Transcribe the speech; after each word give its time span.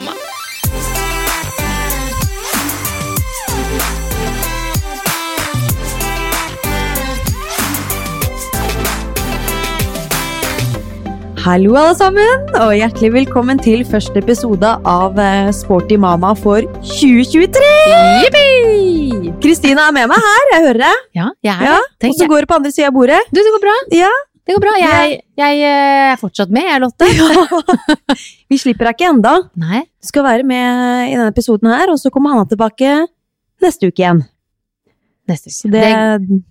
mamma. 0.00 0.16
Hallo 11.40 11.72
alle 11.80 11.94
sammen, 11.96 12.42
og 12.60 12.74
hjertelig 12.76 13.10
velkommen 13.14 13.60
til 13.64 13.80
første 13.88 14.20
episode 14.20 14.74
av 14.86 15.16
eh, 15.18 15.48
Sporty 15.56 15.96
mama 16.00 16.34
for 16.36 16.66
2023! 16.84 17.70
Jippi! 18.26 19.30
Kristina 19.40 19.86
er 19.88 19.94
med 19.96 20.10
meg 20.12 20.20
her, 20.20 20.42
jeg 20.52 20.66
hører 20.66 20.82
det. 20.84 20.92
Ja, 21.16 21.30
jeg 21.46 21.54
er 21.56 21.70
Ja. 21.70 21.78
Og 22.10 22.18
så 22.18 22.28
går 22.28 22.44
det 22.44 22.50
på 22.50 22.58
andre 22.60 22.72
sida 22.74 22.90
av 22.90 22.96
bordet. 22.98 23.22
Du, 23.32 23.40
det 23.40 23.54
går 23.56 23.64
bra. 23.64 23.76
Ja, 24.02 24.10
Det 24.50 24.56
går 24.56 24.64
bra. 24.64 24.70
Jeg, 24.82 25.18
jeg 25.38 25.58
eh, 25.62 26.04
er 26.10 26.16
fortsatt 26.18 26.50
med, 26.50 26.64
jeg, 26.66 26.80
Lotte. 26.82 27.06
Vi 28.50 28.56
slipper 28.58 28.88
deg 28.88 28.96
ikke 28.96 29.10
enda. 29.12 29.36
Nei. 29.62 29.84
Du 30.02 30.08
skal 30.10 30.24
være 30.26 30.42
med 30.42 31.04
i 31.06 31.12
denne 31.14 31.28
episoden 31.30 31.70
her, 31.70 31.92
og 31.92 32.00
så 32.02 32.10
kommer 32.10 32.34
Hanna 32.34 32.48
tilbake 32.50 32.96
neste 33.62 33.92
uke 33.92 34.02
igjen. 34.02 34.24
Neste 35.30 35.52
uke. 35.52 35.54
Så 35.54 35.70
det, 35.70 35.84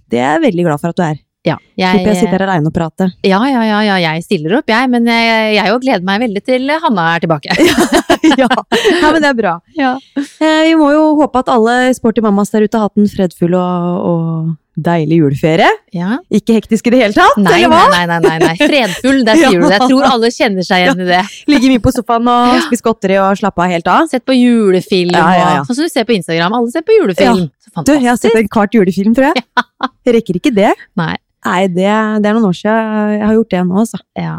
det 0.08 0.22
er 0.22 0.38
jeg 0.38 0.46
veldig 0.46 0.66
glad 0.70 0.80
for 0.80 0.94
at 0.94 1.02
du 1.02 1.04
er. 1.10 1.20
ja, 1.50 1.58
jeg, 1.76 1.92
Slipper 1.92 2.14
jeg 2.14 2.22
sitte 2.22 2.38
her 2.38 2.46
aleine 2.46 2.72
og 2.72 2.78
prate. 2.78 3.10
ja, 3.28 3.42
ja, 3.52 3.66
ja, 3.68 3.82
ja, 3.90 4.00
jeg 4.06 4.24
stiller 4.30 4.56
opp, 4.62 4.72
jeg. 4.72 4.94
Men 4.96 5.12
jeg, 5.12 5.52
jeg 5.58 5.84
gleder 5.84 6.08
meg 6.08 6.24
veldig 6.24 6.46
til 6.48 6.74
Hanna 6.86 7.10
er 7.18 7.28
tilbake. 7.28 7.60
ja. 8.46 8.48
ja, 9.04 9.12
men 9.12 9.20
det 9.20 9.34
er 9.34 9.38
bra. 9.42 9.58
Ja. 9.76 9.92
Eh, 10.16 10.64
vi 10.70 10.80
må 10.80 10.94
jo 10.96 11.04
håpe 11.20 11.44
at 11.44 11.52
alle 11.52 11.82
sporty 12.00 12.24
mammas 12.24 12.56
der 12.56 12.64
ute 12.64 12.80
har 12.80 12.88
hatt 12.88 13.04
en 13.04 13.12
fredfull 13.12 13.60
og, 13.60 14.08
og 14.14 14.56
deilig 14.86 15.20
juleferie. 15.22 15.70
Ja. 15.96 16.18
Ikke 16.34 16.56
hektisk 16.58 16.90
i 16.90 16.94
det 16.94 17.00
hele 17.02 17.16
tatt, 17.16 17.38
Nei, 17.42 17.54
eller 17.58 17.72
hva? 17.74 17.82
nei, 17.94 18.02
nei, 18.10 18.18
nei, 18.26 18.36
nei. 18.44 18.52
Fredfull, 18.60 19.22
der 19.28 19.40
sier 19.40 19.56
du 19.56 19.66
det. 19.66 19.72
Jeg 19.76 19.88
tror 19.92 20.08
alle 20.10 20.32
kjenner 20.34 20.68
seg 20.68 20.84
igjen 20.86 21.04
i 21.06 21.08
det. 21.10 21.22
Ligge 21.52 21.72
mye 21.74 21.84
på 21.86 21.94
sofaen 21.96 22.30
og 22.34 22.60
spise 22.68 22.86
godteri 22.86 23.18
og 23.22 23.40
slappe 23.40 23.66
av 23.66 23.74
helt 23.74 23.90
av. 23.92 24.10
Sett 24.12 24.26
på 24.28 24.36
julefilm 24.38 25.16
Ja, 25.16 25.30
ja, 25.38 25.48
ja. 25.60 25.64
sånn 25.68 25.80
som 25.80 25.88
du 25.90 25.94
ser 25.94 26.08
på 26.10 26.16
Instagram. 26.18 26.58
Alle 26.60 26.74
ser 26.74 26.86
på 26.88 26.98
julefilm. 26.98 27.48
Du, 27.86 27.94
jeg 27.94 28.10
har 28.10 28.20
sett 28.20 28.38
en 28.38 28.52
kvart 28.52 28.76
julefilm, 28.76 29.16
tror 29.18 29.32
jeg. 29.32 29.46
Jeg 30.10 30.16
rekker 30.16 30.38
ikke 30.40 30.52
det. 30.56 30.72
Nei. 30.98 31.14
Nei, 31.46 31.62
det, 31.72 31.88
det 32.24 32.30
er 32.30 32.36
noen 32.36 32.50
år 32.50 32.56
siden 32.58 33.14
jeg 33.16 33.24
har 33.24 33.36
gjort 33.38 33.54
det 33.54 33.60
nå, 33.64 33.76
altså. 33.84 34.00
Ja. 34.18 34.36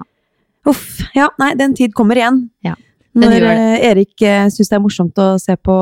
Uff. 0.69 0.99
Ja, 1.17 1.31
nei, 1.41 1.55
den 1.57 1.73
tid 1.79 1.95
kommer 1.97 2.19
igjen. 2.19 2.43
Ja, 2.67 2.75
Når 3.17 3.47
eh, 3.49 3.77
Erik 3.89 4.13
uh, 4.21 4.51
syns 4.53 4.69
det 4.69 4.77
er 4.77 4.83
morsomt 4.85 5.21
å 5.23 5.31
se 5.41 5.57
på 5.57 5.77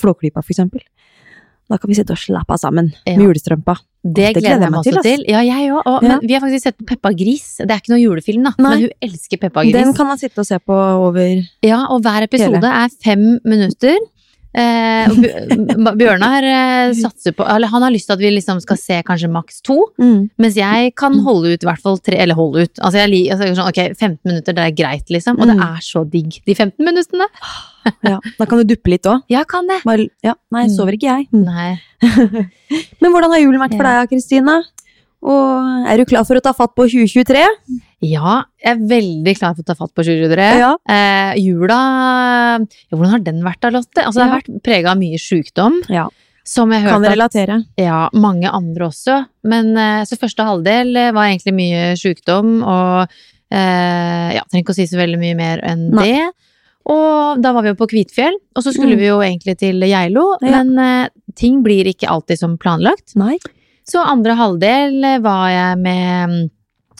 Flåklypa, 0.00 0.40
for 0.40 0.54
eksempel. 0.54 0.80
Da 1.70 1.78
kan 1.80 1.88
vi 1.88 1.96
sitte 1.96 2.12
og 2.12 2.20
slappe 2.20 2.52
av 2.52 2.60
sammen 2.60 2.92
Ja. 3.06 3.16
med 3.16 3.24
julestrømpa. 3.26 3.78
Det 4.04 4.34
gleder 4.36 4.60
jeg 4.60 4.70
meg 4.70 4.80
også 4.82 5.02
til. 5.02 5.22
Ja, 5.32 5.40
jeg 5.40 5.70
òg. 5.72 5.86
Ja. 5.86 6.00
Men 6.08 6.20
vi 6.28 6.34
har 6.34 6.40
faktisk 6.44 6.62
sett 6.66 6.76
på 6.76 6.84
Peppa 6.90 7.10
Gris. 7.16 7.56
Det 7.56 7.70
er 7.72 7.80
ikke 7.80 7.94
noe 7.94 8.02
julefilm, 8.02 8.44
da. 8.44 8.52
Nei. 8.58 8.70
Men 8.70 8.82
hun 8.82 8.90
elsker 9.00 9.40
Peppa 9.40 9.62
Gris. 9.64 9.72
Den 9.72 9.94
kan 9.96 10.06
man 10.06 10.18
sitte 10.20 10.38
og 10.44 10.46
se 10.46 10.58
på 10.60 10.76
over 10.76 11.40
Ja, 11.64 11.86
og 11.88 12.02
hver 12.04 12.26
episode 12.28 12.68
er 12.68 12.88
fem 13.02 13.40
minutter. 13.48 13.96
Eh, 14.54 15.08
Bjørnar 15.98 16.44
eh, 16.46 16.92
satser 16.94 17.34
på 17.34 17.42
Eller 17.50 17.66
han 17.72 17.82
har 17.82 17.90
lyst 17.90 18.06
til 18.06 18.14
at 18.14 18.20
vi 18.22 18.30
liksom 18.36 18.60
skal 18.62 18.78
se 18.78 19.00
kanskje 19.02 19.26
maks 19.34 19.58
to. 19.66 19.80
mm. 19.98 20.28
Mens 20.38 20.54
jeg 20.60 20.92
kan 20.94 21.16
holde 21.26 21.56
ut 21.56 21.64
i 21.64 21.66
hvert 21.66 21.82
fall 21.82 21.98
tre 21.98 22.20
Eller 22.22 22.38
holde 22.38 22.62
ut. 22.68 22.78
Altså 22.78 23.00
jeg 23.02 23.32
altså 23.34 23.48
sånn, 23.58 23.72
Ok, 23.72 23.80
15 23.98 24.18
minutter, 24.30 24.54
det 24.54 24.64
er 24.68 24.76
greit, 24.78 25.10
liksom. 25.10 25.40
Og 25.40 25.46
det 25.50 25.56
Mm. 25.58 25.64
er 25.66 25.80
så 25.82 26.04
digg, 26.08 26.38
de 26.46 26.54
15 26.54 26.84
minuttene. 26.86 27.26
Ja, 28.06 28.18
da 28.38 28.46
kan 28.46 28.58
du 28.62 28.64
duppe 28.64 28.88
litt 28.94 29.02
òg. 29.10 29.22
Ja, 29.28 29.42
kan 29.44 29.66
det. 29.66 29.80
Ja, 30.22 30.34
nei, 30.52 30.66
Mm. 30.68 30.76
sover 30.76 30.94
ikke 30.96 31.10
jeg. 31.10 31.26
Nei. 31.32 31.80
Men 33.00 33.10
hvordan 33.12 33.30
har 33.34 33.40
julen 33.42 33.60
vært 33.60 33.76
for 33.76 33.82
deg, 33.84 34.08
Kristine? 34.10 34.62
Og 35.24 35.86
er 35.88 35.96
du 35.96 36.04
klar 36.04 36.24
for 36.28 36.36
å 36.36 36.42
ta 36.44 36.52
fatt 36.52 36.74
på 36.76 36.84
2023? 36.86 37.44
Ja, 38.04 38.42
jeg 38.62 38.74
er 38.76 38.82
veldig 38.90 39.34
klar 39.38 39.54
for 39.56 39.64
å 39.64 39.68
ta 39.70 39.74
fatt 39.78 39.92
på 39.96 40.04
2023. 40.04 40.48
Ja. 40.60 40.72
Eh, 40.90 41.34
jula 41.42 41.78
ja, 42.60 42.92
Hvordan 42.92 43.10
har 43.14 43.22
den 43.26 43.40
vært 43.44 43.60
da, 43.64 43.70
Lotte? 43.74 44.04
Altså, 44.04 44.20
det 44.20 44.28
har 44.28 44.38
vært 44.40 44.62
prega 44.66 44.92
av 44.94 45.00
mye 45.00 45.18
sjukdom. 45.20 45.80
Ja. 45.92 46.06
Som 46.44 46.72
jeg 46.76 46.84
Kan 46.84 47.00
relatere. 47.08 47.60
at. 47.62 47.80
Ja, 47.80 48.02
mange 48.12 48.50
andre 48.52 48.90
også. 48.90 49.22
Men 49.48 49.72
eh, 49.80 50.02
så 50.04 50.18
første 50.20 50.44
halvdel 50.44 50.92
eh, 51.00 51.12
var 51.16 51.30
egentlig 51.30 51.54
mye 51.56 51.94
sjukdom, 51.96 52.58
og 52.68 53.06
eh, 53.54 54.34
ja, 54.36 54.42
trenger 54.50 54.64
ikke 54.66 54.74
å 54.74 54.78
si 54.80 54.86
så 54.90 55.00
veldig 55.00 55.20
mye 55.22 55.38
mer 55.38 55.62
enn 55.64 55.86
Nei. 55.94 56.04
det. 56.10 56.26
Og 56.92 57.40
da 57.40 57.54
var 57.56 57.64
vi 57.64 57.70
jo 57.72 57.78
på 57.80 57.88
Kvitfjell, 57.88 58.34
og 58.54 58.60
så 58.66 58.74
skulle 58.74 58.92
Mm. 58.92 59.00
vi 59.00 59.06
jo 59.08 59.20
egentlig 59.24 59.54
til 59.62 59.80
Geilo, 59.88 60.36
Ja. 60.44 60.60
men 60.62 60.78
eh, 60.78 61.08
ting 61.34 61.62
blir 61.64 61.88
ikke 61.88 62.10
alltid 62.12 62.38
som 62.38 62.58
planlagt. 62.60 63.16
Nei. 63.16 63.38
Så 63.88 64.04
andre 64.04 64.36
halvdel 64.36 65.00
eh, 65.04 65.18
var 65.24 65.48
jeg 65.48 65.78
med, 65.80 66.50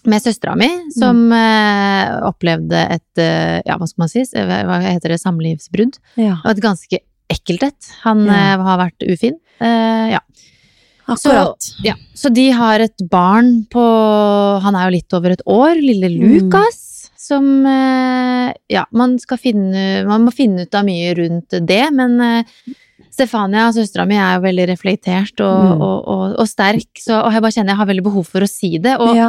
med 0.06 0.22
søstera 0.22 0.54
mi, 0.59 0.69
som 0.94 1.25
eh, 1.32 2.15
opplevde 2.28 2.81
et 2.98 3.20
uh, 3.22 3.60
ja, 3.65 3.76
hva 3.81 3.87
skal 3.88 4.03
man 4.04 4.12
si, 4.12 4.25
hva 4.34 4.62
hva 4.69 4.81
heter 4.84 5.15
det, 5.15 5.20
samlivsbrudd. 5.22 5.98
Ja. 6.20 6.37
Og 6.44 6.50
et 6.54 6.62
ganske 6.65 7.00
ekkelt 7.32 7.62
et. 7.70 7.92
Han 8.04 8.26
Ja. 8.28 8.56
uh, 8.59 8.65
har 8.69 8.78
vært 8.87 9.06
ufin. 9.09 9.38
Eh, 9.60 10.10
ja. 10.16 10.20
Akkurat. 11.06 11.66
Ja, 11.84 11.94
så 12.16 12.31
de 12.32 12.47
har 12.56 12.81
et 12.81 13.03
barn 13.12 13.66
på 13.69 13.82
Han 14.65 14.75
er 14.75 14.87
jo 14.88 14.94
litt 14.94 15.12
over 15.12 15.34
et 15.34 15.42
år, 15.47 15.75
lille 15.76 16.09
Mm. 16.09 16.31
Lukas. 16.48 17.10
Som 17.21 17.65
eh, 17.66 18.53
Ja, 18.72 18.84
man 18.92 19.19
skal 19.19 19.36
finne 19.41 20.04
Man 20.09 20.25
må 20.25 20.32
finne 20.32 20.65
ut 20.65 20.75
av 20.75 20.84
mye 20.84 21.12
rundt 21.16 21.56
det, 21.66 21.82
men 21.92 22.16
eh, 22.21 22.44
Stefania, 23.12 23.69
søstera 23.72 24.06
mi, 24.09 24.16
er 24.16 24.36
jo 24.38 24.42
veldig 24.48 24.66
reflektert 24.72 25.38
og, 25.44 25.60
Mm. 25.65 25.82
og, 25.82 26.09
og, 26.09 26.25
og 26.41 26.48
sterk, 26.48 26.88
så, 26.98 27.21
og 27.22 27.32
jeg 27.32 27.42
bare 27.44 27.53
kjenner 27.54 27.72
jeg 27.75 27.78
har 27.78 27.86
veldig 27.92 28.04
behov 28.09 28.25
for 28.26 28.41
å 28.42 28.48
si 28.50 28.72
det. 28.78 28.97
Og 28.98 29.15
ja. 29.16 29.28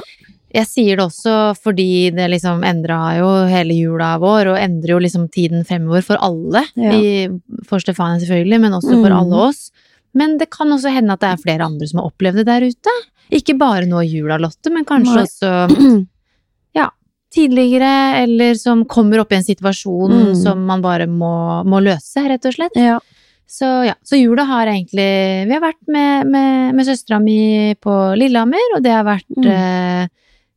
Jeg 0.55 0.67
sier 0.69 0.95
det 0.99 1.03
også 1.05 1.33
fordi 1.59 2.11
det 2.15 2.29
liksom 2.31 2.63
endra 2.67 2.99
jo 3.19 3.27
hele 3.51 3.75
jula 3.75 4.13
vår, 4.21 4.53
og 4.53 4.59
endrer 4.61 4.95
jo 4.95 4.99
liksom 5.03 5.27
tiden 5.33 5.65
fremover 5.67 6.01
for 6.07 6.21
alle. 6.23 6.63
Ja. 6.79 6.93
I, 6.95 7.27
for 7.67 7.83
Stefania 7.83 8.21
selvfølgelig, 8.23 8.59
men 8.63 8.71
også 8.79 8.93
for 9.01 9.11
Mm. 9.11 9.19
alle 9.19 9.41
oss. 9.49 9.71
Men 10.15 10.37
det 10.39 10.49
kan 10.49 10.71
også 10.71 10.93
hende 10.95 11.11
at 11.13 11.19
det 11.19 11.29
er 11.33 11.41
flere 11.43 11.65
andre 11.67 11.87
som 11.91 11.99
har 11.99 12.07
opplevd 12.09 12.39
det 12.39 12.45
der 12.47 12.63
ute. 12.71 12.93
Ikke 13.35 13.57
bare 13.59 13.85
nå 13.89 13.99
i 14.05 14.13
jula, 14.15 14.37
Lotte, 14.39 14.71
men 14.71 14.85
kanskje 14.87 15.15
Nei. 15.17 15.25
også 15.25 16.05
ja, 16.79 16.89
tidligere, 17.35 18.23
eller 18.23 18.53
som 18.55 18.85
kommer 18.85 19.19
opp 19.19 19.31
i 19.33 19.39
en 19.41 19.43
situasjon 19.43 20.13
Mm. 20.15 20.35
som 20.41 20.65
man 20.65 20.81
bare 20.81 21.07
må, 21.07 21.63
må 21.67 21.81
løse, 21.83 22.23
rett 22.29 22.45
og 22.45 22.53
slett. 22.55 22.75
ja. 22.79 22.99
Så 23.47 23.67
ja, 23.85 23.93
så 24.01 24.17
jula 24.17 24.41
har 24.49 24.65
egentlig 24.65 25.45
Vi 25.45 25.53
har 25.53 25.61
vært 25.61 25.83
med, 25.87 26.25
med, 26.33 26.73
med 26.73 26.85
søstera 26.87 27.19
mi 27.21 27.75
på 27.77 27.93
Lillehammer, 28.17 28.71
og 28.75 28.81
det 28.81 28.91
har 28.91 29.03
vært 29.05 29.27
Mm. 29.37 29.45
eh, 29.45 30.07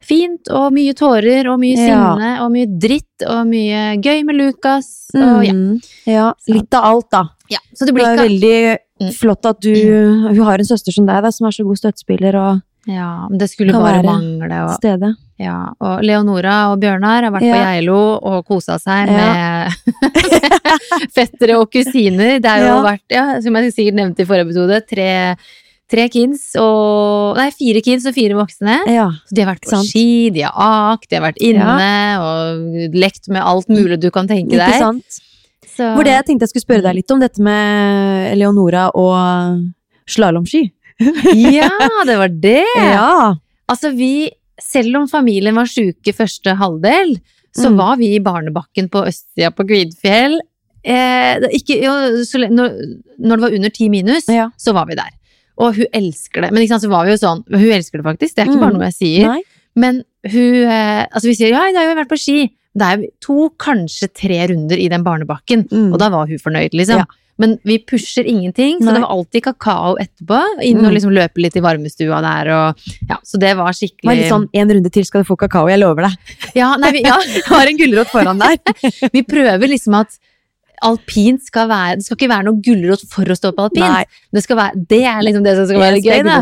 fint, 0.09 0.49
og 0.51 0.73
mye 0.73 0.95
tårer, 0.97 1.47
og 1.53 1.59
mye 1.61 1.77
Ja. 1.77 1.87
sinne, 2.17 2.31
og 2.45 2.51
mye 2.55 2.67
dritt, 2.81 3.27
og 3.29 3.47
mye 3.47 4.01
gøy 4.01 4.25
med 4.25 4.37
Lukas, 4.41 4.89
og 5.15 5.45
ja. 5.45 5.53
Mm. 5.53 5.81
ja. 6.07 6.33
Litt 6.49 6.73
av 6.75 6.85
alt, 6.85 7.11
da. 7.13 7.25
ja. 7.53 7.59
Så 7.77 7.87
det 7.87 7.95
Det 7.95 8.03
er 8.05 8.15
ikke 8.17 8.29
veldig 8.29 8.79
Mm. 9.01 9.13
flott 9.15 9.47
at 9.47 9.61
du 9.63 9.71
Hun 10.35 10.43
har 10.43 10.59
en 10.59 10.65
søster 10.67 10.91
som 10.93 11.07
deg, 11.07 11.23
da, 11.23 11.31
som 11.31 11.47
er 11.47 11.51
så 11.55 11.63
god 11.65 11.77
støttespiller 11.79 12.35
og 12.35 12.63
Ja, 12.89 13.29
det 13.31 13.51
skulle 13.51 13.71
Kan 13.73 13.83
bare 13.83 14.03
mangle. 14.03 14.65
Og, 14.65 14.71
stede. 14.81 15.15
ja, 15.39 15.69
og 15.79 16.01
Leonora 16.03 16.73
og 16.73 16.81
Bjørnar 16.81 17.23
har 17.23 17.31
vært 17.31 17.45
på 17.45 17.55
Ja. 17.55 17.75
Geilo 17.75 18.19
og 18.23 18.47
kosa 18.47 18.79
seg 18.79 19.09
Ja. 19.09 19.69
med 19.69 19.73
fettere 21.15 21.59
og 21.61 21.71
kusiner. 21.71 22.41
Det 22.41 22.49
har 22.49 22.59
jo 22.59 22.65
Ja. 22.77 22.83
vært, 22.83 23.05
ja, 23.11 23.41
som 23.41 23.55
jeg 23.55 23.73
sikkert 23.75 23.95
nevnte 23.95 24.21
i 24.21 24.25
forrige 24.25 24.47
episode, 24.49 24.81
tre, 24.89 25.37
tre 25.89 26.09
kids 26.13 26.51
og 26.61 27.37
Nei, 27.39 27.49
fire 27.57 27.81
kids 27.85 28.05
og 28.09 28.15
fire 28.17 28.37
voksne. 28.37 28.75
Ja. 28.93 29.07
Så 29.29 29.35
de 29.37 29.45
har 29.45 29.55
vært 29.55 29.65
på 29.65 29.73
Sant. 29.73 29.89
ski, 29.89 30.31
de 30.35 30.43
har 30.45 30.53
akt, 30.95 31.09
de 31.09 31.17
har 31.17 31.25
vært 31.31 31.41
inne 31.41 31.89
og 32.21 32.95
lekt 32.99 33.29
med 33.33 33.43
alt 33.43 33.69
mulig 33.73 33.99
du 34.03 34.11
kan 34.15 34.29
tenke 34.29 34.57
Ikke 34.59 34.67
deg. 34.69 34.83
sant? 34.83 35.21
Så, 35.79 35.93
Hvor 35.95 36.05
det 36.05 36.13
jeg 36.17 36.27
tenkte 36.27 36.45
jeg 36.49 36.53
skulle 36.53 36.67
spørre 36.67 36.83
deg 36.89 36.97
litt 36.99 37.11
om, 37.15 37.21
dette 37.23 37.41
med 37.45 38.35
Leonora 38.41 38.89
og 38.99 39.65
slalåmski. 40.11 40.65
ja, 41.59 41.69
det 42.09 42.17
var 42.19 42.33
det! 42.43 42.65
Ja. 42.77 43.35
Altså, 43.71 43.93
vi, 43.95 44.31
selv 44.61 44.97
om 45.03 45.09
familien 45.11 45.55
var 45.55 45.69
syke 45.71 46.15
første 46.17 46.57
halvdel, 46.59 47.17
så 47.55 47.71
Mm. 47.71 47.77
var 47.79 47.97
vi 48.01 48.09
i 48.17 48.21
barnebakken 48.23 48.89
på 48.93 49.05
østsida 49.09 49.51
på 49.55 49.65
Gridfjell. 49.67 50.37
Eh, 50.85 51.39
ikke, 51.59 51.79
jo, 51.83 51.93
så, 52.25 52.39
når, 52.51 52.75
når 53.19 53.37
det 53.37 53.43
var 53.47 53.55
under 53.57 53.71
ti 53.75 53.89
minus, 53.89 54.29
Ja. 54.29 54.49
så 54.59 54.73
var 54.75 54.87
vi 54.87 54.95
der. 54.99 55.11
Og 55.59 55.75
hun 55.75 55.87
elsker 55.93 56.45
det. 56.45 56.53
Men 56.53 56.63
ikke 56.63 56.75
sant, 56.77 56.85
så 56.87 56.91
var 56.93 57.05
vi 57.07 57.11
jo 57.17 57.19
sånn 57.19 57.41
Hun 57.51 57.71
elsker 57.75 57.99
det 57.99 58.07
faktisk, 58.07 58.35
det 58.37 58.45
er 58.45 58.51
ikke 58.53 58.59
Mm. 58.59 58.65
bare 58.67 58.77
noe 58.79 58.89
jeg 58.91 58.99
sier. 58.99 59.27
Nei. 59.29 59.43
Men 59.77 60.03
hun 60.25 60.55
eh, 60.65 61.07
Altså, 61.13 61.27
vi 61.31 61.35
sier 61.35 61.51
ja, 61.51 61.65
i 61.69 61.73
dag 61.75 61.87
har 61.87 61.95
vi 61.95 62.01
vært 62.03 62.13
på 62.13 62.19
ski. 62.21 62.39
Det 62.79 62.87
er 62.93 63.07
to, 63.21 63.49
kanskje 63.59 64.07
tre 64.15 64.39
runder 64.53 64.79
i 64.79 64.89
den 64.89 65.03
barnebakken. 65.03 65.67
Mm. 65.71 65.93
Og 65.93 65.99
da 65.99 66.09
var 66.15 66.27
hun 66.31 66.39
fornøyd, 66.39 66.71
liksom. 66.79 66.99
Ja. 67.03 67.05
Men 67.41 67.57
vi 67.65 67.79
pusher 67.79 68.27
ingenting, 68.27 68.79
så 68.81 68.87
Nei. 68.91 68.95
det 68.95 69.03
var 69.05 69.13
alltid 69.15 69.43
kakao 69.45 69.97
etterpå. 69.99 70.39
Inn 70.63 70.79
Mm. 70.79 70.87
og 70.87 70.93
liksom 70.95 71.13
løpe 71.15 71.39
litt 71.43 71.57
i 71.57 71.61
varmestua 71.63 72.21
der 72.23 72.51
og 72.55 72.77
Ja, 73.09 73.17
så 73.25 73.39
det 73.39 73.57
var 73.57 73.71
Det 73.73 73.79
skikkelig 73.79 74.05
var 74.11 74.15
litt 74.15 74.31
sånn 74.31 74.49
en 74.53 74.69
runde 74.71 74.91
til 74.93 75.05
skal 75.05 75.23
du 75.23 75.29
få 75.29 75.37
kakao, 75.39 75.69
jeg 75.69 75.79
lover 75.79 76.03
deg. 76.09 76.17
Ja, 76.55 76.77
nei, 76.77 76.91
vi, 76.93 77.03
ja, 77.03 77.15
har 77.47 77.67
en 77.67 77.77
gulrot 77.79 78.11
foran 78.11 78.39
der. 78.39 78.59
vi 79.15 79.23
prøver 79.23 79.67
liksom 79.71 79.95
at 80.01 80.19
alpint 80.87 81.45
skal 81.45 81.69
være 81.71 81.99
Det 81.99 82.07
skal 82.07 82.19
ikke 82.19 82.31
være 82.31 82.47
noe 82.49 82.63
gulrot 82.65 83.05
for 83.11 83.29
å 83.29 83.37
stå 83.39 83.53
på 83.57 83.69
alpint. 83.69 84.19
Det, 84.35 84.45
være, 84.51 84.83
det 84.91 85.01
er 85.11 85.23
liksom 85.27 85.47
det 85.47 85.55
som 85.59 85.69
skal 85.71 85.85
være 85.85 86.03
gøy. 86.03 86.27
Da. 86.27 86.41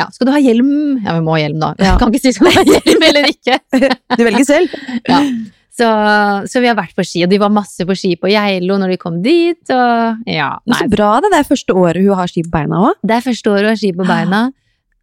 Ja, 0.00 0.08
skal 0.14 0.28
du 0.28 0.34
ha 0.34 0.40
hjelm? 0.42 0.72
Ja, 1.04 1.14
vi 1.18 1.22
må 1.26 1.36
ha 1.36 1.42
hjelm, 1.42 1.60
da. 1.62 1.74
Ja. 1.82 1.94
Kan 2.00 2.12
ikke 2.12 2.26
si 2.26 2.34
skal 2.36 2.50
du 2.50 2.58
ha 2.60 2.66
hjelm 2.68 3.06
eller 3.10 3.30
ikke. 3.30 3.60
Du 4.18 4.24
velger 4.26 4.46
selv. 4.48 4.74
Ja. 5.08 5.22
Så, 5.78 5.88
så 6.50 6.60
vi 6.62 6.66
har 6.66 6.74
vært 6.74 6.96
på 6.98 7.04
ski, 7.06 7.22
og 7.22 7.30
de 7.30 7.38
var 7.38 7.52
masse 7.54 7.84
på 7.86 7.94
ski 7.94 8.16
på 8.18 8.30
Geilo 8.32 8.80
når 8.80 8.96
de 8.96 9.00
kom 9.00 9.20
dit. 9.22 9.60
Og 9.70 10.24
ja, 10.26 10.50
så 10.74 10.88
bra 10.90 11.12
det. 11.22 11.30
Det 11.34 11.38
er 11.38 11.50
første 11.52 11.76
året 11.78 12.02
hun 12.02 12.18
har 12.18 12.30
ski 12.30 12.42
på 12.46 12.50
beina 12.56 12.80
òg. 12.88 12.98
det 13.06 13.18
er 13.18 13.26
første 13.28 13.52
året 13.52 13.68
hun 13.68 13.74
har 13.76 13.78
ski 13.78 13.92
på 13.94 14.08
beina. 14.08 14.48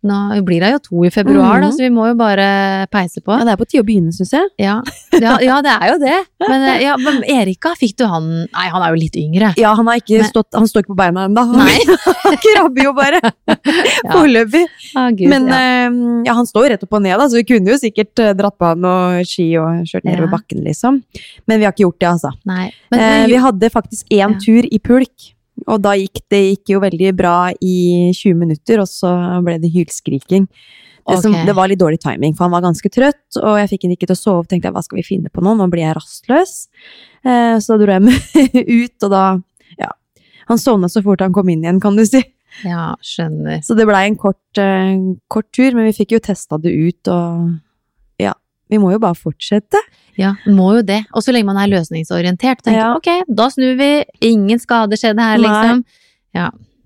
Nå 0.05 0.17
blir 0.45 0.61
det 0.61 0.69
jo 0.75 0.79
to 0.85 1.03
i 1.07 1.09
februar, 1.09 1.59
da, 1.63 1.67
Mhm. 1.67 1.73
så 1.73 1.81
vi 1.81 1.89
må 1.89 2.03
jo 2.11 2.15
bare 2.19 2.85
peise 2.93 3.21
på. 3.25 3.33
Ja, 3.33 3.43
det 3.47 3.53
er 3.55 3.57
på 3.57 3.65
tide 3.67 3.81
å 3.81 3.87
begynne, 3.87 4.11
syns 4.13 4.31
jeg. 4.35 4.49
Ja, 4.61 4.75
ja, 5.17 5.37
ja 5.41 5.55
det 5.65 5.71
er 5.73 5.87
jo 5.91 5.97
det. 6.03 6.17
Men, 6.47 6.61
eh, 6.69 6.81
ja, 6.83 6.95
men 7.01 7.23
Erika, 7.23 7.73
fikk 7.79 7.95
du 7.97 8.05
han 8.05 8.27
Nei, 8.45 8.67
han 8.69 8.83
er 8.85 8.93
jo 8.93 8.99
litt 9.01 9.15
yngre. 9.17 9.53
Ja, 9.57 9.73
han, 9.75 9.87
har 9.87 9.97
ikke 9.97 10.19
Men- 10.21 10.29
stått, 10.29 10.53
han 10.53 10.67
står 10.69 10.83
ikke 10.83 10.93
på 10.93 10.99
beina 11.01 11.25
ennå. 11.27 11.43
Nei. 11.57 11.79
Han 12.25 12.37
krabber 12.41 12.83
jo 12.83 12.91
bare 12.97 13.19
foreløpig. 14.13 14.63
Ah, 14.95 15.09
Men 15.11 15.47
ja. 15.47 15.57
eh, 15.59 15.97
ja, 16.25 16.33
han 16.33 16.45
står 16.49 16.65
jo 16.65 16.69
rett 16.73 16.83
opp 16.85 16.93
og 16.97 17.01
ned, 17.05 17.17
da, 17.19 17.27
så 17.29 17.37
vi 17.39 17.43
kunne 17.49 17.73
jo 17.73 17.77
sikkert 17.81 18.19
eh, 18.23 18.33
dratt 18.37 18.57
på 18.57 18.65
han 18.71 18.85
og 18.89 19.25
ski 19.29 19.47
og 19.61 19.85
kjørt 19.89 20.05
nedover 20.07 20.31
bakken, 20.33 20.63
liksom. 20.65 21.01
Men 21.47 21.59
vi 21.61 21.65
har 21.67 21.73
ikke 21.75 21.85
gjort 21.85 21.99
det, 22.01 22.09
altså. 22.15 22.33
Nei. 22.45 22.71
Men, 22.91 22.99
Eh, 22.99 23.21
men, 23.21 23.29
vi 23.29 23.35
hadde 23.41 23.69
faktisk 23.73 24.09
én 24.15 24.37
tur 24.41 24.65
i 24.71 24.79
pulk, 24.79 25.31
og 25.65 25.81
da 25.81 25.95
gikk 25.97 26.21
det 26.31 26.41
gikk 26.41 26.75
jo 26.75 26.81
veldig 26.83 27.11
bra 27.17 27.37
i 27.57 27.77
20 28.13 28.37
minutter, 28.37 28.81
og 28.83 28.89
så 28.89 29.11
ble 29.45 29.57
det 29.61 29.71
hylskriking. 29.73 30.45
Det, 31.05 31.19
som, 31.21 31.33
okay. 31.35 31.45
det 31.45 31.53
var 31.53 31.69
litt 31.69 31.81
dårlig 31.81 31.99
timing, 32.01 32.33
for 32.33 32.47
han 32.47 32.53
var 32.55 32.63
ganske 32.65 32.89
trøtt, 32.89 33.37
og 33.37 33.59
jeg 33.59 33.69
fikk 33.75 33.83
han 33.85 33.91
ikke 33.93 34.07
til 34.09 34.15
å 34.15 34.21
sove. 34.21 34.45
tenkte 34.49 34.71
jeg, 34.71 34.73
hva 34.73 34.81
skal 34.85 34.97
vi 34.97 35.05
finne 35.05 35.29
på 35.29 35.43
nå? 35.45 35.53
Nå 35.57 35.67
blir 35.69 35.83
jeg 35.85 35.97
rastløs. 35.97 36.55
Eh, 37.21 37.57
så 37.61 37.77
dro 37.77 37.93
jeg 37.93 38.05
med 38.07 38.55
ut, 38.79 38.95
og 39.05 39.11
da 39.13 39.25
Ja. 39.81 39.91
Han 40.49 40.61
sovna 40.61 40.89
så 40.89 41.01
fort 41.05 41.21
han 41.25 41.33
kom 41.33 41.49
inn 41.49 41.63
igjen, 41.65 41.81
kan 41.81 41.97
du 41.97 42.05
si. 42.05 42.21
ja, 42.65 42.95
skjønner. 43.05 43.61
Så 43.65 43.77
det 43.77 43.85
blei 43.89 44.05
en 44.09 44.17
kort, 44.17 44.61
eh, 44.61 44.97
kort 45.29 45.49
tur, 45.53 45.77
men 45.77 45.89
vi 45.89 45.97
fikk 45.99 46.17
jo 46.17 46.23
testa 46.25 46.57
det 46.61 46.73
ut, 46.73 47.13
og 47.13 47.53
ja. 48.21 48.33
Vi 48.73 48.81
må 48.81 48.89
jo 48.95 49.01
bare 49.01 49.17
fortsette. 49.17 49.77
Ja, 50.17 50.33
må 50.47 50.69
jo 50.77 50.81
det. 50.87 51.01
Og 51.13 51.23
så 51.25 51.33
lenge 51.35 51.49
man 51.49 51.57
er 51.59 51.67
løsningsorientert. 51.73 52.61
Tenker, 52.63 52.77
Ja. 52.79 52.93
ok, 52.95 53.25
da 53.27 53.49
snur 53.51 53.75
vi. 53.77 53.89
Ingen 54.21 54.59
skade 54.59 54.95
skjedde 54.95 55.19
her, 55.19 55.37
Nei. 55.37 55.49
liksom. 55.49 55.83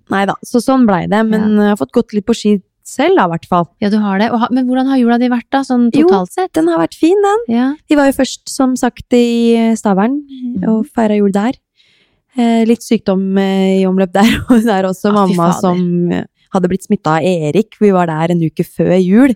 Nei 0.09 0.23
da, 0.25 0.33
så 0.45 0.57
sånn 0.63 0.87
blei 0.89 1.03
det. 1.07 1.21
Men 1.27 1.51
jeg 1.59 1.69
har 1.69 1.77
fått 1.77 1.91
gått 1.93 2.13
litt 2.17 2.25
på 2.25 2.33
ski 2.33 2.55
selv, 2.89 3.15
da, 3.19 3.27
i 3.27 3.33
hvert 3.35 3.45
fall. 3.45 3.67
Ja, 3.79 3.89
du 3.93 3.99
har 4.01 4.17
det. 4.17 4.31
Ha- 4.31 4.47
men 4.49 4.65
hvordan 4.65 4.87
har 4.89 4.97
jula 4.97 5.19
di 5.21 5.27
vært, 5.29 5.45
da? 5.53 5.59
Sånn 5.61 5.91
totalt 5.93 6.31
sett? 6.33 6.49
Jo, 6.49 6.61
Den 6.61 6.67
har 6.73 6.79
vært 6.81 6.95
fin, 6.97 7.21
den. 7.21 7.43
Ja. 7.55 7.67
Vi 7.87 7.95
var 7.95 8.07
jo 8.09 8.13
først, 8.17 8.49
som 8.49 8.75
sagt, 8.75 9.05
i 9.13 9.75
Stavern 9.77 10.15
og 10.67 10.87
feira 10.87 11.15
jul 11.19 11.31
der. 11.31 11.53
Eh, 12.37 12.63
litt 12.65 12.81
sykdom 12.81 13.37
eh, 13.37 13.81
i 13.81 13.85
omløp 13.85 14.11
der, 14.13 14.25
og 14.49 14.63
der 14.65 14.83
også 14.89 15.09
Ah, 15.13 15.27
mamma 15.27 15.51
som 15.59 16.11
eh, 16.11 16.25
hadde 16.53 16.69
blitt 16.69 16.85
smitta 16.87 17.17
av 17.19 17.23
Erik. 17.23 17.77
Vi 17.79 17.91
var 17.93 18.07
der 18.07 18.31
en 18.33 18.41
uke 18.41 18.65
før 18.65 18.97
jul. 18.97 19.35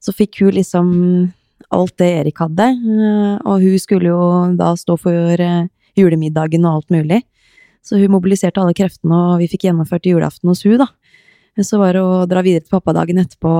Så 0.00 0.14
fikk 0.14 0.38
hun 0.44 0.52
liksom 0.54 1.32
alt 1.74 1.96
det 2.00 2.08
Erik 2.22 2.40
hadde, 2.40 2.68
eh, 2.72 3.34
og 3.44 3.64
hun 3.64 3.80
skulle 3.80 4.12
jo 4.12 4.20
da 4.58 4.72
stå 4.78 4.96
for 5.00 5.42
eh, 5.44 5.66
julemiddagen 5.98 6.64
og 6.64 6.80
alt 6.80 6.94
mulig. 6.94 7.22
Så 7.84 7.98
hun 8.00 8.12
mobiliserte 8.12 8.60
alle 8.60 8.76
kreftene, 8.76 9.16
og 9.16 9.42
vi 9.42 9.48
fikk 9.50 9.68
gjennomført 9.68 10.08
julaften 10.08 10.50
hos 10.50 10.64
hun 10.66 10.78
da. 10.82 10.88
Så 11.58 11.80
var 11.80 11.96
det 11.96 12.04
å 12.04 12.26
dra 12.30 12.42
videre 12.44 12.62
til 12.62 12.74
pappadagen 12.76 13.18
etterpå, 13.18 13.50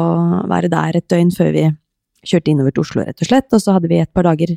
være 0.51 0.71
der 0.71 1.01
et 1.01 1.09
døgn 1.11 1.33
før 1.35 1.51
vi 1.55 1.65
kjørte 2.29 2.53
innover 2.53 2.75
til 2.75 2.85
Oslo, 2.85 3.03
rett 3.07 3.25
og 3.25 3.31
slett. 3.31 3.49
Og 3.55 3.63
så 3.63 3.75
hadde 3.75 3.91
vi 3.91 3.99
et 4.03 4.13
par 4.15 4.29
dager 4.29 4.55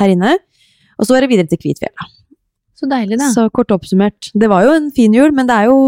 her 0.00 0.12
inne. 0.12 0.34
Og 1.00 1.08
så 1.08 1.16
var 1.16 1.24
det 1.24 1.30
videre 1.32 1.48
til 1.48 1.60
Kvitfjella. 1.62 2.08
Så 2.76 2.88
deilig, 2.90 3.16
da. 3.22 3.30
Så 3.32 3.46
kort 3.56 3.72
oppsummert, 3.72 4.28
det 4.36 4.50
var 4.52 4.66
jo 4.66 4.74
en 4.76 4.90
fin 4.92 5.14
jul, 5.16 5.32
men 5.32 5.48
det 5.48 5.56
er 5.56 5.70
jo 5.70 5.78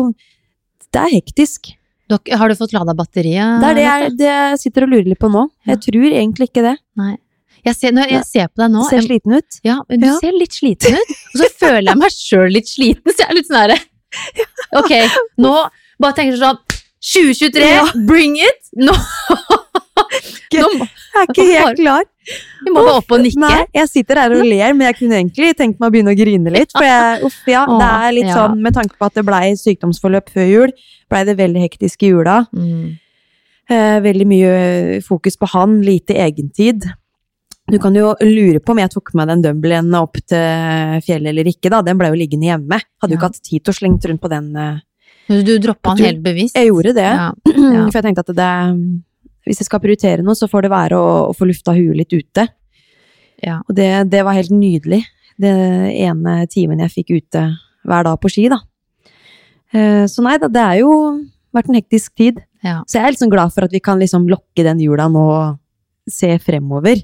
det 0.95 1.03
er 1.03 1.13
hektisk. 1.13 1.75
Dere, 2.09 2.37
har 2.41 2.49
du 2.49 2.55
fått 2.57 2.73
lada 2.73 2.95
batteriet? 2.97 3.61
Det 3.61 3.69
er 3.69 3.75
det 3.77 3.83
jeg, 3.85 4.13
det 4.19 4.29
jeg 4.33 4.59
sitter 4.63 4.87
og 4.87 4.93
lurer 4.95 5.09
litt 5.13 5.21
på 5.21 5.29
nå. 5.33 5.43
Ja. 5.67 5.75
Jeg 5.75 5.81
tror 5.89 6.07
egentlig 6.09 6.49
ikke 6.49 6.63
det. 6.65 6.77
Nei. 6.97 7.17
Jeg 7.67 7.75
ser, 7.77 7.93
når 7.93 8.13
jeg 8.15 8.25
ser 8.25 8.47
på 8.49 8.63
deg 8.63 8.71
nå 8.73 8.85
Ser 8.89 9.03
sliten 9.05 9.35
ut. 9.35 9.57
Ja, 9.67 9.81
men 9.91 10.01
du 10.01 10.07
Ja. 10.07 10.15
ser 10.23 10.33
litt 10.39 10.55
sliten 10.57 10.95
ut. 10.95 11.11
Og 11.35 11.41
så 11.43 11.49
føler 11.59 11.91
jeg 11.91 11.99
meg 12.01 12.15
sjøl 12.15 12.53
litt 12.55 12.71
sliten, 12.71 13.13
så 13.13 13.25
jeg 13.25 13.29
er 13.29 13.35
litt 13.37 13.49
sånn 13.51 13.61
herre 13.61 13.79
Ok, 14.79 14.93
nå 15.43 15.53
bare 16.01 16.15
tenker 16.17 16.33
jeg 16.33 16.41
sånn 16.41 16.63
2023, 16.99 18.07
bring 18.09 18.39
it! 18.41 18.71
Nå, 18.79 18.95
nå 18.95 20.09
Jeg 20.55 20.65
er 20.65 21.27
ikke 21.29 21.45
helt 21.51 21.79
klar. 21.83 22.07
Vi 22.65 22.73
må 22.75 22.83
bare 22.83 22.99
opp 23.01 23.13
og 23.15 23.23
nikke. 23.25 23.41
Nei, 23.41 23.63
jeg 23.79 23.89
sitter 23.91 24.21
her 24.23 24.35
og 24.37 24.45
ler, 24.45 24.77
men 24.77 24.89
jeg 24.89 24.99
kunne 25.01 25.19
egentlig 25.21 25.51
tenkt 25.59 25.81
meg 25.81 25.89
å 25.89 25.95
begynne 25.95 26.15
å 26.15 26.19
grine 26.19 26.53
litt. 26.55 26.73
For 26.77 26.87
jeg, 26.87 27.19
uff, 27.29 27.41
ja, 27.49 27.65
det 27.81 27.91
er 27.91 28.15
litt 28.19 28.31
sånn, 28.33 28.57
med 28.65 28.77
tanke 28.77 28.97
på 28.99 29.09
at 29.09 29.19
det 29.19 29.25
blei 29.29 29.53
sykdomsforløp 29.59 30.33
før 30.35 30.49
jul, 30.53 30.73
blei 31.09 31.23
det 31.29 31.37
veldig 31.39 31.65
hektisk 31.67 32.05
i 32.05 32.13
jula. 32.13 32.41
Mm. 32.53 32.97
Eh, 33.69 33.99
veldig 34.05 34.27
mye 34.29 34.53
fokus 35.05 35.37
på 35.41 35.49
han, 35.55 35.79
lite 35.85 36.17
egentid. 36.17 36.89
Du 37.69 37.77
kan 37.83 37.93
jo 37.97 38.15
lure 38.25 38.63
på 38.65 38.73
om 38.73 38.79
jeg 38.81 38.93
tok 38.95 39.11
med 39.19 39.29
den 39.29 39.43
dumblen 39.45 39.91
opp 39.99 40.17
til 40.25 41.03
fjellet 41.05 41.35
eller 41.35 41.51
ikke, 41.51 41.69
da. 41.69 41.83
Den 41.85 41.99
ble 42.01 42.09
jo 42.09 42.17
liggende 42.17 42.49
hjemme. 42.49 42.79
Hadde 43.03 43.13
jo 43.13 43.19
ikke 43.19 43.29
hatt 43.29 43.43
tid 43.45 43.61
til 43.61 43.75
å 43.75 43.77
slenge 43.77 44.09
rundt 44.09 44.23
på 44.25 44.31
den. 44.33 44.47
eh. 44.57 44.79
Du 45.29 45.59
droppa 45.61 45.93
den 45.93 46.07
helt 46.07 46.23
bevisst. 46.25 46.57
Jeg 46.57 46.71
gjorde 46.71 46.95
det. 46.97 47.05
Ja. 47.05 47.29
ja. 47.53 47.83
For 47.91 47.99
jeg 47.99 48.07
tenkte 48.07 48.25
at 48.25 48.33
det 48.39 48.53
Hvis 49.49 49.63
jeg 49.63 49.69
skal 49.71 49.81
prioritere 49.83 50.25
noe, 50.25 50.37
så 50.37 50.49
får 50.51 50.67
det 50.67 50.73
være 50.75 50.99
å, 51.01 51.13
å 51.31 51.37
få 51.37 51.49
lufta 51.49 51.75
huet 51.77 51.97
litt 51.97 52.13
ute. 52.13 52.45
Ja. 53.45 53.61
Og 53.65 53.75
det, 53.79 53.89
det 54.13 54.25
var 54.27 54.37
helt 54.37 54.53
nydelig. 54.53 55.03
Det 55.39 55.53
ene 56.05 56.43
timen 56.51 56.83
jeg 56.85 56.95
fikk 56.97 57.15
ute 57.17 57.45
hver 57.89 58.05
dag 58.05 58.19
på 58.21 58.31
ski, 58.33 58.49
da. 58.53 58.59
Eh, 59.73 60.05
Så 60.11 60.25
nei 60.25 60.37
da, 60.43 60.51
det 60.53 60.65
er 60.65 60.81
jo 60.83 60.93
vært 61.55 61.71
en 61.71 61.79
hektisk 61.79 62.15
tid. 62.19 62.43
Ja. 62.65 62.81
Så 62.87 62.99
jeg 62.99 63.07
er 63.07 63.15
liksom 63.15 63.31
glad 63.33 63.55
for 63.55 63.67
at 63.67 63.75
vi 63.75 63.81
kan 63.85 64.01
liksom 64.03 64.27
lokke 64.31 64.65
den 64.67 64.83
jula 64.83 65.07
nå 65.13 65.25
og 65.31 66.11
se 66.11 66.35
fremover. 66.43 67.01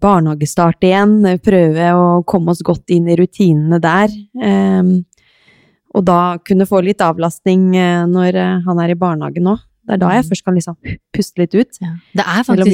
Barnehagestart 0.00 0.84
igjen, 0.86 1.18
prøve 1.44 1.90
å 1.92 2.04
komme 2.28 2.54
oss 2.54 2.62
godt 2.64 2.92
inn 2.94 3.08
i 3.10 3.16
rutinene 3.18 3.80
der. 3.82 4.12
Ehm, 4.40 4.92
og 5.92 6.06
da 6.06 6.38
kunne 6.46 6.68
få 6.70 6.80
litt 6.86 7.02
avlastning 7.04 7.74
eh, 7.76 8.06
når 8.08 8.38
eh, 8.38 8.62
han 8.64 8.80
er 8.80 8.94
i 8.94 8.98
barnehagen 9.00 9.48
nå. 9.50 9.56
Det 9.90 9.96
er 9.98 10.02
da 10.06 10.14
jeg 10.14 10.24
Mm. 10.24 10.30
først 10.30 10.44
kan 10.46 10.54
liksom 10.54 10.76
puste 11.12 11.38
litt 11.42 11.54
ut. 11.58 11.78
Ja. 11.82 11.94
Det 12.14 12.24
er 12.26 12.42
faktisk 12.46 12.70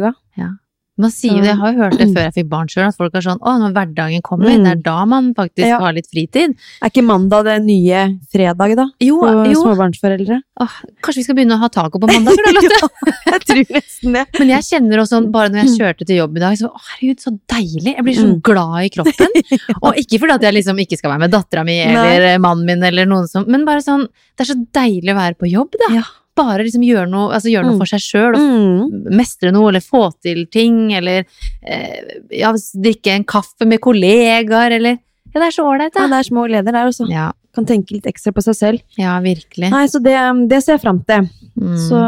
det. 0.00 0.14
Ja. 0.40 0.50
Man 0.96 1.10
sier 1.10 1.32
jo 1.34 1.40
det, 1.42 1.48
jeg 1.50 1.58
har 1.58 1.72
jo 1.74 1.78
hørt 1.82 1.96
det 1.98 2.06
før 2.14 2.22
jeg 2.22 2.32
fikk 2.36 2.48
barn 2.52 2.68
sjøl, 2.70 2.86
at 2.86 2.94
folk 2.96 3.14
er 3.18 3.22
sånn 3.26 3.40
å, 3.42 3.52
når 3.58 3.72
hverdagen 3.74 4.22
kommer, 4.22 4.46
Mm. 4.54 4.62
det 4.62 4.70
er 4.70 4.82
da 4.86 5.04
man 5.10 5.32
faktisk 5.34 5.66
Ja. 5.66 5.80
har 5.82 5.92
litt 5.92 6.06
fritid. 6.06 6.54
Er 6.80 6.88
ikke 6.88 7.02
mandag 7.02 7.44
det 7.48 7.56
nye 7.66 8.02
fredag, 8.30 8.76
da? 8.78 8.86
Jo, 9.02 9.18
For 9.18 9.42
jo. 9.50 9.64
småbarnsforeldre? 9.64 10.38
Åh, 10.62 10.70
kanskje 11.02 11.16
vi 11.18 11.24
skal 11.26 11.34
begynne 11.34 11.56
å 11.58 11.58
ha 11.58 11.68
taco 11.68 11.98
på 11.98 12.06
mandag, 12.06 12.38
da, 12.38 12.52
Lotte? 12.54 12.90
jeg 13.26 13.40
tror 13.42 13.74
nesten 13.74 14.12
det. 14.14 14.24
Men 14.38 14.48
jeg 14.54 14.62
kjenner 14.70 15.02
også, 15.02 15.18
sånn, 15.18 15.32
bare 15.34 15.48
når 15.50 15.64
jeg 15.66 15.74
kjørte 15.80 16.06
til 16.06 16.16
jobb 16.22 16.36
i 16.38 16.40
dag, 16.46 16.56
så 16.62 16.70
å, 16.70 16.78
herregud, 16.78 17.18
så 17.26 17.34
deilig. 17.50 17.96
Jeg 17.96 18.04
blir 18.04 18.14
så 18.14 18.30
Mm. 18.30 18.40
glad 18.40 18.78
i 18.86 18.88
kroppen. 18.94 19.30
Og 19.82 19.94
ikke 19.98 20.20
fordi 20.22 20.34
at 20.38 20.42
jeg 20.46 20.54
liksom 20.62 20.78
ikke 20.78 20.96
skal 21.02 21.10
være 21.10 21.20
med 21.26 21.30
dattera 21.34 21.64
mi 21.66 21.80
eller 21.82 22.38
mannen 22.38 22.64
min 22.70 22.82
eller 22.86 23.04
noen 23.04 23.26
som 23.28 23.44
Men 23.50 23.64
bare 23.66 23.82
sånn, 23.82 24.06
det 24.38 24.46
er 24.46 24.54
så 24.54 24.58
deilig 24.70 25.10
å 25.10 25.18
være 25.18 25.34
på 25.42 25.50
jobb, 25.50 25.74
da. 25.88 25.90
Ja. 25.98 26.02
Bare 26.36 26.64
liksom 26.66 26.82
gjøre 26.82 27.06
noe, 27.10 27.28
altså 27.36 27.50
gjøre 27.52 27.66
noe 27.68 27.76
Mm. 27.76 27.78
for 27.78 27.86
seg 27.86 28.00
sjøl, 28.02 28.34
og 28.34 28.40
Mm. 28.42 29.14
mestre 29.14 29.52
noe, 29.54 29.68
eller 29.70 29.80
få 29.80 30.10
til 30.20 30.46
ting, 30.46 30.92
eller 30.92 31.24
eh, 31.62 32.18
ja, 32.30 32.50
drikke 32.52 33.12
en 33.14 33.24
kaffe 33.24 33.66
med 33.66 33.80
kollegaer, 33.80 34.72
eller 34.80 34.98
Ja, 35.34 35.40
det 35.40 35.46
er 35.48 35.54
så 35.54 35.64
ålreit, 35.66 35.94
Ja, 35.98 36.06
det 36.06 36.18
er 36.20 36.28
små 36.30 36.46
gleder 36.48 36.72
der, 36.72 36.86
også. 36.86 37.08
Ja, 37.10 37.32
Kan 37.54 37.66
tenke 37.66 37.92
litt 37.92 38.04
ekstra 38.06 38.32
på 38.34 38.42
seg 38.42 38.54
selv. 38.56 38.80
ja, 38.98 39.18
virkelig. 39.20 39.70
Nei, 39.70 39.86
så 39.86 40.02
det, 40.02 40.14
det 40.48 40.62
ser 40.64 40.72
jeg 40.74 40.82
fram 40.82 41.04
til. 41.06 41.28
Mm. 41.60 41.76
Så 41.78 41.98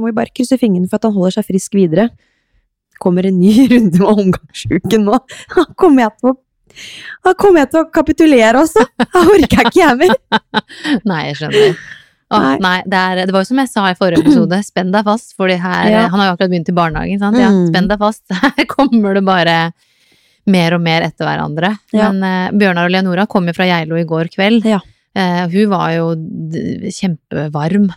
må 0.00 0.06
vi 0.06 0.12
bare 0.12 0.30
krysse 0.34 0.58
fingrene 0.58 0.88
for 0.90 0.96
at 0.96 1.04
han 1.04 1.12
holder 1.14 1.30
seg 1.38 1.46
frisk 1.46 1.72
videre. 1.74 2.10
Kommer 3.00 3.26
en 3.26 3.38
ny 3.38 3.52
runde 3.70 3.98
med 3.98 4.08
omgangsuken 4.08 5.04
nå. 5.06 5.20
Da 5.54 5.64
kommer 5.78 6.02
jeg 6.08 6.18
til 6.18 6.30
å 6.32 6.36
da 7.22 7.34
kommer 7.34 7.58
jeg 7.60 7.70
til 7.70 7.82
å 7.84 7.90
kapitulere 7.92 8.54
også! 8.62 8.80
Da 8.98 9.20
orker 9.28 9.58
jeg 9.60 9.66
ikke 9.66 9.82
jeg 9.82 9.96
mer. 9.98 10.14
Nei, 11.04 11.18
jeg 11.28 11.36
skjønner. 11.36 11.76
Åh, 12.32 12.42
Nei. 12.46 12.56
nei, 12.64 12.76
det, 12.88 12.98
er, 12.98 13.22
det 13.28 13.32
var 13.36 13.42
jo 13.44 13.48
som 13.50 13.58
jeg 13.60 13.68
sa 13.70 13.86
i 13.90 13.96
forrige 13.98 14.22
episode, 14.24 14.58
spenn 14.64 14.92
deg 14.94 15.04
fast, 15.04 15.34
for 15.36 15.52
her 15.52 15.90
Ja. 15.92 16.06
Han 16.08 16.18
har 16.22 16.30
jo 16.30 16.34
akkurat 16.36 16.52
begynt 16.54 16.70
i 16.72 16.76
barnehagen, 16.76 17.20
sant? 17.20 17.36
Ja, 17.40 17.50
Mm. 17.52 17.66
spenn 17.70 17.88
deg 17.92 18.00
fast. 18.00 18.24
Her 18.56 18.64
kommer 18.70 19.14
det 19.18 19.24
bare 19.26 19.56
mer 20.50 20.74
og 20.74 20.80
mer 20.82 21.04
etter 21.06 21.28
hverandre. 21.28 21.74
Ja. 21.94 22.08
Men 22.10 22.24
uh, 22.24 22.56
Bjørnar 22.58 22.88
og 22.88 22.94
Leonora 22.96 23.26
kom 23.30 23.46
jo 23.46 23.52
fra 23.54 23.68
Geilo 23.68 24.00
i 24.00 24.06
går 24.08 24.32
kveld. 24.32 24.64
Ja. 24.66 24.80
Uh, 25.14 25.44
hun 25.52 25.68
var 25.70 25.92
jo 25.94 26.06
kjempevarm. 26.90 27.90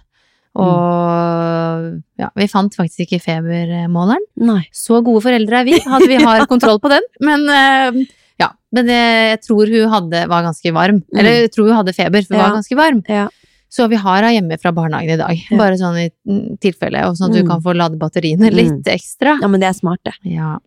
Og 0.55 1.87
ja, 2.21 2.29
vi 2.37 2.47
fant 2.51 2.75
faktisk 2.77 3.05
ikke 3.05 3.19
febermåleren. 3.23 4.23
Nei. 4.45 4.61
Så 4.75 5.01
gode 5.05 5.23
foreldre 5.25 5.61
er 5.63 5.67
vi, 5.67 5.79
hadde 5.83 6.07
vi 6.11 6.19
har 6.21 6.45
kontroll 6.51 6.79
på 6.83 6.91
den. 6.93 7.07
Men 7.25 7.43
uh, 7.49 7.97
ja, 8.41 8.51
men 8.75 8.91
jeg, 8.91 9.17
jeg 9.33 9.41
tror 9.47 9.71
hun 9.73 9.91
hadde, 9.95 10.21
var 10.31 10.45
ganske 10.47 10.75
varm. 10.75 11.01
Eller 11.15 11.41
jeg 11.45 11.51
tror 11.55 11.69
hun 11.71 11.79
hadde 11.81 11.95
feber, 11.97 12.23
for 12.27 12.35
hun 12.35 12.41
Ja. 12.43 12.47
var 12.49 12.57
ganske 12.59 12.79
varm. 12.79 13.01
Ja. 13.75 13.83
Så 13.85 13.89
vi 13.91 13.95
har 13.99 14.21
henne 14.23 14.33
hjemme 14.39 14.57
fra 14.61 14.71
barnehagen 14.71 15.09
i 15.13 15.17
dag, 15.17 15.35
Ja. 15.51 15.57
bare 15.57 15.75
sånn 15.77 15.97
i 15.99 16.09
mm, 16.27 16.57
tilfelle, 16.59 17.03
og 17.09 17.15
sånn 17.17 17.29
at 17.29 17.33
du 17.35 17.43
Mm. 17.43 17.47
kan 17.49 17.61
få 17.61 17.75
lade 17.75 17.97
batteriene 17.99 18.51
litt 18.51 18.85
ekstra. 18.87 19.39
ja, 19.41 19.47
men 19.47 19.59
det 19.59 19.67
er 19.69 19.73
smart, 19.73 19.99
det. 20.05 20.13
Ja, 20.23 20.57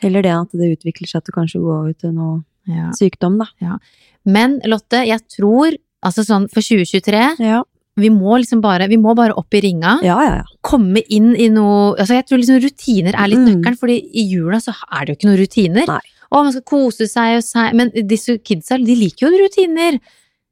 Heller 0.00 0.22
det 0.22 0.30
at 0.30 0.52
det 0.52 0.78
utvikler 0.78 1.08
seg 1.10 1.24
til 1.24 1.34
kanskje 1.34 1.58
å 1.58 1.64
gå 1.64 1.90
ut 1.90 1.98
til 1.98 2.12
noe 2.12 2.44
ja. 2.68 2.90
sykdom, 2.94 3.38
da. 3.40 3.78
Men 4.24 4.60
Lotte, 4.64 5.00
jeg 5.06 5.20
tror, 5.28 5.74
altså 6.04 6.22
sånn 6.24 6.48
for 6.52 6.60
2023, 6.60 7.38
Ja, 7.40 7.62
vi 7.96 8.08
må 8.14 8.36
liksom 8.38 8.60
bare, 8.62 8.86
vi 8.86 8.96
må 8.96 9.16
bare 9.16 9.34
opp 9.34 9.52
i 9.54 9.60
ringa. 9.60 9.96
ja, 10.04 10.20
ja. 10.22 10.34
ja. 10.36 10.44
Komme 10.62 11.02
inn 11.10 11.34
i 11.34 11.48
noe, 11.48 11.96
altså 11.98 12.14
jeg 12.14 12.26
tror 12.28 12.38
liksom 12.38 12.60
rutiner 12.62 13.14
er 13.18 13.26
litt 13.26 13.38
Mm. 13.42 13.48
nøkkelen, 13.62 13.78
fordi 13.80 13.96
i 14.14 14.28
jula 14.30 14.60
så 14.62 14.72
er 14.92 15.04
det 15.06 15.08
jo 15.08 15.16
ikke 15.18 15.30
noen 15.32 15.42
rutiner. 15.42 15.86
Nei. 15.88 16.00
Å, 16.30 16.44
man 16.44 16.52
skal 16.52 16.62
kose 16.62 17.08
seg 17.08 17.38
og 17.38 17.42
seg, 17.42 17.74
men 17.74 17.90
disse 18.06 18.38
kidsa, 18.38 18.78
de 18.78 18.94
liker 18.94 19.26
jo 19.32 19.34
rutiner, 19.48 19.98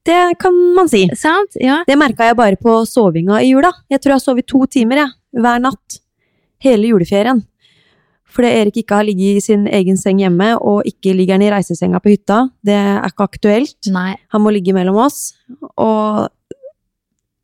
Det 0.06 0.38
kan 0.38 0.54
man 0.76 0.88
si. 0.88 1.02
sant? 1.18 1.58
Ja. 1.60 1.80
Det 1.86 1.98
merka 1.98 2.28
jeg 2.28 2.38
bare 2.38 2.58
på 2.60 2.78
sovinga 2.86 3.40
i 3.42 3.50
jula. 3.50 3.72
Jeg 3.90 4.00
tror 4.00 4.14
jeg 4.14 4.20
har 4.20 4.24
sovet 4.24 4.46
to 4.46 4.62
timer, 4.70 5.02
jeg, 5.02 5.14
hver 5.42 5.62
natt. 5.64 6.00
Hele 6.62 6.92
juleferien. 6.92 7.42
Fordi 8.36 8.50
Erik 8.60 8.78
ikke 8.82 8.98
har 8.98 9.06
ligget 9.06 9.40
i 9.40 9.44
sin 9.44 9.66
egen 9.66 9.96
seng 9.96 10.20
hjemme, 10.20 10.52
og 10.60 10.86
ikke 10.88 11.14
ligger 11.16 11.38
han 11.38 11.44
i 11.46 11.50
reisesenga 11.52 12.00
på 12.04 12.12
hytta. 12.12 12.42
Det 12.64 12.76
er 12.76 13.06
ikke 13.08 13.26
aktuelt. 13.30 13.90
Nei. 13.92 14.12
Han 14.34 14.44
må 14.44 14.52
ligge 14.54 14.74
mellom 14.76 14.98
oss. 15.06 15.32
Og 15.74 16.26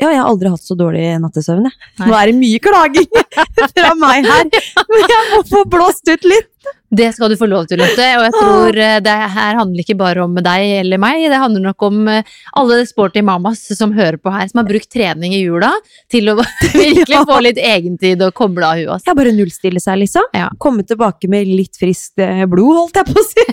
ja, 0.02 0.10
jeg 0.10 0.18
har 0.18 0.28
aldri 0.28 0.50
hatt 0.50 0.64
så 0.66 0.74
dårlig 0.78 1.04
nattesøvn, 1.22 1.68
jeg. 1.68 2.06
Nå 2.08 2.14
er 2.18 2.30
det 2.30 2.38
mye 2.38 2.62
klaging 2.62 3.10
fra 3.76 3.92
meg 3.98 4.26
her, 4.26 4.48
men 4.90 5.12
jeg 5.14 5.28
må 5.30 5.42
få 5.46 5.62
blåst 5.70 6.08
ut 6.10 6.26
litt. 6.26 6.48
Det 6.92 7.08
skal 7.16 7.32
du 7.32 7.38
få 7.40 7.46
lov 7.48 7.64
til, 7.70 7.80
Lotte, 7.80 8.04
og 8.18 8.26
jeg 8.26 8.34
tror 8.36 8.76
eh, 8.84 8.98
det 9.02 9.14
her 9.34 9.56
handler 9.56 9.80
ikke 9.82 9.96
bare 9.98 10.22
om 10.26 10.36
deg 10.44 10.74
eller 10.82 11.00
meg, 11.00 11.24
det 11.32 11.40
handler 11.40 11.64
nok 11.64 11.86
om 11.88 12.02
eh, 12.12 12.28
alle 12.60 12.82
sporty 12.86 13.22
mamas 13.24 13.62
som 13.78 13.94
hører 13.96 14.18
på 14.20 14.30
her, 14.34 14.44
som 14.50 14.60
har 14.60 14.68
brukt 14.68 14.90
trening 14.92 15.32
i 15.34 15.40
jula 15.40 15.72
til 16.12 16.28
å 16.30 16.36
virkelig 16.74 17.22
få 17.30 17.40
litt 17.46 17.58
egentid 17.62 18.22
og 18.26 18.36
koble 18.36 18.68
av 18.68 18.82
huet. 18.82 19.08
Ja, 19.08 19.16
bare 19.16 19.32
nullstille 19.34 19.80
seg, 19.82 20.02
liksom. 20.04 20.28
Ja. 20.36 20.50
Komme 20.60 20.84
tilbake 20.86 21.32
med 21.32 21.48
litt 21.48 21.80
friskt 21.80 22.20
eh, 22.22 22.44
blod, 22.50 22.76
holdt 22.82 23.00
jeg 23.00 23.10
på 23.10 23.18
å 23.18 23.28
si. 23.30 23.48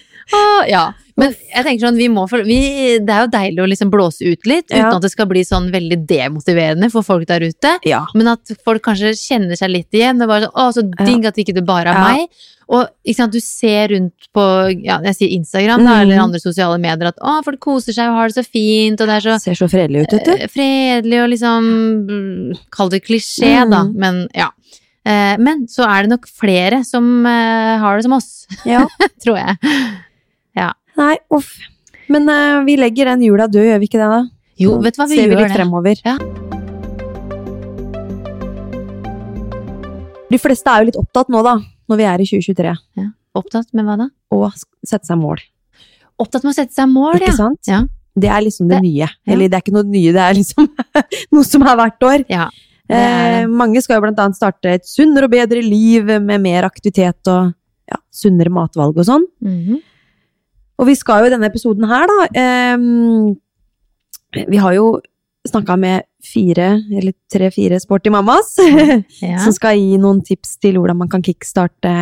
Åh, 0.34 0.64
ja. 0.68 0.92
Men 1.16 1.32
jeg 1.54 1.64
tenker 1.64 1.86
sånn, 1.86 1.96
vi 1.96 2.08
må, 2.12 2.26
vi, 2.44 2.98
det 3.00 3.12
er 3.14 3.22
jo 3.24 3.30
deilig 3.32 3.62
å 3.62 3.68
liksom 3.70 3.90
blåse 3.92 4.20
ut 4.26 4.44
litt, 4.46 4.66
uten 4.68 4.76
Ja. 4.82 4.90
at 4.96 5.02
det 5.02 5.10
skal 5.12 5.26
bli 5.30 5.44
sånn 5.46 5.70
veldig 5.72 6.02
demotiverende 6.06 6.90
for 6.92 7.02
folk 7.06 7.26
der 7.30 7.40
ute. 7.46 7.78
Ja. 7.88 8.02
Men 8.14 8.28
at 8.34 8.40
folk 8.66 8.82
kanskje 8.84 9.14
kjenner 9.16 9.56
seg 9.56 9.70
litt 9.70 9.90
igjen. 9.96 10.20
Og 10.20 10.28
bare 10.28 10.48
sånn, 10.48 10.54
å, 10.54 10.72
så 10.74 10.82
digg 11.06 11.24
at 11.24 11.36
ikke 11.40 11.54
det 11.54 11.64
bare 11.64 11.88
er 11.88 11.94
Ja. 11.94 12.04
meg. 12.12 12.28
Og 12.68 12.88
sant, 13.14 13.32
du 13.32 13.38
ser 13.40 13.88
rundt 13.94 14.26
på 14.34 14.44
ja, 14.84 14.98
jeg 15.06 15.14
sier 15.14 15.30
Instagram 15.38 15.84
da, 15.84 15.92
Mhm. 15.94 16.02
eller 16.02 16.18
andre 16.24 16.40
sosiale 16.40 16.78
medier 16.82 17.06
at 17.06 17.16
å, 17.22 17.42
folk 17.44 17.60
koser 17.60 17.92
seg 17.94 18.08
og 18.10 18.16
har 18.16 18.28
det 18.28 18.34
så 18.34 18.44
fint, 18.50 19.00
og 19.00 19.06
det 19.06 19.14
er 19.16 19.20
så 19.30 19.40
Ser 19.40 19.54
så 19.54 19.68
fredelig 19.70 20.02
ut, 20.02 20.12
vet 20.12 20.24
du. 20.24 20.32
eh, 20.32 20.48
fredelig 20.48 21.22
og 21.22 21.30
liksom 21.30 22.06
mm, 22.10 22.58
Kall 22.72 22.88
det 22.90 23.04
klisjé, 23.06 23.70
da, 23.70 23.84
Mhm. 23.84 23.94
men 23.96 24.28
ja. 24.34 24.50
Eh, 25.06 25.36
Men 25.38 25.66
så 25.68 25.86
er 25.86 26.02
det 26.02 26.10
nok 26.10 26.26
flere 26.26 26.84
som 26.84 27.24
eh, 27.24 27.78
har 27.78 27.96
det 27.96 28.02
som 28.02 28.12
oss, 28.14 28.46
Ja. 28.66 28.84
tror 29.24 29.36
jeg. 29.38 29.56
Nei, 30.96 31.16
uff. 31.34 31.52
Men 32.08 32.28
uh, 32.30 32.62
vi 32.66 32.76
legger 32.78 33.10
den 33.10 33.24
jula 33.26 33.48
død, 33.50 33.66
gjør 33.68 33.80
vi 33.82 33.88
ikke 33.90 34.00
det 34.00 34.10
da? 34.12 34.20
Jo, 34.62 34.76
vet 34.80 34.94
du 34.96 35.02
hva, 35.02 35.08
vi 35.10 35.16
Ser 35.18 35.28
vi 35.28 35.36
litt 35.36 35.48
det. 35.50 35.56
fremover. 35.58 36.00
Ja. 36.06 36.16
De 40.30 40.38
fleste 40.42 40.72
er 40.72 40.82
jo 40.82 40.88
litt 40.90 40.98
opptatt 40.98 41.28
nå, 41.32 41.42
da, 41.46 41.56
når 41.90 42.00
vi 42.00 42.06
er 42.10 42.22
i 42.22 42.28
2023, 42.28 42.72
Opptatt 43.36 43.68
med 43.76 43.84
hva 43.86 43.98
da? 44.00 44.06
å 44.32 44.46
sette 44.86 45.04
seg 45.06 45.18
mål. 45.20 45.42
Opptatt 46.22 46.46
med 46.46 46.54
å 46.54 46.56
sette 46.56 46.72
seg 46.74 46.88
mål, 46.88 47.18
Ikke 47.20 47.28
ja. 47.28 47.36
sant? 47.36 47.60
Ja. 47.68 47.82
Det 48.16 48.30
er 48.32 48.40
liksom 48.46 48.68
det, 48.70 48.78
Det- 48.78 48.86
nye. 48.86 49.04
ja. 49.04 49.08
Eller 49.28 49.48
det 49.52 49.58
er 49.58 49.62
ikke 49.64 49.74
noe 49.76 49.84
nye, 49.84 50.12
det 50.16 50.22
er 50.24 50.34
liksom 50.38 50.70
noe 51.36 51.44
som 51.44 51.62
er 51.68 51.76
hvert 51.76 52.02
år. 52.08 52.24
ja. 52.32 52.48
det 52.88 52.96
er 52.96 53.24
Eh, 53.42 53.46
mange 53.50 53.82
skal 53.82 53.96
jo 53.98 54.04
blant 54.06 54.18
annet 54.22 54.36
starte 54.38 54.70
et 54.78 54.84
sunnere 54.86 55.24
og 55.26 55.30
bedre 55.32 55.60
liv 55.62 56.06
med 56.22 56.40
mer 56.40 56.62
aktivitet 56.64 57.26
og 57.28 57.52
ja, 57.90 57.98
sunnere 58.14 58.48
matvalg 58.50 58.96
og 58.96 59.04
sånn. 59.04 59.24
Mhm. 59.42 59.82
Og 60.76 60.88
vi 60.90 60.96
skal 60.98 61.22
jo 61.22 61.30
i 61.30 61.34
denne 61.34 61.48
episoden 61.48 61.86
her, 61.88 62.04
da 62.10 62.26
eh, 62.36 62.76
Vi 64.50 64.58
har 64.60 64.76
jo 64.76 64.98
snakka 65.46 65.76
med 65.78 66.02
fire, 66.26 66.72
eller 66.90 67.14
tre-fire 67.32 67.78
sporty 67.80 68.10
mammas, 68.10 68.56
ja. 69.22 69.38
som 69.44 69.54
skal 69.54 69.78
gi 69.78 69.94
noen 70.02 70.18
tips 70.26 70.56
til 70.58 70.80
hvordan 70.80 70.98
man 71.04 71.10
kan 71.12 71.22
kickstarte 71.22 71.92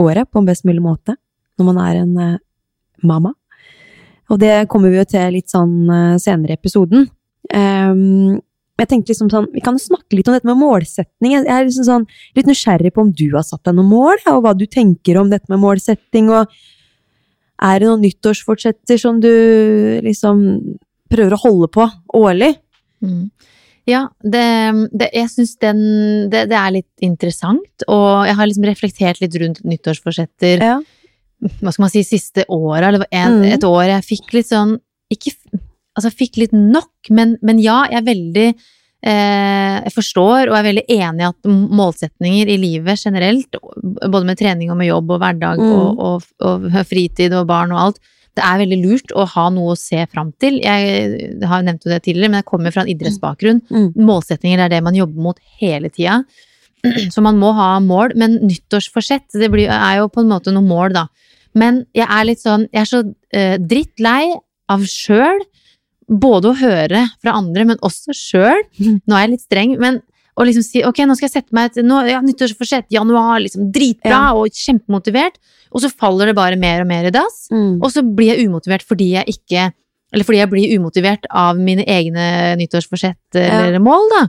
året 0.00 0.28
på 0.28 0.40
en 0.40 0.48
best 0.48 0.66
mulig 0.68 0.82
måte 0.84 1.16
når 1.58 1.68
man 1.68 1.80
er 1.84 2.02
en 2.02 2.12
eh, 2.20 2.40
mamma. 3.06 3.32
Og 4.32 4.40
det 4.40 4.68
kommer 4.72 4.92
vi 4.92 5.00
jo 5.00 5.08
til 5.08 5.36
litt 5.36 5.52
sånn 5.52 5.76
eh, 5.92 6.16
senere 6.22 6.54
i 6.54 6.60
episoden. 6.60 7.06
Ehm, 7.52 8.40
jeg 8.80 8.88
tenkte 8.88 9.12
liksom 9.12 9.30
sånn, 9.30 9.48
Vi 9.52 9.60
kan 9.62 9.76
jo 9.76 9.82
snakke 9.84 10.16
litt 10.16 10.28
om 10.28 10.36
dette 10.36 10.48
med 10.48 10.58
målsetning. 10.58 11.34
Jeg 11.36 11.46
er 11.46 11.66
liksom 11.66 11.86
sånn, 11.86 12.06
litt 12.36 12.48
nysgjerrig 12.48 12.94
på 12.94 13.04
om 13.04 13.12
du 13.12 13.28
har 13.34 13.44
satt 13.46 13.64
deg 13.68 13.76
noen 13.76 13.90
mål, 13.92 14.22
og 14.32 14.40
hva 14.44 14.54
du 14.56 14.64
tenker 14.66 15.20
om 15.20 15.30
dette 15.30 15.52
med 15.52 15.60
målsetting. 15.62 16.30
og 16.32 16.50
Er 17.62 17.78
det 17.78 17.88
noen 17.88 18.02
nyttårsfortsetter 18.02 18.98
som 18.98 19.20
du 19.22 19.30
liksom 20.02 20.42
prøver 21.12 21.36
å 21.36 21.42
holde 21.44 21.68
på 21.72 21.86
årlig? 22.18 22.54
Mm. 23.04 23.30
Ja, 23.90 24.04
det, 24.22 24.42
det, 24.94 25.08
jeg 25.14 25.30
syns 25.32 25.56
den 25.62 25.80
det, 26.30 26.44
det 26.52 26.58
er 26.58 26.74
litt 26.76 27.02
interessant, 27.02 27.84
og 27.90 28.26
jeg 28.28 28.36
har 28.38 28.46
liksom 28.48 28.66
reflektert 28.68 29.22
litt 29.22 29.34
rundt 29.42 29.62
nyttårsforsetter 29.66 30.62
Ja. 30.62 30.76
hva 31.58 31.72
skal 31.74 31.82
man 31.88 31.90
si, 31.90 32.04
siste 32.06 32.44
året, 32.48 32.86
eller 32.92 33.06
en, 33.10 33.40
Mm. 33.42 33.48
et 33.56 33.64
år 33.66 33.84
jeg 33.90 34.06
fikk 34.12 34.32
litt 34.38 34.50
sånn 34.52 34.76
ikke, 35.12 35.34
Altså 35.92 36.08
fikk 36.08 36.38
litt 36.40 36.52
nok, 36.56 37.10
men, 37.10 37.34
men 37.42 37.58
ja, 37.60 37.82
jeg 37.90 37.98
er 38.00 38.06
veldig 38.06 38.46
Jeg 39.02 39.90
forstår 39.96 40.46
og 40.46 40.54
er 40.54 40.66
veldig 40.68 40.84
enig 40.94 41.24
i 41.24 41.26
at 41.26 41.48
målsetninger 41.50 42.50
i 42.54 42.58
livet 42.62 43.00
generelt, 43.02 43.56
både 43.82 44.24
med 44.28 44.38
trening 44.38 44.70
og 44.70 44.78
med 44.78 44.92
jobb 44.92 45.10
og 45.10 45.18
hverdag 45.24 45.58
Mm. 45.58 45.72
og, 45.74 45.98
og, 45.98 46.22
og 46.46 46.86
fritid 46.86 47.34
og 47.34 47.48
barn 47.50 47.72
og 47.74 47.80
alt, 47.86 47.98
det 48.38 48.44
er 48.46 48.60
veldig 48.62 48.78
lurt 48.80 49.12
å 49.18 49.26
ha 49.28 49.48
noe 49.52 49.74
å 49.74 49.76
se 49.76 50.06
fram 50.08 50.30
til. 50.40 50.60
Jeg 50.62 51.42
har 51.50 51.66
nevnt 51.66 51.84
jo 51.84 51.90
det 51.92 51.98
tidligere, 52.06 52.30
men 52.30 52.40
jeg 52.40 52.48
kommer 52.48 52.72
fra 52.72 52.84
en 52.86 52.88
idrettsbakgrunn. 52.94 53.60
Mm. 53.68 53.90
Målsetninger 54.08 54.62
er 54.64 54.72
det 54.72 54.80
man 54.86 54.96
jobber 54.96 55.20
mot 55.26 55.42
hele 55.60 55.90
tida. 55.92 56.22
Så 57.12 57.22
man 57.22 57.36
må 57.38 57.52
ha 57.54 57.74
mål, 57.82 58.14
men 58.18 58.38
nyttårsforsett 58.42 59.36
det 59.38 59.50
blir, 59.52 59.68
er 59.70 59.98
jo 60.00 60.08
på 60.10 60.22
en 60.24 60.30
måte 60.32 60.54
noe 60.54 60.64
mål, 60.64 60.94
da. 60.96 61.04
Men 61.54 61.82
jeg 61.92 62.06
er 62.08 62.24
litt 62.24 62.40
sånn 62.40 62.62
Jeg 62.72 62.80
er 62.80 62.88
så 62.88 63.02
eh, 63.36 63.58
drittlei 63.60 64.32
av 64.72 64.86
sjøl, 64.88 65.42
både 66.20 66.50
å 66.52 66.56
høre 66.58 67.06
fra 67.22 67.34
andre, 67.38 67.64
men 67.72 67.80
også 67.84 68.14
sjøl. 68.16 68.62
Nå 69.06 69.16
er 69.16 69.26
jeg 69.26 69.32
litt 69.36 69.44
streng, 69.46 69.76
men 69.80 70.00
å 70.32 70.46
liksom 70.48 70.64
si 70.64 70.80
ok, 70.88 71.02
nå 71.04 71.12
skal 71.18 71.26
jeg 71.28 71.34
sette 71.34 71.52
meg 71.52 71.70
et 71.74 71.84
nå, 71.84 71.98
ja, 72.08 72.22
nyttårsforsett, 72.24 72.86
januar, 72.94 73.42
liksom 73.44 73.66
dritbra 73.74 74.14
Ja. 74.14 74.30
og 74.32 74.48
kjempemotivert, 74.56 75.36
og 75.72 75.82
så 75.84 75.90
faller 75.92 76.30
det 76.30 76.34
bare 76.38 76.56
mer 76.56 76.80
og 76.80 76.88
mer 76.88 77.04
i 77.10 77.12
dass. 77.12 77.50
Mm. 77.52 77.82
Og 77.84 77.92
så 77.92 78.00
blir 78.00 78.30
jeg 78.32 78.46
umotivert 78.48 78.84
fordi 78.88 79.10
jeg 79.18 79.28
ikke 79.38 79.70
Eller 80.12 80.24
fordi 80.28 80.38
jeg 80.42 80.50
blir 80.50 80.72
umotivert 80.76 81.24
av 81.32 81.56
mine 81.56 81.84
egne 81.88 82.24
nyttårsforsett 82.60 83.36
eller 83.40 83.78
mål, 83.80 84.10
da. 84.12 84.26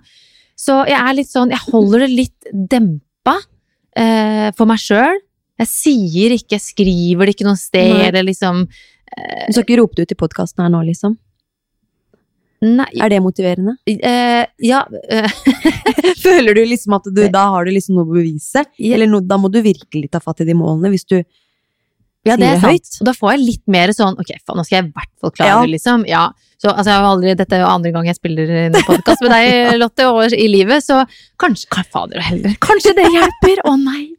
Så 0.55 0.77
jeg 0.87 0.95
er 0.95 1.15
litt 1.17 1.27
sånn 1.27 1.51
Jeg 1.51 1.59
holder 1.73 2.05
det 2.05 2.11
litt 2.13 2.47
dempa 2.71 3.33
eh, 3.97 4.51
for 4.55 4.65
meg 4.69 4.79
sjøl. 4.79 5.19
Jeg 5.59 5.67
sier 5.67 6.35
ikke, 6.37 6.55
jeg 6.55 6.63
skriver 6.63 7.27
det 7.27 7.35
ikke 7.35 7.47
noe 7.49 7.59
sted, 7.59 7.91
Nei. 7.97 8.07
eller 8.07 8.23
liksom 8.27 8.63
Du 8.67 9.51
skal 9.53 9.63
ikke 9.65 9.79
rope 9.81 9.95
det 9.99 10.07
ut 10.07 10.15
i 10.15 10.19
podkasten 10.23 10.63
her 10.63 10.71
nå, 10.71 10.79
liksom? 10.87 11.17
Nei. 12.63 12.87
Er 13.03 13.11
det 13.11 13.19
motiverende? 13.23 13.75
Eh, 13.89 14.45
ja 14.63 14.85
eh, 15.11 15.39
Føler 16.23 16.55
du 16.55 16.61
liksom 16.63 16.95
at 16.95 17.09
du, 17.11 17.25
da 17.33 17.47
har 17.51 17.67
du 17.67 17.73
liksom 17.75 17.97
noe 17.97 18.07
å 18.07 18.13
bevise? 18.13 18.63
Eller 18.79 19.09
no, 19.09 19.19
da 19.19 19.35
må 19.41 19.51
du 19.51 19.59
virkelig 19.65 20.07
ta 20.13 20.21
fatt 20.23 20.45
i 20.45 20.47
de 20.47 20.55
målene, 20.55 20.93
hvis 20.93 21.03
du 21.09 21.17
Ja, 22.23 22.37
det 22.39 22.47
er 22.53 22.61
sant. 22.63 23.01
Og 23.01 23.09
da 23.09 23.15
får 23.17 23.33
jeg 23.33 23.43
litt 23.43 23.63
mer 23.67 23.91
sånn 23.91 24.15
ok, 24.15 24.31
faen, 24.45 24.55
nå 24.61 24.63
skal 24.63 24.77
jeg 24.79 24.87
i 24.87 24.93
hvert 24.95 25.11
fall 25.19 25.35
klare 25.35 25.51
Ja. 25.51 25.59
det, 25.65 25.73
liksom. 25.75 26.07
Ja. 26.07 26.23
Så 26.63 26.71
altså, 26.71 26.95
aldri, 27.03 27.35
dette 27.35 27.57
er 27.57 27.65
jo 27.65 27.67
andre 27.73 27.91
gang 27.91 28.07
jeg 28.07 28.15
spiller 28.15 28.47
en 28.69 28.79
podkast 28.87 29.25
med 29.25 29.35
deg, 29.35 29.73
Lotte, 29.81 30.07
og 30.07 30.31
i 30.31 30.47
livet, 30.47 30.85
så 30.85 31.01
kanskje 31.43 31.83
Fader 31.91 32.21
og 32.21 32.27
heller, 32.29 32.55
kanskje 32.63 32.95
det 32.95 33.09
hjelper! 33.11 33.65
Å 33.67 33.75
nei! 33.81 34.12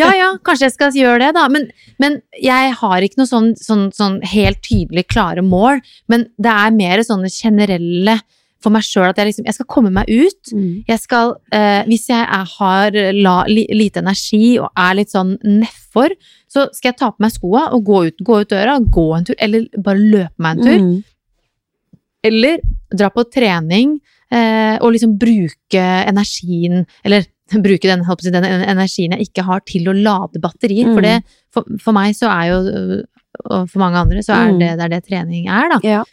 Ja 0.00 0.10
ja, 0.16 0.32
kanskje 0.44 0.68
jeg 0.68 0.74
skal 0.74 0.96
gjøre 0.96 1.22
det, 1.24 1.30
da. 1.38 1.46
Men, 1.52 1.70
men 2.02 2.18
jeg 2.40 2.74
har 2.80 3.06
ikke 3.06 3.22
noe 3.22 3.30
sånn, 3.30 3.54
sånn, 3.58 3.88
sånn 3.96 4.20
helt 4.26 4.60
tydelig 4.66 5.06
klare 5.10 5.44
mål, 5.44 5.80
men 6.10 6.28
det 6.40 6.52
er 6.52 6.76
mer 6.76 7.02
sånne 7.06 7.32
generelle 7.32 8.20
for 8.60 8.72
meg 8.74 8.84
sjøl 8.84 9.08
at 9.08 9.20
jeg 9.20 9.30
liksom 9.30 9.46
Jeg 9.48 9.56
skal 9.56 9.68
komme 9.72 9.92
meg 9.94 10.10
ut. 10.10 10.52
Mm. 10.52 10.82
Jeg 10.88 11.00
skal 11.00 11.34
eh, 11.54 11.80
Hvis 11.88 12.08
jeg 12.10 12.20
er, 12.20 12.50
har 12.58 12.98
la, 13.16 13.36
li, 13.48 13.64
lite 13.72 14.02
energi 14.04 14.58
og 14.60 14.68
er 14.76 14.98
litt 14.98 15.14
sånn 15.14 15.36
nedfor, 15.46 16.14
så 16.50 16.66
skal 16.74 16.92
jeg 16.92 16.98
ta 17.00 17.10
på 17.14 17.24
meg 17.24 17.34
skoa 17.34 17.68
og 17.76 17.86
gå 17.86 18.02
ut, 18.10 18.20
gå 18.26 18.42
ut 18.42 18.52
døra, 18.52 18.76
gå 18.82 19.06
en 19.16 19.26
tur, 19.28 19.38
eller 19.40 19.66
bare 19.80 20.02
løpe 20.02 20.44
meg 20.44 20.58
en 20.58 20.66
tur. 20.66 20.84
Mm. 20.84 21.96
Eller 22.30 22.60
dra 22.92 23.08
på 23.14 23.24
trening 23.32 23.96
eh, 24.28 24.76
og 24.76 24.90
liksom 24.92 25.14
bruke 25.16 25.84
energien 26.10 26.82
Eller 27.06 27.24
bruke 27.66 27.82
den, 27.90 28.04
si, 28.20 28.30
den 28.30 28.44
energien 28.44 29.12
jeg 29.16 29.28
ikke 29.28 29.44
har, 29.44 29.60
til 29.66 29.88
å 29.90 29.94
lade 29.96 30.40
batterier. 30.40 30.92
For, 30.94 31.00
Mm. 31.00 31.02
det, 31.02 31.22
for, 31.52 31.64
for 31.82 31.92
meg 31.96 32.14
så 32.14 32.28
er 32.30 32.50
jo 32.52 32.58
øh, 32.70 33.02
Og 33.50 33.70
for 33.70 33.78
mange 33.80 33.96
andre 33.96 34.22
så 34.22 34.34
er 34.34 34.50
Mm. 34.52 34.58
det 34.60 34.70
det 34.78 34.84
er 34.84 34.88
det 34.88 35.04
trening 35.06 35.46
er, 35.48 35.68
da. 35.70 35.78
Ja. 35.86 36.04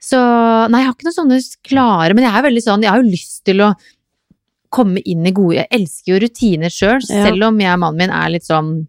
Så 0.00 0.16
nei, 0.70 0.80
jeg 0.80 0.86
har 0.86 0.94
ikke 0.94 1.08
noen 1.08 1.16
sånne 1.16 1.38
klare 1.66 2.14
Men 2.14 2.24
jeg 2.24 2.34
er 2.38 2.44
veldig 2.46 2.62
sånn 2.62 2.82
Jeg 2.86 2.90
har 2.92 3.02
jo 3.02 3.10
lyst 3.10 3.40
til 3.44 3.60
å 3.66 3.72
komme 4.70 5.00
inn 5.04 5.26
i 5.26 5.32
gode 5.34 5.56
Jeg 5.58 5.68
elsker 5.74 6.12
jo 6.14 6.20
rutiner 6.26 6.70
sjøl, 6.70 7.00
Ja. 7.02 7.24
selv 7.26 7.42
om 7.48 7.58
jeg 7.60 7.72
og 7.72 7.80
mannen 7.82 7.98
min 7.98 8.10
er 8.14 8.28
litt 8.30 8.46
sånn 8.46 8.86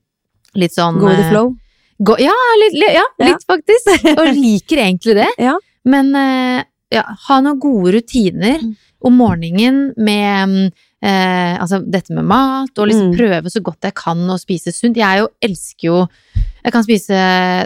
Litt 0.56 0.74
sånn 0.76 1.00
Go 1.00 1.08
with 1.08 1.18
the 1.18 1.26
eh, 1.26 1.30
flow. 1.32 1.56
Go, 2.02 2.16
ja, 2.22 2.34
litt, 2.62 2.74
li- 2.74 2.94
ja, 2.96 3.04
Ja. 3.20 3.26
litt 3.28 3.44
faktisk. 3.46 4.06
Og 4.20 4.30
liker 4.38 4.78
egentlig 4.78 5.16
det. 5.20 5.28
Ja. 5.38 5.58
Men 5.86 6.14
eh, 6.16 6.64
ja, 6.96 7.04
ha 7.28 7.40
noen 7.42 7.60
gode 7.60 7.92
rutiner 7.98 8.58
Mm. 8.64 8.76
om 9.06 9.18
morgenen 9.20 9.94
med 9.98 10.72
eh, 11.02 11.56
altså 11.60 11.80
dette 11.90 12.12
med 12.14 12.26
mat, 12.26 12.72
og 12.78 12.88
liksom 12.90 13.12
Mm. 13.12 13.18
prøve 13.18 13.52
så 13.52 13.62
godt 13.64 13.82
jeg 13.88 13.94
kan 13.96 14.18
å 14.30 14.38
spise 14.40 14.74
sunt. 14.74 14.96
Jeg 14.98 15.20
jo 15.22 15.28
elsker 15.42 15.86
jo 15.88 16.08
Jeg 16.62 16.74
kan 16.74 16.84
spise 16.84 17.16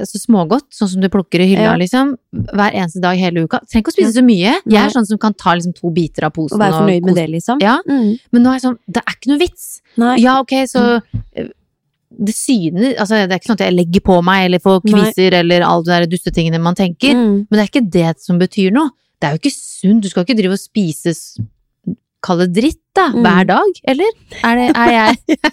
så 0.05 0.17
smågodt, 0.21 0.67
sånn 0.71 0.87
som 0.87 1.01
du 1.01 1.09
plukker 1.09 1.41
i 1.41 1.47
hylla, 1.49 1.73
Ja. 1.73 1.75
liksom. 1.75 2.15
Hver 2.31 2.71
eneste 2.77 3.01
dag 3.01 3.17
hele 3.17 3.41
uka. 3.47 3.57
Trenger 3.65 3.81
ikke 3.81 3.89
å 3.91 3.95
spise 3.97 4.13
så 4.13 4.23
mye. 4.23 4.53
Jeg 4.69 4.85
er 4.85 4.89
sånn 4.93 5.05
som 5.07 5.17
kan 5.17 5.33
ta 5.33 5.55
liksom 5.55 5.73
to 5.73 5.89
biter 5.89 6.25
av 6.25 6.31
posen. 6.31 6.53
Og 6.53 6.59
være 6.61 6.77
fornøyd 6.77 7.03
med 7.03 7.15
det, 7.15 7.27
liksom. 7.31 7.57
Ja. 7.59 7.79
Mm. 7.89 8.19
Men 8.31 8.43
nå 8.43 8.49
er 8.49 8.59
jeg 8.59 8.61
sånn 8.61 8.77
Det 8.87 9.01
er 9.01 9.13
ikke 9.15 9.29
noe 9.31 9.39
vits. 9.39 9.81
Nei. 9.97 10.17
Ja, 10.21 10.39
ok, 10.39 10.53
så 10.69 11.01
eh, 11.35 11.47
det 12.23 12.35
syner 12.35 12.93
Altså, 12.99 13.25
det 13.27 13.31
er 13.31 13.39
ikke 13.39 13.49
sånn 13.49 13.59
at 13.61 13.65
jeg 13.71 13.73
legger 13.73 14.01
på 14.05 14.23
meg 14.23 14.45
eller 14.45 14.59
får 14.59 14.83
Nei. 14.85 14.93
kviser 14.93 15.33
eller 15.33 15.61
alle 15.63 16.05
de 16.05 16.15
dustetingene 16.15 16.61
man 16.61 16.75
tenker. 16.75 17.13
Mm. 17.17 17.47
Men 17.49 17.57
det 17.57 17.59
er 17.59 17.71
ikke 17.81 17.89
det 17.91 18.19
som 18.21 18.37
betyr 18.37 18.71
noe. 18.71 18.91
Det 19.19 19.27
er 19.27 19.31
jo 19.37 19.39
ikke 19.41 19.55
sunt. 19.57 20.01
Du 20.03 20.09
skal 20.09 20.23
ikke 20.23 20.37
drive 20.37 20.51
og 20.53 20.59
spise 20.59 21.15
s- 22.23 22.27
Kall 22.27 22.39
det 22.43 22.49
dritt, 22.55 22.79
da. 22.95 23.09
Mm. 23.11 23.23
Hver 23.25 23.47
dag, 23.49 23.79
eller? 23.93 24.11
Er, 24.43 24.59
det, 24.59 24.67
er 24.79 24.91
jeg 24.93 25.37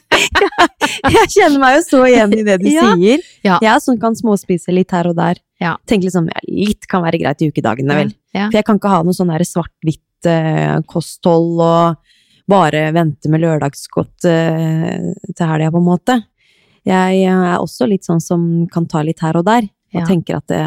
Jeg 1.17 1.31
kjenner 1.35 1.59
meg 1.63 1.77
jo 1.79 1.83
så 1.87 2.01
igjen 2.07 2.35
i 2.39 2.43
det 2.47 2.59
du 2.63 2.69
Ja. 2.79 2.93
sier. 2.95 3.25
Ja. 3.47 3.59
Jeg 3.65 3.83
sånn 3.85 3.99
kan 4.03 4.15
småspise 4.19 4.75
litt 4.75 4.93
her 4.95 5.09
og 5.11 5.17
der. 5.19 5.41
Ja. 5.61 5.75
Tenk 5.91 6.05
liksom, 6.07 6.29
litt 6.49 6.87
kan 6.91 7.03
være 7.05 7.19
greit 7.21 7.43
i 7.45 7.51
ukedagene, 7.51 7.97
vel. 8.05 8.13
Ja. 8.37 8.47
For 8.49 8.59
jeg 8.61 8.67
kan 8.69 8.79
ikke 8.81 8.93
ha 8.93 9.03
noe 9.05 9.17
sånn 9.17 9.33
svart-hvitt 9.45 10.29
uh, 10.31 10.79
kosthold 10.89 11.61
og 11.61 12.15
bare 12.51 12.87
vente 12.97 13.29
med 13.31 13.43
lørdagsgodt 13.45 14.25
uh, 14.27 15.11
til 15.35 15.47
helga, 15.51 15.71
på 15.75 15.83
en 15.83 15.87
måte. 15.91 16.17
Jeg 16.89 17.25
er 17.29 17.59
også 17.61 17.87
litt 17.91 18.07
sånn 18.09 18.23
som 18.25 18.47
kan 18.73 18.87
ta 18.89 19.03
litt 19.05 19.21
her 19.21 19.37
og 19.37 19.45
der, 19.51 19.67
og 19.95 20.07
tenker 20.09 20.39
at 20.39 20.47
det, 20.49 20.63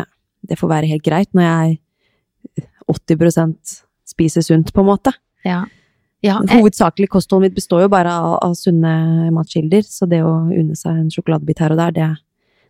det 0.46 0.60
får 0.60 0.70
være 0.76 0.92
helt 0.92 1.04
greit 1.06 1.32
når 1.34 1.48
jeg 1.48 2.68
80% 2.92 3.80
spiser 4.14 4.46
sunt, 4.46 4.70
på 4.76 4.84
en 4.84 4.90
måte. 4.92 5.14
Ja. 5.48 5.64
Ja 6.24 6.38
jeg, 6.40 6.62
Hovedsakelig 6.62 7.10
kostholdet 7.12 7.50
mitt 7.50 7.58
består 7.58 7.84
jo 7.86 7.90
bare 7.92 8.12
av, 8.14 8.38
av 8.46 8.54
sunne 8.58 9.30
matkilder, 9.36 9.84
så 9.84 10.08
det 10.10 10.22
å 10.24 10.34
unne 10.48 10.76
seg 10.80 11.02
en 11.04 11.12
sjokoladebit 11.12 11.60
her 11.64 11.76
og 11.76 11.82
der, 11.82 11.92
det, 11.98 12.10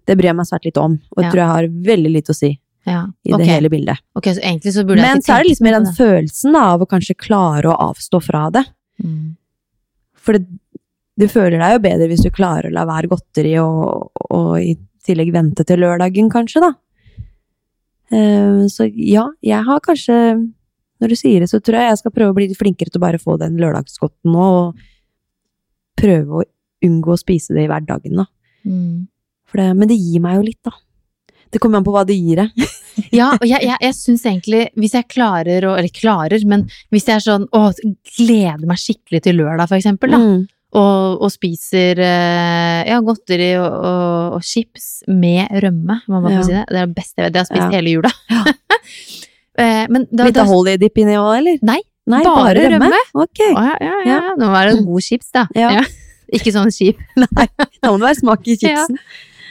det 0.09 0.17
bryr 0.19 0.31
jeg 0.31 0.39
meg 0.39 0.49
svært 0.49 0.65
litt 0.69 0.79
om, 0.81 0.97
og 1.13 1.21
jeg 1.21 1.27
Ja. 1.29 1.31
tror 1.35 1.43
jeg 1.43 1.51
har 1.53 1.67
veldig 1.93 2.11
lite 2.15 2.33
å 2.33 2.37
si 2.37 2.51
ja. 2.89 3.03
i 3.23 3.31
det 3.37 3.45
hele 3.47 3.69
bildet. 3.71 4.01
ok, 4.17 4.31
så 4.33 4.41
egentlig 4.41 4.73
så 4.75 4.83
burde 4.83 4.99
jeg 5.05 5.07
Men 5.13 5.21
så 5.23 5.35
er 5.37 5.43
det 5.43 5.51
liksom 5.53 5.69
den 5.71 5.93
følelsen 5.99 6.57
da, 6.57 6.63
av 6.73 6.81
å 6.83 6.89
kanskje 6.89 7.15
klare 7.15 7.69
å 7.71 7.77
avstå 7.91 8.19
fra 8.25 8.49
det. 8.51 8.65
Mm. 9.03 9.35
For 10.23 10.39
det, 10.39 10.47
du 11.19 11.27
føler 11.29 11.59
deg 11.61 11.75
jo 11.75 11.83
bedre 11.85 12.09
hvis 12.09 12.23
du 12.25 12.31
klarer 12.33 12.71
å 12.71 12.73
la 12.73 12.87
være 12.89 13.11
godteri 13.11 13.53
og, 13.61 14.09
og 14.33 14.49
i 14.59 14.73
tillegg 15.05 15.31
vente 15.35 15.63
til 15.67 15.81
lørdagen, 15.83 16.29
kanskje, 16.31 16.63
da. 16.63 16.73
Uh, 18.13 18.65
Så 18.71 18.87
ja, 18.93 19.27
jeg 19.43 19.63
har 19.67 19.79
kanskje 19.83 20.17
Når 21.03 21.11
du 21.13 21.17
sier 21.19 21.43
det, 21.43 21.49
så 21.51 21.59
tror 21.59 21.79
jeg 21.81 21.91
jeg 21.91 21.99
skal 22.01 22.13
prøve 22.15 22.31
å 22.33 22.37
bli 22.37 22.47
litt 22.49 22.59
flinkere 22.59 22.89
til 22.93 23.01
å 23.01 23.05
bare 23.05 23.19
få 23.21 23.35
den 23.41 23.57
lørdagsgodten 23.59 24.31
nå, 24.31 24.47
og 24.63 25.99
prøve 25.99 26.39
å 26.41 26.45
unngå 26.83 27.13
å 27.15 27.19
spise 27.19 27.53
det 27.55 27.65
i 27.67 27.69
hverdagen, 27.71 28.15
da. 28.23 28.25
Mm. 28.67 29.05
Det, 29.53 29.67
men 29.77 29.87
det 29.91 29.99
gir 29.99 30.23
meg 30.23 30.39
jo 30.39 30.45
litt, 30.47 30.61
da. 30.65 30.71
Det 31.53 31.59
kommer 31.61 31.77
an 31.77 31.85
på 31.85 31.91
hva 31.93 32.01
det 32.07 32.15
gir 32.17 32.39
deg. 32.45 32.63
Ja, 33.13 33.31
og 33.33 33.43
jeg, 33.49 33.57
jeg, 33.65 33.77
jeg 33.81 33.93
syns 33.97 34.21
egentlig, 34.29 34.67
hvis 34.77 34.93
jeg 34.93 35.07
klarer 35.09 35.65
å 35.65 35.71
Eller 35.79 35.89
klarer, 35.89 36.43
men 36.45 36.67
hvis 36.93 37.07
jeg 37.09 37.15
er 37.15 37.23
sånn 37.25 37.47
Å, 37.49 37.61
gleder 38.19 38.67
meg 38.69 38.77
skikkelig 38.77 39.23
til 39.25 39.39
lørdag, 39.39 39.65
for 39.71 39.79
eksempel, 39.79 40.13
da. 40.13 40.19
Mm. 40.21 40.43
og, 40.77 41.23
og 41.25 41.31
spiser 41.33 41.97
eh, 42.05 42.83
ja, 42.91 42.99
godteri 43.01 43.47
og, 43.57 43.65
og, 43.89 44.35
og 44.37 44.45
chips 44.45 44.85
med 45.09 45.49
rømme. 45.65 45.97
Må 46.05 46.21
man 46.21 46.35
Ja. 46.37 46.43
si 46.45 46.53
det. 46.53 46.63
det 46.69 46.83
er 46.83 46.85
det 46.91 46.97
beste 46.99 47.17
jeg 47.17 47.25
vet. 47.25 47.33
Det 47.33 47.41
har 47.41 47.47
jeg 47.47 47.51
spist 47.55 47.65
Ja. 47.65 47.73
hele 47.79 47.95
jula. 47.97 48.13
Eh, 49.59 49.83
men 49.93 50.07
da, 50.09 50.27
Litt 50.27 50.39
av 50.41 50.49
Holly 50.49 50.77
Dip 50.81 50.97
inni 51.01 51.17
òg, 51.19 51.33
eller? 51.39 51.59
Nei, 51.65 51.79
Nei, 52.09 52.23
bare 52.25 52.65
rømme. 52.73 52.89
Ok. 53.15 53.43
Å, 53.51 53.65
ja, 53.67 53.75
ja, 53.79 53.93
ja, 54.03 54.07
ja. 54.09 54.33
Nå 54.39 54.49
var 54.51 54.67
det 54.67 54.79
en 54.79 54.87
god 54.87 55.05
chips, 55.05 55.29
da. 55.35 55.45
Ja. 55.57 55.83
Ikke 56.35 56.53
sånn 56.55 56.71
kjip. 56.73 56.99
Nei, 57.23 57.47
da 57.53 57.91
må 57.91 57.99
det 57.99 58.07
være 58.09 58.19
smak 58.19 58.49
i 58.49 58.57
chipsen. 58.61 58.99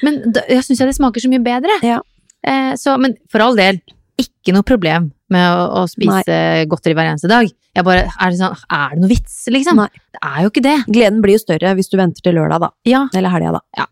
Men 0.03 0.21
da, 0.35 0.45
jeg 0.51 0.67
syns 0.67 0.83
det 0.83 0.95
smaker 0.99 1.23
så 1.23 1.31
mye 1.31 1.43
bedre. 1.45 1.79
Ja. 1.87 2.01
Eh, 2.43 2.73
så, 2.81 2.97
men 3.01 3.15
for 3.31 3.45
all 3.45 3.59
del, 3.59 3.79
ikke 4.21 4.55
noe 4.55 4.67
problem 4.67 5.12
med 5.33 5.47
å, 5.49 5.83
å 5.83 5.88
spise 5.88 6.67
godteri 6.69 6.97
hver 6.99 7.12
eneste 7.15 7.31
dag. 7.31 7.49
Jeg 7.73 7.87
bare, 7.87 8.05
er 8.11 8.33
det, 8.35 8.37
sånn, 8.37 8.59
er 8.69 8.93
det 8.93 9.01
noe 9.01 9.11
vits, 9.15 9.37
liksom? 9.55 9.79
Nei. 9.81 9.88
Det 10.12 10.21
er 10.29 10.43
jo 10.45 10.51
ikke 10.53 10.65
det. 10.67 10.75
Gleden 10.93 11.23
blir 11.25 11.38
jo 11.38 11.45
større 11.47 11.73
hvis 11.79 11.88
du 11.88 11.97
venter 11.97 12.27
til 12.27 12.37
lørdag, 12.37 12.67
da. 12.67 12.69
Ja, 12.88 13.07
Eller 13.17 13.33
helga, 13.33 13.62
da. 13.62 13.87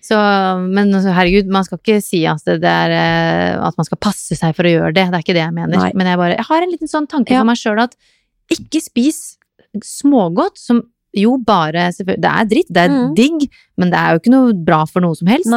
Så, 0.00 0.16
men 0.72 0.94
altså, 0.96 1.12
herregud, 1.12 1.50
man 1.52 1.64
skal 1.66 1.78
ikke 1.78 1.98
si 2.02 2.22
at, 2.26 2.40
det 2.46 2.64
er, 2.64 2.90
eh, 2.96 3.58
at 3.66 3.76
man 3.76 3.84
skal 3.84 3.98
passe 4.00 4.36
seg 4.38 4.54
for 4.56 4.64
å 4.64 4.72
gjøre 4.72 4.94
det. 4.96 5.04
Det 5.12 5.18
er 5.18 5.24
ikke 5.26 5.36
det 5.36 5.42
jeg 5.44 5.52
mener. 5.56 5.76
Nei. 5.76 5.90
Men 5.94 6.06
jeg, 6.08 6.16
bare, 6.22 6.36
jeg 6.38 6.46
har 6.48 6.62
en 6.64 6.70
liten 6.72 6.88
sånn 6.88 7.06
tanke 7.10 7.34
Ja. 7.34 7.40
for 7.42 7.50
meg 7.50 7.60
sjøl 7.60 7.82
at 7.84 7.96
ikke 8.50 8.80
spis 8.82 9.20
smågodt 9.84 10.56
som 10.58 10.80
jo 11.14 11.36
bare 11.42 11.88
Det 11.92 12.16
er 12.24 12.44
dritt, 12.46 12.68
det 12.70 12.84
er 12.84 12.88
Mm. 12.88 13.14
digg, 13.14 13.48
men 13.76 13.90
det 13.90 13.98
er 13.98 14.12
jo 14.14 14.18
ikke 14.20 14.30
noe 14.32 14.52
bra 14.54 14.84
for 14.86 15.00
noe 15.02 15.14
som 15.18 15.26
helst. 15.28 15.50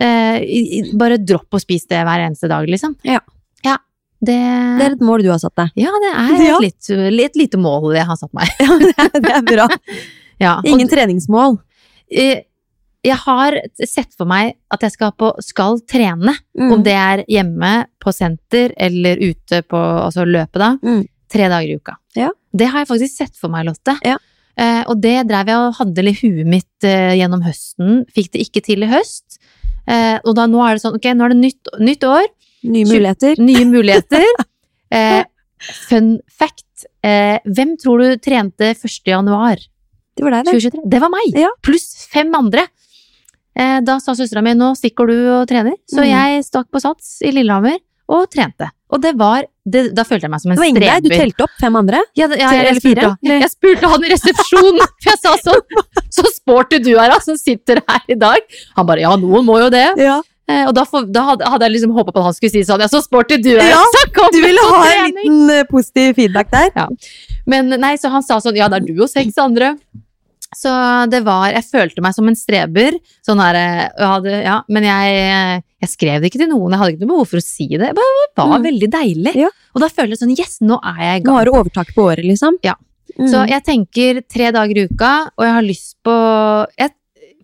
Eh, 0.00 0.88
bare 0.96 1.18
dropp 1.20 1.50
å 1.52 1.60
spise 1.60 1.86
det 1.88 2.02
hver 2.06 2.22
eneste 2.26 2.48
dag, 2.48 2.66
liksom. 2.66 2.96
Ja. 3.04 3.20
Ja, 3.64 3.76
det, 4.24 4.36
Det 4.78 4.86
er 4.86 4.92
et 4.96 5.00
mål 5.04 5.22
du 5.22 5.28
har 5.30 5.38
satt 5.38 5.54
deg. 5.56 5.70
ja, 5.76 5.90
det 6.02 6.12
er 6.12 6.44
Ja. 6.48 6.56
et, 6.56 6.62
litt, 6.62 6.90
et 7.20 7.36
lite 7.36 7.58
mål 7.60 7.94
jeg 7.94 8.06
har 8.06 8.16
satt 8.16 8.32
meg. 8.32 8.48
det 8.58 9.30
er 9.30 9.42
bra. 9.42 9.68
Ja, 10.40 10.56
og 10.58 10.64
Ingen 10.66 10.88
treningsmål. 10.88 11.60
eh, 12.10 12.40
jeg 13.02 13.16
har 13.24 13.56
sett 13.88 14.12
for 14.16 14.28
meg 14.30 14.54
at 14.70 14.84
jeg 14.86 14.92
skal, 14.94 15.12
på, 15.18 15.32
skal 15.42 15.80
trene, 15.90 16.36
Mm. 16.58 16.72
om 16.72 16.82
det 16.84 16.92
er 16.94 17.24
hjemme, 17.28 17.86
på 18.02 18.12
senter 18.14 18.72
eller 18.76 19.16
ute 19.18 19.62
på 19.66 19.78
altså 19.78 20.24
løpet, 20.28 20.58
da. 20.60 20.76
Mm. 20.82 21.06
Tre 21.32 21.48
dager 21.48 21.70
i 21.72 21.76
uka. 21.80 21.96
Ja. 22.14 22.28
Det 22.52 22.68
har 22.68 22.82
jeg 22.84 22.88
faktisk 22.92 23.16
sett 23.16 23.36
for 23.40 23.48
meg, 23.50 23.64
Lotte. 23.66 23.96
Ja. 24.04 24.18
Eh, 24.60 24.82
og 24.86 25.00
det 25.00 25.26
drev 25.30 25.48
jeg 25.48 25.56
og 25.56 25.74
hadde 25.78 26.04
i 26.10 26.12
huet 26.12 26.46
mitt 26.46 26.84
eh, 26.84 27.14
gjennom 27.16 27.40
høsten. 27.42 28.02
Fikk 28.12 28.32
det 28.34 28.42
ikke 28.46 28.62
til 28.66 28.84
i 28.84 28.90
høst. 28.90 29.38
Eh, 29.88 30.18
og 30.22 30.36
da 30.36 30.44
nå 30.46 30.60
er 30.62 30.76
det 30.76 30.82
sånn, 30.84 30.94
ok, 30.98 31.08
nå 31.16 31.24
er 31.24 31.32
det 31.32 31.40
nytt, 31.40 31.72
nytt 31.80 32.04
år, 32.04 32.28
Nye 32.62 32.84
muligheter. 32.86 33.40
nye 33.42 33.64
muligheter. 33.66 34.28
eh, 34.94 35.24
fun 35.88 36.20
fact. 36.30 36.84
Eh, 37.02 37.40
hvem 37.48 37.74
tror 37.80 37.98
du 38.04 38.16
trente 38.22 38.74
1. 38.76 39.00
januar? 39.08 39.56
Det 40.14 40.22
var 40.26 40.36
deg, 40.36 40.44
det. 40.52 40.60
2023. 40.60 40.84
Det 40.92 41.00
var 41.00 41.10
meg! 41.16 41.32
Ja. 41.40 41.48
Pluss 41.64 41.88
fem 42.12 42.30
andre. 42.36 42.68
Eh, 43.56 43.80
da 43.84 43.98
sa 44.00 44.14
søstera 44.16 44.42
mi 44.44 44.54
nå 44.56 44.72
stikker 44.78 45.06
du 45.10 45.16
og 45.40 45.48
trener, 45.50 45.74
så 45.90 46.00
Mm. 46.00 46.08
jeg 46.08 46.44
stakk 46.46 46.70
på 46.72 46.80
Sats 46.80 47.18
i 47.22 47.32
Lillehammer 47.32 47.78
og 48.08 48.30
trente. 48.32 48.70
Og 48.92 49.00
det 49.00 49.14
var 49.16 49.44
det, 49.64 49.94
Da 49.94 50.02
følte 50.04 50.22
jeg 50.26 50.30
meg 50.30 50.40
som 50.40 50.50
en 50.52 50.58
streber. 50.58 51.00
Du 51.00 51.08
telte 51.08 51.44
opp 51.44 51.52
fem 51.60 51.76
andre. 51.76 52.00
Ja, 52.16 52.26
ja, 52.28 52.50
ja, 52.50 52.62
jeg, 52.66 52.80
spurte, 52.80 53.16
jeg 53.22 53.50
spurte 53.52 53.88
han 53.88 54.04
i 54.04 54.08
resepsjonen, 54.10 54.80
for 55.02 55.10
jeg 55.12 55.18
sa 55.22 55.36
sånn 55.38 55.62
Så 56.10 56.24
sporty 56.34 56.80
du 56.82 56.90
er, 56.98 57.08
da, 57.12 57.18
som 57.20 57.36
sitter 57.36 57.80
her 57.88 58.00
i 58.08 58.14
dag. 58.18 58.40
Han 58.76 58.86
bare 58.86 59.00
ja, 59.04 59.14
noen 59.16 59.46
må 59.46 59.60
jo 59.62 59.70
det. 59.70 59.86
Ja. 60.02 60.20
Eh, 60.48 60.66
og 60.66 60.74
da, 60.74 60.82
for, 60.84 61.06
da 61.06 61.22
hadde, 61.22 61.62
jeg 61.62 61.76
liksom 61.76 61.92
håpa 61.94 62.10
på 62.12 62.18
at 62.18 62.24
han 62.24 62.34
skulle 62.34 62.50
si 62.50 62.64
sånn 62.66 62.80
ja, 62.82 62.88
så 62.90 62.98
sporty 63.00 63.38
du 63.40 63.52
er, 63.54 63.68
Ja, 63.70 63.78
så 63.94 64.02
kom 64.12 64.28
Du 64.34 64.40
ville 64.42 64.60
ha 64.60 64.80
en 64.90 65.14
liten 65.14 65.50
eh, 65.54 65.62
positiv 65.70 66.16
feedback 66.18 66.50
der. 66.50 66.88
Men 67.46 67.68
nei, 67.78 67.94
så 67.96 68.10
han 68.10 68.22
sa 68.26 68.40
sånn, 68.42 68.56
ja, 68.58 68.66
det 68.68 68.82
er 68.82 68.86
du 68.90 69.00
og 69.00 69.08
seks 69.08 69.38
andre. 69.38 69.76
Så 70.54 70.70
det 71.10 71.22
var, 71.24 71.48
jeg 71.54 71.64
følte 71.64 72.02
meg 72.04 72.14
som 72.14 72.28
en 72.28 72.36
streber, 72.36 72.98
sånn 73.26 73.40
her, 73.40 73.56
hadde, 73.98 74.34
ja, 74.44 74.58
men 74.68 74.82
jeg, 74.84 75.62
jeg 75.80 75.88
skrev 75.90 76.20
det 76.20 76.30
ikke 76.30 76.42
til 76.44 76.50
noen, 76.52 76.70
jeg 76.74 76.78
hadde 76.82 76.92
ikke 76.96 77.04
noe 77.06 77.12
behov 77.14 77.28
for 77.30 77.40
å 77.40 77.44
si 77.46 77.66
det, 77.72 77.80
det 77.80 78.06
var 78.36 78.58
Mm. 78.58 78.64
veldig 78.68 78.88
deilig. 78.92 79.34
Ja. 79.36 79.48
Og 79.74 79.80
da 79.80 79.88
følte 79.88 80.12
jeg 80.16 80.22
sånn, 80.22 80.36
yes, 80.38 80.58
nå 80.60 80.78
er 80.82 80.98
jeg 81.00 81.20
i 81.20 81.24
gang. 81.24 81.32
Nå 81.32 81.38
har 81.38 81.44
du 81.48 81.52
overtak 81.52 81.94
på 81.96 82.04
året, 82.10 82.24
liksom. 82.24 82.58
Ja. 82.62 82.74
Mm. 83.18 83.28
Så 83.28 83.46
jeg 83.48 83.64
tenker 83.64 84.22
tre 84.28 84.50
dager 84.52 84.76
i 84.76 84.86
uka, 84.88 85.12
og 85.36 85.44
jeg 85.44 85.52
har 85.56 85.62
lyst 85.62 85.96
på, 86.04 86.14
jeg, 86.78 86.90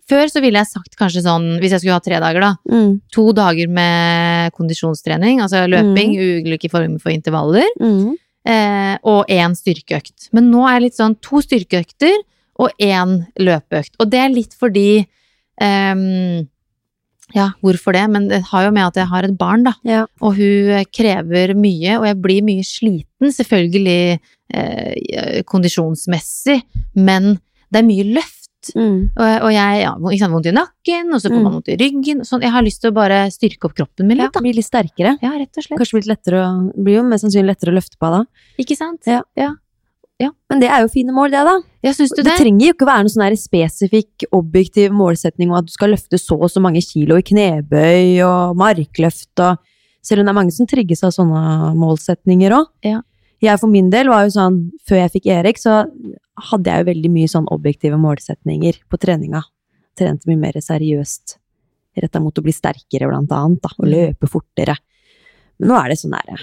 før 0.09 0.25
så 0.33 0.41
ville 0.41 0.57
jeg 0.57 0.65
sagt 0.71 0.95
kanskje 0.97 1.21
sånn, 1.21 1.59
hvis 1.61 1.69
jeg 1.75 1.81
skulle 1.83 1.97
ha 1.97 1.99
tre 2.01 2.17
dager 2.19 2.41
da, 2.41 2.55
Mm. 2.69 3.01
to 3.13 3.31
dager 3.33 3.67
med 3.69 4.51
kondisjonstrening, 4.53 5.41
altså 5.41 5.67
løping, 5.69 6.15
ulike 6.45 6.69
former 6.71 6.97
for 6.99 7.11
intervaller, 7.11 7.65
Mm. 7.79 8.15
eh, 8.45 8.97
og 9.03 9.27
én 9.27 9.53
styrkeøkt. 9.55 10.29
Men 10.33 10.49
nå 10.51 10.65
er 10.67 10.79
jeg 10.79 10.81
litt 10.89 10.97
sånn 10.97 11.19
to 11.21 11.37
styrkeøkter 11.41 12.15
og 12.59 12.73
én 12.83 13.17
løpeøkt. 13.39 13.95
Og 14.03 14.09
det 14.11 14.19
er 14.19 14.33
litt 14.33 14.55
fordi 14.59 15.05
um, 15.61 16.47
Ja, 17.35 17.51
hvorfor 17.61 17.93
det? 17.93 18.07
Men 18.09 18.25
det 18.31 18.39
har 18.49 18.63
jo 18.65 18.71
med 18.73 18.87
at 18.87 18.95
jeg 18.97 19.05
har 19.11 19.27
et 19.27 19.35
barn, 19.37 19.61
da. 19.67 19.75
Ja. 19.85 20.05
Og 20.25 20.33
hun 20.39 20.71
krever 20.95 21.53
mye, 21.53 21.99
og 21.99 22.07
jeg 22.09 22.17
blir 22.23 22.41
mye 22.47 22.65
sliten, 22.65 23.29
selvfølgelig 23.35 24.19
eh, 24.49 25.43
kondisjonsmessig, 25.45 26.55
men 26.97 27.35
det 27.69 27.83
er 27.83 27.85
mye 27.85 28.07
løft. 28.15 28.35
Mm. 28.73 29.11
Og, 29.13 29.27
og 29.45 29.53
jeg 29.53 29.77
ja, 29.83 29.93
ikke 29.93 30.19
sant, 30.23 30.33
vondt 30.33 30.49
i 30.49 30.55
nakken, 30.57 31.13
og 31.13 31.21
så 31.21 31.29
får 31.29 31.37
Mm. 31.37 31.43
man 31.45 31.53
vondt 31.59 31.69
i 31.69 31.77
ryggen. 31.79 32.25
Sånn, 32.25 32.41
jeg 32.41 32.51
har 32.51 32.65
lyst 32.65 32.81
til 32.81 32.89
å 32.89 32.97
bare 32.97 33.21
styrke 33.31 33.69
opp 33.69 33.77
kroppen 33.77 34.09
min 34.09 34.17
litt, 34.17 34.33
da. 34.33 34.41
bli 34.41 34.57
litt 34.57 34.65
sterkere. 34.67 35.13
Ja, 35.21 35.37
rett 35.37 35.53
og 35.53 35.63
slett. 35.63 35.77
Kanskje 35.79 35.99
blir 35.99 36.09
lettere 36.09 36.41
å, 36.43 36.49
blir 36.75 36.97
jo 36.97 37.05
mest 37.07 37.23
sannsynlig 37.27 37.53
lettere 37.53 37.71
å 37.71 37.77
løfte 37.77 38.01
på 38.01 38.09
da. 38.17 38.25
Ikke 38.57 38.75
sant? 38.75 39.05
Ja. 39.05 39.21
ja. 39.37 39.53
Men 40.49 40.59
det 40.65 40.73
er 40.73 40.81
jo 40.81 40.89
fine 40.91 41.13
mål, 41.15 41.29
det 41.37 41.45
da. 41.45 41.59
Ja, 41.83 41.93
syns 41.95 42.11
du 42.11 42.21
Det 42.23 42.25
det? 42.27 42.37
trenger 42.41 42.65
jo 42.67 42.73
ikke 42.73 42.87
være 42.89 43.05
noen 43.05 43.13
sånn 43.13 43.37
spesifikk, 43.39 44.25
objektiv 44.35 44.91
målsetning 44.91 45.49
om 45.49 45.55
at 45.61 45.65
du 45.65 45.71
skal 45.71 45.93
løfte 45.93 46.19
så 46.19 46.35
og 46.35 46.49
så 46.51 46.59
mange 46.59 46.81
kilo 46.83 47.15
i 47.15 47.23
knebøy 47.23 48.19
og 48.25 48.57
markløft 48.59 49.39
og 49.39 49.57
Selv 50.01 50.21
om 50.21 50.25
det 50.25 50.31
er 50.31 50.37
mange 50.39 50.53
som 50.55 50.65
trigges 50.65 51.03
av 51.03 51.11
sånne 51.11 51.73
målsetninger 51.75 52.53
òg. 52.55 52.69
Ja. 52.87 53.01
Jeg 53.43 53.59
for 53.59 53.67
min 53.67 53.89
del 53.91 54.07
var 54.07 54.23
jo 54.23 54.29
sånn, 54.31 54.71
før 54.87 54.95
jeg 55.01 55.11
fikk 55.11 55.25
Erik, 55.27 55.57
så 55.59 55.73
hadde 56.49 56.71
jeg 56.71 56.79
jo 56.85 56.87
veldig 56.87 57.11
mye 57.11 57.27
sånn 57.27 57.45
objektive 57.51 57.99
målsetninger 57.99 58.79
på 58.89 58.97
treninga. 58.97 59.41
Trente 59.99 60.25
mye 60.31 60.39
mer 60.39 60.53
seriøst. 60.53 61.35
Retta 61.99 62.21
mot 62.23 62.33
å 62.33 62.41
bli 62.41 62.51
sterkere, 62.55 63.09
blant 63.11 63.29
annet, 63.29 63.59
da, 63.61 63.69
og 63.77 63.85
Mm. 63.85 63.91
løpe 63.91 64.29
fortere. 64.31 64.77
Men 65.59 65.69
nå 65.69 65.83
er 65.83 65.89
det 65.89 65.97
sånn 65.99 66.11
derre 66.15 66.39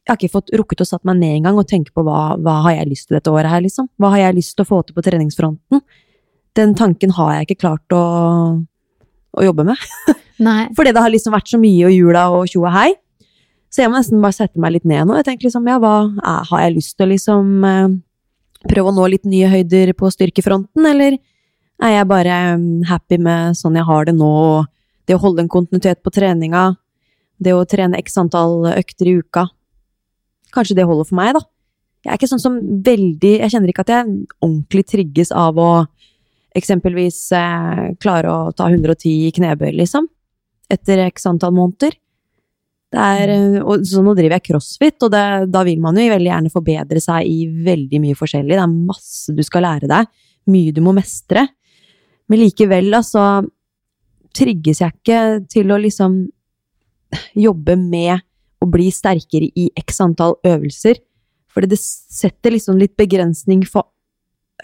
jeg 0.00 0.12
har 0.14 0.18
ikke 0.18 0.32
fått 0.32 0.52
rukket 0.56 0.82
å 0.82 0.86
satt 0.88 1.04
meg 1.06 1.18
ned 1.20 1.36
engang 1.40 1.58
og 1.60 1.68
tenke 1.68 1.92
på 1.94 2.02
hva, 2.06 2.34
hva 2.40 2.56
har 2.64 2.78
jeg 2.78 2.88
lyst 2.88 3.08
til 3.08 3.18
dette 3.18 3.32
året 3.32 3.52
her, 3.52 3.60
liksom. 3.62 3.86
Hva 4.00 4.14
har 4.14 4.24
jeg 4.24 4.38
lyst 4.38 4.56
til 4.56 4.64
å 4.64 4.70
få 4.70 4.80
til 4.86 4.96
på 4.96 5.04
treningsfronten? 5.06 5.82
Den 6.58 6.72
tanken 6.78 7.12
har 7.14 7.34
jeg 7.36 7.46
ikke 7.46 7.60
klart 7.66 7.94
å, 7.94 8.02
å 9.36 9.44
jobbe 9.44 9.68
med. 9.68 9.84
Nei. 10.48 10.64
Fordi 10.76 10.94
det 10.96 11.04
har 11.04 11.12
liksom 11.12 11.36
vært 11.36 11.52
så 11.52 11.60
mye 11.60 11.86
og 11.86 11.94
jula 11.94 12.24
og 12.32 12.48
tjo 12.50 12.64
og 12.64 12.74
hei. 12.74 12.88
Så 13.70 13.84
jeg 13.84 13.92
må 13.92 14.00
nesten 14.00 14.22
bare 14.24 14.34
sette 14.34 14.58
meg 14.62 14.74
litt 14.74 14.88
ned 14.88 15.06
nå. 15.06 15.14
Jeg 15.20 15.28
tenker 15.28 15.46
liksom, 15.46 15.68
ja, 15.70 15.76
hva 15.78 15.94
er, 16.08 16.48
har 16.48 16.64
jeg 16.64 16.78
lyst 16.80 16.96
til 16.96 17.06
å 17.06 17.12
liksom 17.12 17.68
eh, 17.68 17.92
prøve 18.66 18.90
å 18.90 18.96
nå 18.96 19.06
litt 19.12 19.28
nye 19.28 19.52
høyder 19.52 19.94
på 19.98 20.10
styrkefronten, 20.10 20.88
eller 20.90 21.20
er 21.80 21.94
jeg 21.94 22.08
bare 22.10 22.40
mm, 22.58 22.82
happy 22.90 23.20
med 23.22 23.56
sånn 23.60 23.78
jeg 23.78 23.86
har 23.88 24.08
det 24.08 24.16
nå, 24.18 24.32
og 24.56 25.06
det 25.08 25.16
å 25.16 25.22
holde 25.22 25.44
en 25.44 25.52
kontinuitet 25.52 26.02
på 26.02 26.12
treninga, 26.12 26.74
det 27.40 27.54
å 27.56 27.62
trene 27.68 28.00
x 28.02 28.18
antall 28.20 28.66
økter 28.74 29.08
i 29.08 29.16
uka, 29.22 29.46
kanskje 30.54 30.76
det 30.78 30.86
holder 30.88 31.08
for 31.08 31.18
meg, 31.20 31.34
da. 31.38 31.44
Jeg 32.00 32.12
er 32.12 32.16
ikke 32.16 32.30
sånn 32.30 32.40
som 32.40 32.54
veldig 32.80 33.32
Jeg 33.42 33.52
kjenner 33.52 33.68
ikke 33.68 33.82
at 33.84 33.90
jeg 33.92 34.12
ordentlig 34.40 34.86
trigges 34.88 35.34
av 35.36 35.58
å 35.60 35.70
eksempelvis 36.56 37.18
eh, 37.36 37.82
klare 38.02 38.30
å 38.32 38.52
ta 38.56 38.66
110 38.66 39.28
i 39.28 39.32
knebøy, 39.36 39.70
liksom. 39.78 40.08
Etter 40.70 41.04
x 41.06 41.28
antall 41.30 41.54
måneder. 41.54 41.94
Det 42.90 42.98
er, 42.98 43.30
eh, 43.36 43.60
og 43.62 43.84
så 43.86 44.02
nå 44.02 44.16
driver 44.18 44.34
jeg 44.38 44.46
crossfit, 44.48 44.98
og 45.06 45.12
det, 45.14 45.22
da 45.52 45.62
vil 45.66 45.78
man 45.82 45.98
jo 46.00 46.08
veldig 46.10 46.32
gjerne 46.32 46.50
forbedre 46.50 47.02
seg 47.04 47.28
i 47.30 47.44
veldig 47.68 48.02
mye 48.02 48.18
forskjellig. 48.18 48.56
Det 48.56 48.64
er 48.64 48.74
masse 48.90 49.36
du 49.36 49.44
skal 49.46 49.66
lære 49.68 49.90
deg. 49.90 50.10
Mye 50.50 50.74
du 50.74 50.82
må 50.82 50.94
mestre. 50.96 51.46
Men 52.30 52.42
likevel, 52.42 52.90
altså, 52.98 53.44
trigges 54.34 54.82
jeg 54.82 54.96
ikke 54.96 55.20
til 55.50 55.70
å 55.70 55.78
liksom 55.82 56.20
jobbe 57.38 57.74
med 57.78 58.26
å 58.60 58.68
bli 58.68 58.90
sterkere 58.92 59.48
i 59.56 59.70
x 59.78 60.00
antall 60.04 60.36
øvelser. 60.46 61.00
Fordi 61.50 61.72
det 61.72 61.80
setter 61.80 62.54
liksom 62.54 62.78
litt 62.78 62.94
begrensning 63.00 63.64
for, 63.66 63.88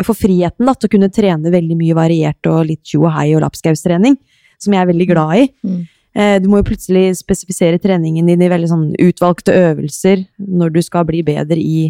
for 0.05 0.15
friheten 0.15 0.69
da, 0.69 0.75
til 0.77 0.89
å 0.89 0.95
kunne 0.95 1.11
trene 1.13 1.53
veldig 1.53 1.77
mye 1.81 1.97
variert 1.99 2.51
og 2.51 2.69
litt 2.69 2.85
tjo 2.87 3.05
og 3.07 3.15
hei 3.17 3.33
og 3.35 3.43
lapskaustrening, 3.43 4.19
som 4.63 4.77
jeg 4.77 4.85
er 4.85 4.91
veldig 4.93 5.09
glad 5.11 5.43
i. 5.43 5.47
Mm. 5.67 5.81
Eh, 6.17 6.37
Du 6.43 6.49
må 6.53 6.63
jo 6.63 6.69
plutselig 6.71 7.19
spesifisere 7.19 7.81
treningen 7.83 8.29
din 8.31 8.43
i 8.43 8.51
veldig 8.53 8.71
sånn 8.71 8.89
utvalgte 9.03 9.57
øvelser 9.57 10.27
når 10.39 10.77
du 10.77 10.83
skal 10.85 11.09
bli 11.09 11.25
bedre 11.27 11.59
i, 11.61 11.89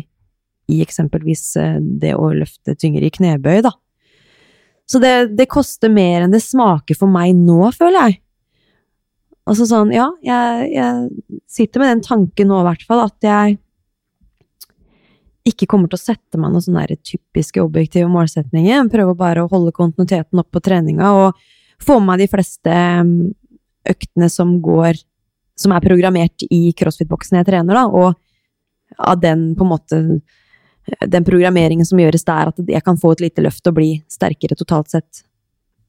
i 0.73 0.81
eksempelvis 0.83 1.45
eh, 1.61 1.77
det 1.83 2.14
å 2.16 2.33
løfte 2.35 2.75
tyngre 2.79 3.07
i 3.07 3.12
knebøy, 3.12 3.61
da. 3.66 3.75
Så 4.87 5.01
det, 5.03 5.35
det 5.35 5.49
koster 5.51 5.90
mer 5.90 6.23
enn 6.23 6.35
det 6.35 6.45
smaker 6.45 6.95
for 6.99 7.11
meg 7.11 7.35
nå, 7.35 7.59
føler 7.75 8.07
jeg. 8.07 8.21
Altså 9.47 9.67
sånn, 9.69 9.93
ja, 9.95 10.09
jeg, 10.27 10.71
jeg 10.75 11.41
sitter 11.51 11.83
med 11.83 11.93
den 11.93 12.03
tanken 12.03 12.51
nå 12.51 12.59
i 12.61 12.67
hvert 12.67 12.83
fall, 12.89 13.05
at 13.07 13.27
jeg 13.27 13.59
ikke 15.47 15.69
kommer 15.71 15.91
til 15.91 15.99
å 16.01 16.03
sette 16.03 16.41
meg 16.41 16.51
noen 16.51 16.65
sånne 16.65 16.97
typiske 17.07 17.63
objektive 17.63 18.09
målsetninger. 18.11 18.73
Jeg 18.73 18.91
prøver 18.91 19.19
bare 19.19 19.45
å 19.45 19.51
holde 19.51 19.75
kontinuiteten 19.77 20.43
opp 20.43 20.51
på 20.55 20.63
treninga 20.65 21.13
og 21.15 21.45
få 21.83 22.01
med 22.01 22.11
meg 22.11 22.25
de 22.25 22.31
fleste 22.33 22.73
mm, 23.07 23.13
øktene 23.93 24.31
som 24.33 24.57
går 24.65 25.03
Som 25.57 25.73
er 25.73 25.81
programmert 25.81 26.43
i 26.53 26.73
crossfit-boksen 26.77 27.39
jeg 27.39 27.47
trener, 27.49 27.79
da, 27.79 27.87
og 27.89 28.99
av 28.99 29.21
den 29.21 29.55
på 29.57 29.65
en 29.65 29.71
måte 29.71 30.01
Den 31.07 31.25
programmeringen 31.25 31.87
som 31.87 32.01
gjøres 32.01 32.25
der, 32.25 32.51
at 32.51 32.59
jeg 32.61 32.83
kan 32.85 32.99
få 33.01 33.15
et 33.15 33.23
lite 33.25 33.45
løft 33.45 33.67
og 33.67 33.79
bli 33.79 34.03
sterkere 34.09 34.59
totalt 34.59 34.91
sett 34.93 35.23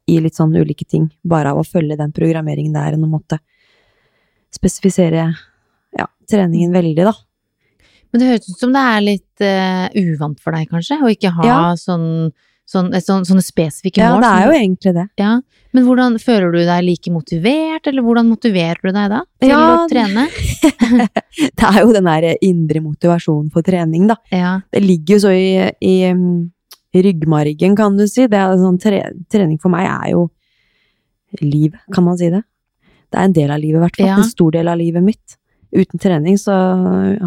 i 0.08 0.20
litt 0.24 0.36
sånn 0.40 0.56
ulike 0.56 0.86
ting, 0.88 1.10
bare 1.28 1.52
av 1.52 1.60
å 1.62 1.68
følge 1.68 1.98
den 2.00 2.14
programmeringen 2.16 2.74
der, 2.78 2.96
enn 2.96 3.04
å 3.04 3.10
måtte 3.12 3.40
spesifisere 4.56 5.28
ja, 5.98 6.08
treningen 6.32 6.72
veldig, 6.76 7.04
da. 7.10 7.14
Men 8.12 8.22
det 8.22 8.30
høres 8.32 8.48
ut 8.54 8.62
som 8.62 8.72
det 8.76 8.84
er 8.88 9.02
litt 9.04 9.44
uh, 9.44 9.88
uvant 10.00 10.40
for 10.40 10.56
deg, 10.56 10.70
kanskje, 10.72 11.00
å 11.04 11.12
ikke 11.12 11.34
ha 11.36 11.48
Ja. 11.48 11.58
sånn, 11.76 12.32
sånn, 12.68 12.88
sånn, 13.04 13.26
sånne 13.28 13.44
spesifikke 13.44 14.00
mål? 14.08 14.24
Ja, 14.24 14.24
det 14.24 14.32
er 14.32 14.48
jo 14.48 14.58
egentlig 14.62 14.94
det. 14.96 15.08
ja. 15.20 15.36
Men 15.76 15.84
hvordan 15.86 16.16
føler 16.18 16.54
du 16.56 16.62
deg 16.66 16.86
like 16.88 17.12
motivert, 17.14 17.86
eller 17.92 18.02
hvordan 18.02 18.30
motiverer 18.32 18.80
du 18.82 18.88
deg 18.96 19.12
da 19.12 19.20
til 19.44 19.52
Ja, 19.52 19.60
å 19.76 19.88
trene? 19.92 20.24
Det 21.60 21.68
er 21.68 21.82
jo 21.84 21.92
den 21.94 22.08
der 22.08 22.26
indre 22.42 22.80
motivasjonen 22.82 23.52
for 23.54 23.62
trening, 23.68 24.08
da. 24.10 24.16
Ja. 24.34 24.54
Det 24.74 24.82
ligger 24.82 25.18
jo 25.18 25.26
så 25.28 25.34
i, 25.36 25.68
i 25.84 25.96
ryggmargen, 26.96 27.76
kan 27.78 27.98
du 27.98 28.06
si. 28.08 28.28
Det 28.30 28.38
er 28.40 28.58
sånn 28.60 28.80
tre, 28.82 29.02
trening 29.32 29.60
for 29.62 29.74
meg 29.74 29.88
er 29.90 30.14
jo 30.16 30.28
liv, 31.44 31.76
kan 31.94 32.06
man 32.06 32.18
si 32.20 32.30
det. 32.34 32.44
Det 33.08 33.20
er 33.20 33.28
en 33.28 33.36
del 33.36 33.52
av 33.54 33.62
livet, 33.62 33.80
i 33.80 33.84
hvert 33.86 34.00
fall. 34.00 34.10
Ja. 34.10 34.20
En 34.22 34.30
stor 34.30 34.56
del 34.56 34.72
av 34.72 34.80
livet 34.80 35.04
mitt. 35.04 35.38
Uten 35.76 36.00
trening 36.00 36.38
så 36.40 36.56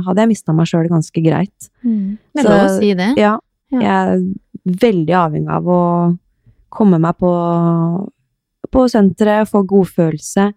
hadde 0.07 0.23
jeg 0.23 0.31
mista 0.31 0.55
meg 0.57 0.69
sjøl 0.69 0.89
ganske 0.91 1.23
greit. 1.25 1.71
Mm. 1.85 2.17
Det 2.33 2.43
er 2.43 2.49
lov 2.49 2.63
å 2.65 2.79
si 2.79 2.93
det. 2.97 3.11
Ja, 3.21 3.35
jeg 3.75 3.91
er 3.91 4.25
veldig 4.81 5.17
avhengig 5.17 5.53
av 5.53 5.69
å 5.69 5.83
komme 6.73 7.01
meg 7.03 7.19
på, 7.21 7.31
på 8.71 8.87
senteret, 8.93 9.49
få 9.51 9.63
godfølelse, 9.69 10.51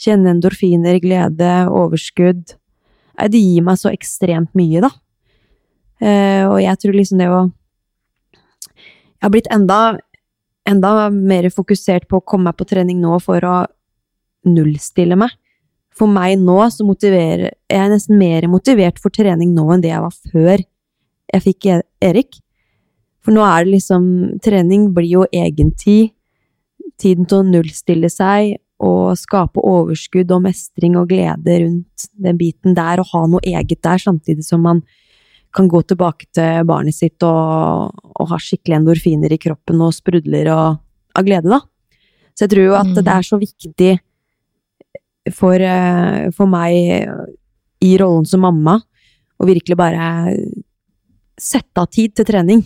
kjenne 0.00 0.32
endorfiner, 0.34 0.98
glede, 1.02 1.52
overskudd. 1.72 2.56
Det 3.16 3.40
gir 3.40 3.64
meg 3.64 3.80
så 3.80 3.92
ekstremt 3.92 4.52
mye, 4.56 4.84
da. 4.84 4.92
Eh, 5.96 6.44
og 6.44 6.58
jeg 6.60 6.76
tror 6.82 6.98
liksom 6.98 7.20
det 7.22 7.30
å 7.32 7.46
Jeg 9.16 9.26
har 9.26 9.32
blitt 9.32 9.50
enda, 9.52 9.80
enda 10.68 11.08
mer 11.10 11.48
fokusert 11.54 12.08
på 12.08 12.20
å 12.20 12.24
komme 12.24 12.50
meg 12.50 12.58
på 12.58 12.68
trening 12.68 13.00
nå 13.02 13.18
for 13.24 13.44
å 13.44 13.56
nullstille 14.46 15.18
meg. 15.18 15.32
For 15.96 16.10
meg 16.12 16.36
nå 16.42 16.58
så 16.68 16.84
motiverer 16.84 17.54
Jeg 17.72 17.88
nesten 17.88 18.18
mer 18.20 18.44
motivert 18.52 18.98
for 19.00 19.14
trening 19.14 19.54
nå 19.56 19.64
enn 19.72 19.80
det 19.84 19.94
jeg 19.94 20.02
var 20.04 20.18
før 20.32 20.66
jeg 21.32 21.42
fikk 21.42 21.66
E- 21.72 21.86
Erik. 22.04 22.36
For 23.24 23.34
nå 23.34 23.42
er 23.42 23.64
det 23.64 23.74
liksom 23.78 24.04
Trening 24.44 24.92
blir 24.94 25.08
jo 25.10 25.24
egentid. 25.34 26.12
Tiden 27.00 27.26
til 27.28 27.42
å 27.42 27.48
nullstille 27.48 28.08
seg 28.12 28.56
og 28.86 29.16
skape 29.16 29.60
overskudd 29.64 30.30
og 30.36 30.44
mestring 30.44 30.98
og 31.00 31.08
glede 31.10 31.58
rundt 31.62 32.06
den 32.12 32.36
biten 32.36 32.76
der, 32.76 33.00
og 33.00 33.08
ha 33.12 33.22
noe 33.28 33.40
eget 33.44 33.80
der, 33.84 34.00
samtidig 34.00 34.44
som 34.44 34.62
man 34.64 34.82
kan 35.56 35.68
gå 35.72 35.80
tilbake 35.88 36.28
til 36.36 36.66
barnet 36.68 36.94
sitt 36.94 37.22
og, 37.24 37.94
og 38.12 38.28
ha 38.30 38.38
skikkelig 38.40 38.76
endorfiner 38.80 39.32
i 39.32 39.40
kroppen 39.40 39.80
og 39.84 39.94
sprudler 39.96 40.50
og, 40.52 40.82
av 41.16 41.24
glede, 41.26 41.48
da. 41.48 41.62
Så 42.36 42.44
jeg 42.44 42.52
tror 42.52 42.66
jo 42.66 42.74
at 42.76 42.90
Mm. 42.92 42.98
det 43.00 43.12
er 43.14 43.24
så 43.24 43.38
viktig 43.40 43.92
for, 45.32 45.54
eh, 45.56 46.30
for 46.36 46.46
meg 46.46 47.08
i 47.82 47.96
rollen 47.98 48.26
som 48.28 48.44
mamma 48.44 48.76
å 49.40 49.46
virkelig 49.48 49.76
bare 49.76 50.36
sette 51.40 51.80
av 51.80 51.88
tid 51.92 52.14
til 52.16 52.28
trening. 52.28 52.62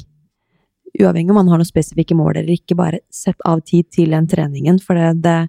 Uavhengig 1.00 1.30
om 1.30 1.38
man 1.40 1.48
har 1.48 1.58
noen 1.58 1.68
spesifikke 1.68 2.16
mål 2.18 2.40
eller 2.40 2.54
ikke, 2.56 2.76
bare 2.76 3.00
sett 3.10 3.38
av 3.46 3.62
tid 3.66 3.88
til 3.90 4.10
den 4.10 4.26
treningen, 4.30 4.80
for 4.82 4.94
det, 4.98 5.22
det 5.22 5.48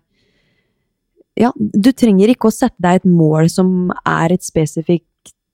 Ja, 1.40 1.52
du 1.56 1.92
trenger 1.96 2.28
ikke 2.30 2.50
å 2.50 2.54
sette 2.54 2.78
deg 2.84 3.00
et 3.00 3.06
mål 3.08 3.50
som 3.50 3.92
er 4.06 4.34
et 4.34 4.44
spesifikt, 4.44 5.08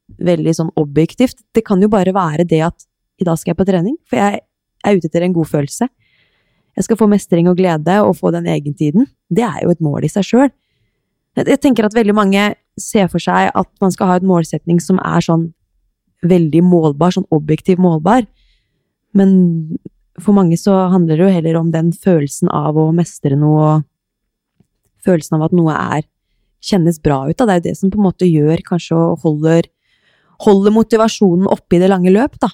veldig 0.08 0.54
sånn 0.56 0.74
objektivt. 0.80 1.42
Det 1.54 1.66
kan 1.68 1.82
jo 1.84 1.90
bare 1.92 2.14
være 2.16 2.46
det 2.48 2.62
at 2.70 2.88
i 3.18 3.26
dag 3.28 3.40
skal 3.40 3.54
jeg 3.54 3.60
på 3.60 3.68
trening, 3.68 3.98
for 4.08 4.20
jeg 4.20 4.42
er 4.86 4.98
ute 4.98 5.10
etter 5.10 5.26
en 5.26 5.36
god 5.36 5.50
følelse. 5.50 5.90
Jeg 6.78 6.86
skal 6.86 7.00
få 7.00 7.08
mestring 7.10 7.50
og 7.50 7.58
glede 7.58 7.98
og 8.06 8.16
få 8.20 8.32
den 8.36 8.48
egentiden. 8.50 9.08
Det 9.34 9.44
er 9.44 9.64
jo 9.66 9.74
et 9.74 9.84
mål 9.84 10.06
i 10.06 10.12
seg 10.14 10.26
sjøl. 10.28 10.52
Jeg 11.38 11.60
tenker 11.62 11.86
at 11.86 11.94
veldig 11.94 12.16
mange 12.18 12.44
ser 12.82 13.10
for 13.12 13.22
seg 13.22 13.52
at 13.54 13.70
man 13.82 13.94
skal 13.94 14.10
ha 14.10 14.18
et 14.18 14.26
målsetning 14.26 14.80
som 14.82 15.02
er 15.02 15.22
sånn 15.26 15.52
veldig 16.26 16.64
målbar, 16.66 17.14
sånn 17.14 17.28
objektiv 17.34 17.82
målbar. 17.82 18.26
Men 19.18 19.78
for 20.22 20.38
mange 20.38 20.58
så 20.58 20.74
handler 20.94 21.18
det 21.18 21.26
jo 21.26 21.34
heller 21.34 21.60
om 21.60 21.70
den 21.74 21.92
følelsen 21.94 22.50
av 22.54 22.78
å 22.78 22.90
mestre 22.96 23.38
noe, 23.38 23.68
og 23.78 25.06
følelsen 25.06 25.38
av 25.38 25.48
at 25.48 25.58
noe 25.58 25.74
er 25.78 26.08
kjennes 26.64 26.98
bra 27.04 27.24
ut. 27.28 27.38
Da. 27.38 27.46
Det 27.46 27.54
er 27.54 27.62
jo 27.62 27.68
det 27.70 27.78
som 27.80 27.94
på 27.94 28.00
en 28.02 28.08
måte 28.08 28.30
gjør 28.30 28.64
kanskje 28.66 28.98
og 28.98 29.26
holder, 29.26 29.70
holder 30.44 30.72
motivasjonen 30.76 31.48
oppe 31.48 31.76
i 31.78 31.80
det 31.82 31.90
lange 31.90 32.12
løp, 32.14 32.38
da. 32.40 32.50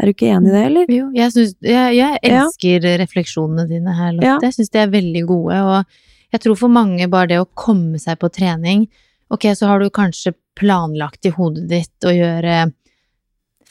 Er 0.00 0.08
du 0.08 0.14
ikke 0.14 0.26
enig 0.34 0.50
i 0.50 0.54
det, 0.56 0.62
eller? 0.66 0.86
Jo, 0.90 1.04
jeg, 1.14 1.30
synes, 1.32 1.52
jeg, 1.62 1.94
jeg 1.96 2.18
elsker 2.26 2.86
refleksjonene 2.98 3.68
dine 3.70 3.92
her, 3.94 4.12
Lotte. 4.16 4.26
Ja. 4.26 4.38
Jeg 4.42 4.56
syns 4.56 4.72
de 4.74 4.80
er 4.82 4.90
veldig 4.90 5.22
gode, 5.28 5.60
og 5.62 5.84
jeg 6.34 6.42
tror 6.42 6.56
for 6.58 6.72
mange 6.74 7.06
bare 7.12 7.30
det 7.30 7.38
å 7.38 7.46
komme 7.54 8.00
seg 8.02 8.18
på 8.18 8.30
trening 8.34 8.88
Ok, 9.32 9.46
så 9.56 9.66
har 9.70 9.80
du 9.80 9.86
kanskje 9.90 10.34
planlagt 10.58 11.24
i 11.26 11.30
hodet 11.32 11.64
ditt 11.70 12.04
å 12.06 12.10
gjøre 12.12 12.72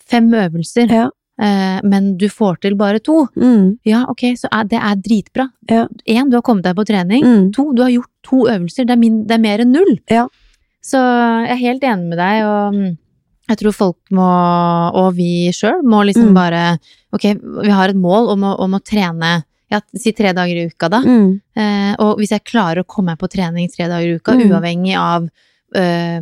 fem 0.10 0.32
øvelser, 0.34 0.90
Ja. 0.92 1.10
eh, 1.40 1.80
men 1.84 2.18
du 2.18 2.26
får 2.28 2.58
til 2.62 2.76
bare 2.76 3.00
to. 3.00 3.28
Mm, 3.38 3.78
Ja, 3.86 4.04
ok, 4.10 4.24
så 4.36 4.48
er, 4.52 4.64
det 4.66 4.80
er 4.82 4.96
dritbra. 4.96 5.46
Ja. 5.70 5.88
Én, 6.08 6.30
du 6.30 6.36
har 6.38 6.42
kommet 6.42 6.64
deg 6.64 6.76
på 6.76 6.86
trening. 6.86 7.24
mm, 7.24 7.52
To, 7.54 7.72
du 7.74 7.82
har 7.84 7.90
gjort 7.94 8.10
to 8.24 8.46
øvelser. 8.50 8.86
Det 8.88 8.92
er, 8.92 8.98
min, 8.98 9.22
det 9.28 9.36
er 9.38 9.40
mer 9.46 9.60
enn 9.64 9.72
null. 9.72 10.00
Ja. 10.10 10.28
Så 10.84 11.00
jeg 11.00 11.54
er 11.56 11.62
helt 11.64 11.84
enig 11.88 12.10
med 12.12 12.18
deg, 12.20 12.44
og 12.44 12.76
mm, 12.76 12.98
jeg 13.50 13.60
tror 13.62 13.74
folk 13.76 14.12
må, 14.16 14.28
og 15.00 15.14
vi 15.16 15.48
sjøl, 15.56 15.82
må 15.84 16.04
liksom 16.08 16.30
Mm. 16.32 16.36
bare 16.36 16.64
Ok, 17.14 17.26
vi 17.64 17.70
har 17.70 17.90
et 17.90 17.96
mål 18.00 18.32
om 18.34 18.44
å, 18.44 18.54
om 18.60 18.74
å 18.74 18.82
trene 18.84 19.44
ja, 19.72 19.80
si 19.96 20.12
tre 20.14 20.34
dager 20.34 20.56
i 20.60 20.68
uka, 20.70 20.90
da. 20.90 21.00
mm, 21.02 21.42
Eh, 21.56 21.96
og 22.00 22.18
hvis 22.20 22.32
jeg 22.34 22.44
klarer 22.44 22.82
å 22.84 22.88
komme 22.88 23.14
meg 23.14 23.20
på 23.22 23.30
trening 23.30 23.70
tre 23.72 23.88
dager 23.88 24.08
i 24.08 24.16
uka, 24.20 24.34
Mm. 24.34 24.50
uavhengig 24.52 24.96
av 24.98 25.30
eh, 25.76 26.22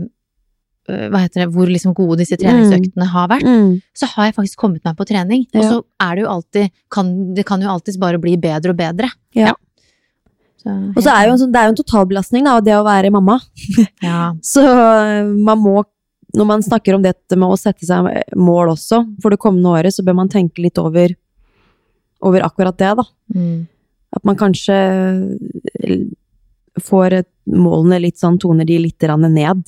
hva 0.91 1.21
heter 1.23 1.45
det, 1.45 1.49
hvor 1.53 1.67
liksom 1.71 1.93
gode 1.95 2.17
disse 2.19 2.35
treningsøktene 2.41 3.05
har 3.07 3.27
vært, 3.31 3.43
mm. 3.47 3.81
så 3.95 4.07
har 4.15 4.25
jeg 4.27 4.35
faktisk 4.35 4.57
kommet 4.59 4.83
meg 4.83 4.95
på 4.97 5.05
trening. 5.07 5.45
Og 5.55 5.61
så 5.63 5.77
er 6.03 6.15
det 6.15 6.23
jo 6.25 6.29
alltid 6.29 6.71
kan, 6.91 7.33
Det 7.33 7.45
kan 7.45 7.61
jo 7.61 7.69
alltids 7.69 7.97
bare 8.01 8.19
bli 8.19 8.35
bedre 8.37 8.71
og 8.73 8.77
bedre. 8.77 9.09
Ja. 9.35 9.53
Så, 9.53 9.55
Og 10.67 11.01
så 11.01 11.13
er 11.13 11.27
jo 11.27 11.33
en 11.33 11.41
sånn, 11.41 11.51
det 11.53 11.61
er 11.61 11.69
jo 11.69 11.73
en 11.73 11.79
totalbelastning, 11.79 12.45
da, 12.47 12.59
det 12.63 12.77
å 12.77 12.85
være 12.85 13.11
mamma. 13.13 13.39
ja. 14.07 14.31
Så 14.45 14.63
øh, 14.65 15.31
man 15.31 15.61
må, 15.61 15.81
når 16.37 16.49
man 16.49 16.65
snakker 16.65 16.97
om 16.97 17.05
dette 17.05 17.37
med 17.37 17.51
å 17.51 17.59
sette 17.59 17.87
seg 17.87 18.09
mål 18.37 18.75
også, 18.75 19.03
for 19.23 19.33
det 19.33 19.41
kommende 19.41 19.73
året, 19.73 19.95
så 19.95 20.05
bør 20.05 20.19
man 20.21 20.31
tenke 20.31 20.63
litt 20.63 20.79
over, 20.81 21.15
over 22.27 22.47
akkurat 22.47 22.77
det, 22.79 22.93
da. 23.01 23.07
Mm. 23.35 23.61
At 24.17 24.27
man 24.27 24.39
kanskje 24.39 24.77
øh, 24.77 26.09
får 26.81 27.21
målene 27.51 28.01
litt 28.05 28.19
sånn, 28.21 28.39
toner 28.41 28.67
de 28.67 28.79
litt 28.81 29.07
ned. 29.27 29.63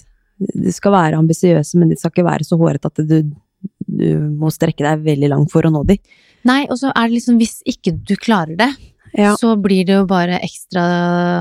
De 0.53 0.75
skal 0.75 0.93
være 0.95 1.19
ambisiøse, 1.19 1.79
men 1.79 1.91
de 1.91 1.97
skal 1.99 2.13
ikke 2.13 2.27
være 2.27 2.47
så 2.47 2.57
hårete 2.59 2.89
at 2.91 3.01
du, 3.07 3.17
du 3.87 4.07
må 4.39 4.51
strekke 4.51 4.85
deg 4.85 5.03
veldig 5.05 5.31
langt 5.31 5.51
for 5.53 5.65
å 5.65 5.71
nå 5.73 5.83
de. 5.87 5.99
Nei, 6.47 6.63
og 6.67 6.79
så 6.79 6.91
er 6.91 7.07
det 7.07 7.17
liksom 7.17 7.37
hvis 7.39 7.61
ikke 7.69 7.93
du 7.95 8.15
klarer 8.19 8.57
det, 8.59 8.69
Ja. 9.17 9.35
så 9.37 9.53
blir 9.61 9.85
det 9.85 9.93
jo 9.93 10.05
bare 10.09 10.39
ekstra 10.41 10.83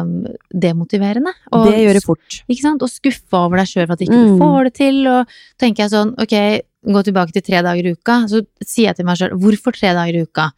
um, 0.02 0.26
demotiverende. 0.52 1.32
Og, 1.52 1.66
det 1.70 1.78
gjør 1.80 1.94
det 1.98 2.04
fort. 2.04 2.42
Ikke 2.48 2.62
sant? 2.66 2.82
Og 2.85 2.90
skuffa 2.92 3.44
over 3.46 3.56
deg 3.62 3.70
sjøl 3.70 3.87
for 3.87 3.94
at 3.96 4.02
ikke 4.04 4.18
du 4.18 4.32
Mm. 4.35 4.38
får 4.42 4.64
det 4.68 4.74
til. 4.74 4.98
Og 5.08 5.26
tenker 5.58 5.85
jeg 5.87 5.92
sånn, 5.94 6.12
ok, 6.20 6.35
gå 6.92 7.02
tilbake 7.06 7.32
til 7.32 7.42
tre 7.46 7.62
dager 7.62 7.87
i 7.88 7.94
uka. 7.96 8.18
Så 8.28 8.42
sier 8.64 8.90
jeg 8.90 8.96
til 8.96 9.06
meg 9.08 9.16
sjøl, 9.16 9.32
hvorfor 9.40 9.72
tre 9.72 9.94
dager 9.96 10.18
i 10.18 10.22
uka? 10.26 10.50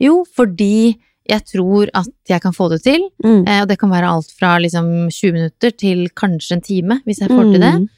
Jo, 0.00 0.24
fordi 0.36 0.96
jeg 1.28 1.42
tror 1.44 1.88
at 1.92 2.08
jeg 2.30 2.40
kan 2.40 2.52
få 2.54 2.68
det 2.70 2.82
til. 2.84 3.08
Mm. 3.24 3.44
Eh, 3.48 3.60
og 3.62 3.68
det 3.68 3.78
kan 3.80 3.90
være 3.90 4.06
alt 4.08 4.30
fra 4.38 4.56
liksom 4.62 5.08
20 5.10 5.32
minutter 5.34 5.70
til 5.76 6.08
kanskje 6.14 6.52
en 6.56 6.62
time, 6.62 7.00
hvis 7.04 7.18
jeg 7.20 7.28
får 7.28 7.52
til 7.52 7.60
det. 7.60 7.74
Mm. 7.82 7.88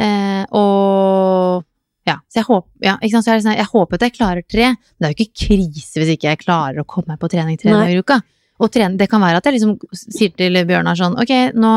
Eh, 0.00 0.44
og 0.52 1.64
ja, 2.10 2.16
så 2.30 2.40
jeg 2.42 2.46
håper, 2.50 2.70
ja? 2.84 2.96
Så 3.06 3.22
er 3.30 3.40
sånn, 3.44 3.56
jeg 3.58 3.70
håper 3.70 3.98
at 4.00 4.04
jeg 4.08 4.16
klarer 4.18 4.44
tre. 4.50 4.66
Men 4.74 4.98
det 5.00 5.08
er 5.08 5.14
jo 5.14 5.18
ikke 5.24 5.46
krise 5.46 6.02
hvis 6.02 6.12
ikke 6.16 6.28
jeg 6.32 6.42
klarer 6.44 6.82
å 6.82 6.86
komme 6.86 7.14
meg 7.14 7.20
på 7.22 7.30
trening 7.32 7.58
tre 7.60 7.70
Nei. 7.72 7.80
dager 7.86 7.96
i 7.96 8.04
uka. 8.04 8.20
Og 8.60 8.68
trene, 8.74 8.98
det 9.00 9.06
kan 9.08 9.22
være 9.24 9.38
at 9.40 9.46
jeg 9.48 9.54
liksom 9.56 9.78
sier 9.96 10.34
til 10.36 10.52
Bjørnar 10.68 10.98
sånn, 10.98 11.14
ok, 11.22 11.30
nå 11.56 11.70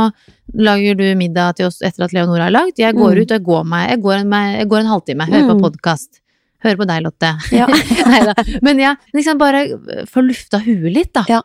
lager 0.60 0.98
du 1.00 1.06
middag 1.16 1.56
til 1.56 1.70
oss 1.70 1.78
etter 1.80 2.04
at 2.04 2.12
Leonora 2.12 2.50
har 2.50 2.52
lagd. 2.52 2.76
Jeg 2.82 2.98
går 2.98 3.14
Mm. 3.16 3.22
ut 3.22 3.32
og 3.32 3.38
jeg 3.38 3.44
går 3.46 3.64
meg, 3.72 3.86
jeg 3.94 4.02
går 4.04 4.16
en, 4.20 4.34
jeg 4.60 4.68
går 4.74 4.80
en 4.82 4.92
halvtime, 4.92 5.28
hører 5.32 5.48
på 5.48 5.56
Mm. 5.56 5.62
podkast. 5.64 6.20
Hører 6.64 6.78
på 6.82 6.88
deg, 6.88 7.04
Lotte. 7.06 7.30
Ja. 7.56 7.68
Neida. 8.12 8.34
Men 8.62 8.80
ja, 8.80 8.96
liksom 9.16 9.38
bare 9.40 9.64
få 10.12 10.22
lufta 10.28 10.60
huet 10.60 10.92
litt, 10.94 11.14
da. 11.14 11.24
Ja. 11.30 11.42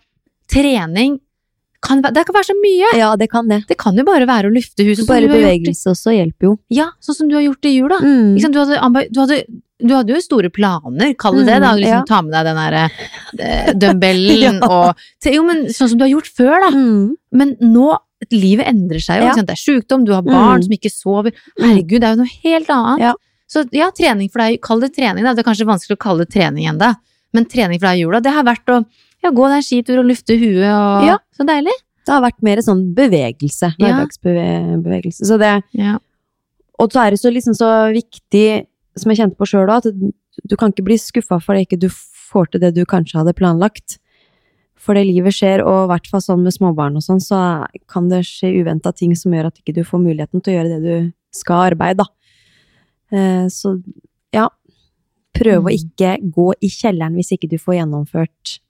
Trening 0.50 1.20
kan, 1.84 2.02
det 2.02 2.24
kan 2.26 2.34
være 2.34 2.48
så 2.50 2.56
mye. 2.58 2.88
ja, 2.98 3.12
det 3.16 3.28
kan 3.30 3.48
det. 3.48 3.60
Det 3.68 3.76
kan 3.78 3.96
jo 3.96 4.04
bare 4.04 4.26
være 4.26 4.48
å 4.50 4.54
lufte 4.54 4.82
som 4.98 5.06
Bare 5.06 5.28
bevegelse 5.30 5.92
også 5.92 6.10
hjelper 6.16 6.48
jo. 6.50 6.58
ja, 6.74 6.88
sånn 7.00 7.14
som 7.20 7.28
du 7.30 7.36
har 7.38 7.44
gjort 7.46 7.64
i 7.70 7.76
jula. 7.76 7.98
Mm. 8.02 8.34
Du, 8.50 8.58
hadde, 8.58 9.08
du, 9.14 9.20
hadde, 9.20 9.38
du 9.78 9.94
hadde 9.94 10.12
jo 10.16 10.20
store 10.24 10.50
planer, 10.50 11.14
kall 11.14 11.38
det 11.38 11.46
det. 11.46 11.60
da, 11.62 11.70
Mm, 11.74 11.78
liksom 11.84 12.00
ja. 12.00 12.04
Ta 12.08 12.20
med 12.22 12.34
deg 12.34 12.48
den 12.48 12.58
derre 12.58 12.82
eh, 13.38 13.72
dumbbellen 13.78 14.58
Ja. 14.62 14.68
og 14.68 15.30
Jo, 15.34 15.44
men 15.46 15.64
sånn 15.70 15.92
som 15.92 15.98
du 16.00 16.04
har 16.08 16.12
gjort 16.16 16.30
før, 16.34 16.56
da. 16.66 16.70
Mm. 16.74 17.16
Men 17.32 17.56
nå 17.62 17.96
Livet 18.34 18.66
endrer 18.66 18.98
seg 18.98 19.20
jo. 19.22 19.28
Ja. 19.30 19.34
Det 19.46 19.54
er 19.54 19.60
sjukdom, 19.60 20.02
du 20.04 20.10
har 20.12 20.24
barn 20.26 20.58
Mm. 20.58 20.64
som 20.66 20.72
ikke 20.74 20.90
sover. 20.90 21.30
Herregud, 21.62 22.00
det 22.02 22.08
er 22.08 22.16
jo 22.16 22.24
noe 22.24 22.32
helt 22.42 22.68
annet. 22.74 23.04
Ja. 23.04 23.12
Så 23.46 23.62
ja, 23.70 23.92
trening 23.94 24.26
for 24.34 24.42
deg, 24.42 24.58
kall 24.60 24.80
det 24.82 24.90
trening, 24.96 25.22
da. 25.22 25.36
Det 25.38 25.44
er 25.44 25.46
kanskje 25.52 25.64
vanskelig 25.68 25.94
å 25.94 26.00
kalle 26.02 26.26
det 26.26 26.32
trening 26.34 26.66
ennå, 26.66 26.88
men 27.32 27.46
trening 27.46 27.78
for 27.78 27.86
deg 27.86 28.00
i 28.00 28.02
jula, 28.02 28.18
det 28.20 28.32
har 28.34 28.42
vært 28.42 28.66
å 28.74 28.80
ja, 29.24 29.30
gå 29.30 29.48
deg 29.48 29.56
en 29.58 29.66
skitur 29.66 29.98
og 30.02 30.06
lufte 30.10 30.36
huet 30.38 30.64
og 30.68 31.06
Ja. 31.06 31.18
Så 31.36 31.46
deilig. 31.46 31.74
Det 32.06 32.14
har 32.14 32.22
vært 32.22 32.42
mer 32.42 32.56
sånn 32.64 32.94
bevegelse. 32.96 33.74
Hverdagsbevegelse. 33.78 35.24
Så 35.28 35.38
det, 35.38 35.62
Ja. 35.74 35.98
og 36.78 36.90
så 36.92 37.06
er 37.06 37.10
det 37.10 37.20
så, 37.20 37.30
liksom 37.32 37.54
så 37.54 37.92
viktig, 37.92 38.66
som 38.96 39.10
jeg 39.10 39.18
kjente 39.18 39.36
på 39.36 39.46
sjøl 39.46 39.68
òg, 39.68 39.86
at 39.86 39.92
du, 39.98 40.12
du 40.46 40.56
kan 40.56 40.72
ikke 40.72 40.84
bli 40.84 40.96
skuffa 40.96 41.40
fordi 41.42 41.66
ikke 41.66 41.78
du 41.80 41.88
får 41.88 42.50
til 42.52 42.60
det 42.60 42.74
du 42.74 42.84
kanskje 42.84 43.18
hadde 43.20 43.34
planlagt. 43.36 43.98
For 44.78 44.94
det 44.94 45.06
livet 45.06 45.34
skjer, 45.34 45.60
og 45.66 45.84
i 45.84 45.88
hvert 45.92 46.06
fall 46.06 46.20
sånn 46.20 46.42
med 46.44 46.52
småbarn 46.54 46.96
og 46.96 47.02
sånn, 47.02 47.20
så 47.20 47.66
kan 47.88 48.08
det 48.08 48.22
skje 48.24 48.54
uventa 48.62 48.92
ting 48.94 49.14
som 49.14 49.32
gjør 49.32 49.46
at 49.50 49.58
ikke 49.60 49.74
du 49.74 49.82
får 49.84 50.00
muligheten 50.00 50.40
til 50.42 50.54
å 50.54 50.56
gjøre 50.62 50.80
det 50.80 50.82
du 50.82 51.12
skal 51.34 51.72
arbeide, 51.74 51.98
da. 51.98 52.06
Eh, 53.12 53.46
Så 53.48 53.82
ja, 54.32 54.48
prøv 55.34 55.64
å 55.64 55.68
Mm. 55.68 55.76
ikke 55.76 56.30
gå 56.32 56.52
i 56.62 56.68
kjelleren 56.68 57.14
hvis 57.14 57.32
ikke 57.32 57.48
du 57.50 57.56
får 57.58 57.74
gjennomført 57.82 58.60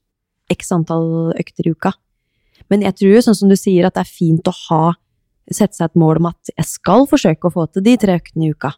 x 0.53 0.73
antall 0.75 1.35
økter 1.39 1.69
i 1.69 1.75
uka. 1.75 1.93
Men 2.69 2.85
jeg 2.85 2.99
tror 3.01 3.23
sånn 3.25 3.39
som 3.39 3.53
du 3.53 3.57
sier, 3.57 3.87
at 3.87 3.97
det 3.97 4.05
er 4.05 4.11
fint 4.11 4.49
å 4.49 4.55
ha 4.69 4.83
sette 5.49 5.79
seg 5.79 5.89
et 5.89 5.99
mål 6.01 6.21
om 6.21 6.29
at 6.31 6.51
jeg 6.53 6.69
skal 6.69 7.07
forsøke 7.09 7.49
å 7.49 7.55
få 7.55 7.67
til 7.73 7.85
de 7.87 7.97
tre 8.01 8.19
øktene 8.19 8.49
i 8.49 8.53
uka. 8.53 8.75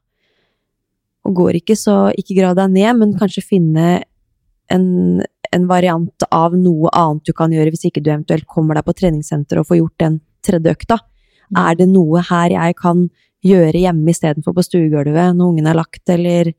Og 1.26 1.34
går 1.36 1.58
ikke, 1.60 1.76
så 1.76 1.96
ikke 2.16 2.36
grav 2.38 2.56
deg 2.58 2.72
ned, 2.76 2.92
men 3.00 3.16
kanskje 3.18 3.44
finne 3.44 3.88
en, 4.70 4.86
en 5.50 5.66
variant 5.70 6.26
av 6.30 6.54
noe 6.56 6.92
annet 6.96 7.26
du 7.26 7.34
kan 7.36 7.52
gjøre 7.52 7.74
hvis 7.74 7.88
ikke 7.90 8.02
du 8.04 8.12
eventuelt 8.12 8.46
kommer 8.50 8.78
deg 8.78 8.86
på 8.86 8.94
treningssenter 9.00 9.60
og 9.60 9.68
får 9.68 9.80
gjort 9.82 10.04
den 10.04 10.20
tredje 10.46 10.76
økta. 10.76 11.00
Er 11.58 11.76
det 11.76 11.90
noe 11.90 12.22
her 12.30 12.54
jeg 12.54 12.78
kan 12.78 13.08
gjøre 13.44 13.82
hjemme 13.82 14.12
istedenfor 14.12 14.54
på 14.54 14.64
stuegulvet 14.64 15.34
når 15.34 15.52
ungen 15.52 15.68
er 15.70 15.78
lagt, 15.78 16.04
eller 16.12 16.52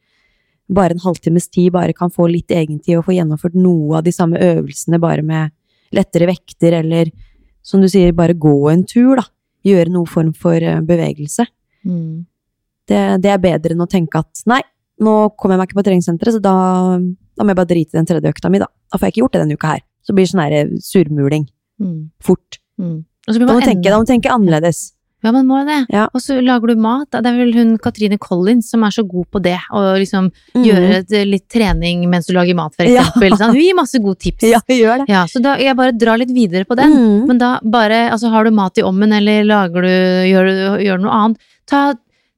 bare 0.71 0.95
en 0.95 1.03
halvtimes 1.03 1.49
tid 1.51 1.73
bare 1.75 1.95
kan 1.95 2.11
få 2.13 2.27
litt 2.31 2.51
egentid 2.51 2.97
og 2.97 3.07
få 3.07 3.15
gjennomført 3.17 3.57
noe 3.59 3.99
av 3.99 4.05
de 4.05 4.13
samme 4.15 4.39
øvelsene 4.39 4.99
bare 5.01 5.25
med 5.25 5.51
lettere 5.95 6.29
vekter, 6.29 6.77
eller 6.79 7.11
som 7.61 7.83
du 7.83 7.89
sier, 7.91 8.13
bare 8.15 8.37
gå 8.37 8.55
en 8.71 8.85
tur, 8.87 9.19
da. 9.19 9.27
Gjøre 9.67 9.91
noe 9.93 10.09
form 10.09 10.31
for 10.33 10.57
eh, 10.57 10.79
bevegelse. 10.87 11.45
Mm. 11.85 12.23
Det, 12.89 13.01
det 13.21 13.33
er 13.33 13.43
bedre 13.43 13.75
enn 13.75 13.83
å 13.83 13.89
tenke 13.89 14.23
at 14.23 14.41
nei, 14.49 14.61
nå 15.03 15.15
kommer 15.35 15.55
jeg 15.55 15.61
meg 15.61 15.69
ikke 15.69 15.79
på 15.81 15.85
treningssenteret, 15.89 16.37
så 16.37 16.41
da, 16.43 16.55
da 16.97 17.45
må 17.45 17.53
jeg 17.53 17.59
bare 17.59 17.71
drite 17.73 17.93
i 17.93 17.99
den 17.99 18.09
tredje 18.09 18.31
økta 18.33 18.49
mi, 18.53 18.61
da. 18.63 18.69
Da 18.89 18.97
får 18.97 19.09
jeg 19.09 19.15
ikke 19.15 19.23
gjort 19.25 19.35
det 19.35 19.43
denne 19.43 19.59
uka 19.59 19.75
her. 19.75 19.85
Så 20.01 20.15
blir 20.15 20.25
det 20.25 20.31
sånn 20.31 20.43
her 20.45 20.57
eh, 20.57 20.73
surmuling. 20.85 21.45
Mm. 21.81 21.99
Fort. 22.23 22.61
Mm. 22.81 22.97
Da 23.27 23.37
må 23.37 23.51
man 23.51 23.61
du 23.61 23.67
tenke, 23.67 24.01
tenke 24.09 24.33
annerledes. 24.33 24.81
Ja, 25.23 25.31
man 25.31 25.45
må 25.45 25.59
det. 25.67 25.85
Ja. 25.93 26.07
Og 26.15 26.21
så 26.23 26.39
lager 26.41 26.67
du 26.71 26.75
mat. 26.81 27.09
Det 27.11 27.25
er 27.29 27.35
vel 27.37 27.53
hun 27.53 27.77
Katrine 27.77 28.17
Collins 28.17 28.71
som 28.71 28.83
er 28.83 28.89
så 28.95 29.03
god 29.07 29.27
på 29.31 29.41
det. 29.41 29.57
Å 29.71 29.95
liksom 29.99 30.31
Mm. 30.55 30.63
gjøre 30.65 31.13
eh, 31.13 31.25
litt 31.25 31.47
trening 31.49 32.07
mens 32.09 32.25
du 32.27 32.33
lager 32.33 32.55
mat, 32.55 32.73
for 32.75 32.83
Ja. 32.85 33.03
eksempel. 33.03 33.37
Sånn. 33.37 33.53
Hun 33.53 33.61
gir 33.67 33.75
masse 33.75 33.99
gode 34.01 34.17
tips. 34.19 34.43
Ja, 34.49 34.59
hun 34.67 34.77
gjør 34.77 34.97
det. 35.05 35.09
Ja, 35.09 35.25
så 35.25 35.41
da, 35.41 35.55
jeg 35.57 35.75
bare 35.77 35.91
drar 35.93 36.17
litt 36.17 36.33
videre 36.33 36.65
på 36.65 36.75
den. 36.75 36.91
Mm. 36.91 37.27
Men 37.27 37.37
da 37.37 37.59
bare, 37.63 38.09
altså 38.11 38.29
har 38.31 38.43
du 38.45 38.51
mat 38.51 38.77
i 38.77 38.81
ommen, 38.81 39.13
eller 39.13 39.43
lager 39.43 39.81
du, 39.81 39.93
gjør, 40.31 40.45
du- 40.49 40.83
gjør 40.85 41.01
noe 41.01 41.11
annet, 41.11 41.37
ta 41.67 41.93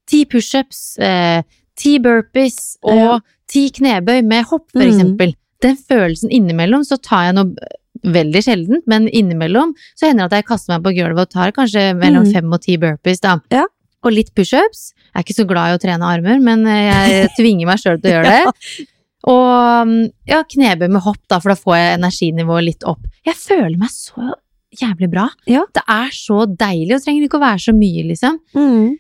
ti 0.06 0.26
pushups, 0.26 1.00
eh, 1.00 1.44
ti 1.76 1.98
burpees 2.00 2.78
og 2.84 2.96
Ja. 2.98 3.20
ti 3.48 3.70
knebøy 3.70 4.24
med 4.26 4.44
hopp, 4.46 4.68
for 4.72 4.82
Mm. 4.84 4.92
eksempel. 4.92 5.36
Den 5.62 5.78
følelsen 5.78 6.30
innimellom, 6.30 6.84
så 6.84 7.00
tar 7.02 7.32
jeg 7.32 7.36
noe 7.36 7.56
veldig 8.04 8.42
sjeldent, 8.44 8.84
men 8.88 9.08
innimellom 9.08 9.74
så 9.96 10.10
hender 10.10 10.28
det 10.28 10.32
at 10.32 10.38
jeg 10.42 10.48
kaster 10.52 10.74
meg 10.76 10.84
på 10.86 10.94
gulvet 10.98 11.28
og 11.28 11.32
tar 11.32 11.52
kanskje 11.56 11.86
mellom 11.98 12.24
Mm. 12.28 12.34
fem 12.34 12.54
og 12.54 12.62
ti 12.62 12.78
burpees, 12.78 13.22
da. 13.24 13.38
Ja. 13.52 13.66
Og 14.04 14.12
litt 14.12 14.34
pushups. 14.36 14.92
Jeg 15.14 15.16
er 15.16 15.24
ikke 15.24 15.36
så 15.38 15.46
glad 15.48 15.72
i 15.72 15.78
å 15.78 15.82
trene 15.82 16.04
armer, 16.10 16.40
men 16.44 16.66
eh, 16.68 16.90
jeg 16.92 17.30
tvinger 17.40 17.70
meg 17.70 17.80
sjøl 17.80 18.02
til 18.02 18.12
å 18.12 18.16
gjøre 18.18 18.34
det. 18.34 18.88
Og 19.32 19.88
mm, 19.88 20.00
ja, 20.28 20.42
knebøy 20.44 20.90
med 20.92 21.02
hopp, 21.06 21.22
da, 21.32 21.38
for 21.40 21.54
da 21.54 21.56
får 21.56 21.78
jeg 21.80 21.94
energinivået 22.02 22.66
litt 22.68 22.84
opp. 22.84 23.00
Jeg 23.24 23.38
føler 23.40 23.78
meg 23.80 23.94
så 23.94 24.34
jævlig 24.74 25.08
bra. 25.14 25.30
Ja. 25.48 25.62
Det 25.72 25.84
er 25.88 26.10
så 26.12 26.44
deilig, 26.50 26.92
og 26.92 26.98
det 27.00 27.06
trenger 27.06 27.28
ikke 27.30 27.40
å 27.40 27.46
være 27.46 27.62
så 27.70 27.74
mye, 27.78 28.04
liksom. 28.10 28.40
Mm. 28.58 28.92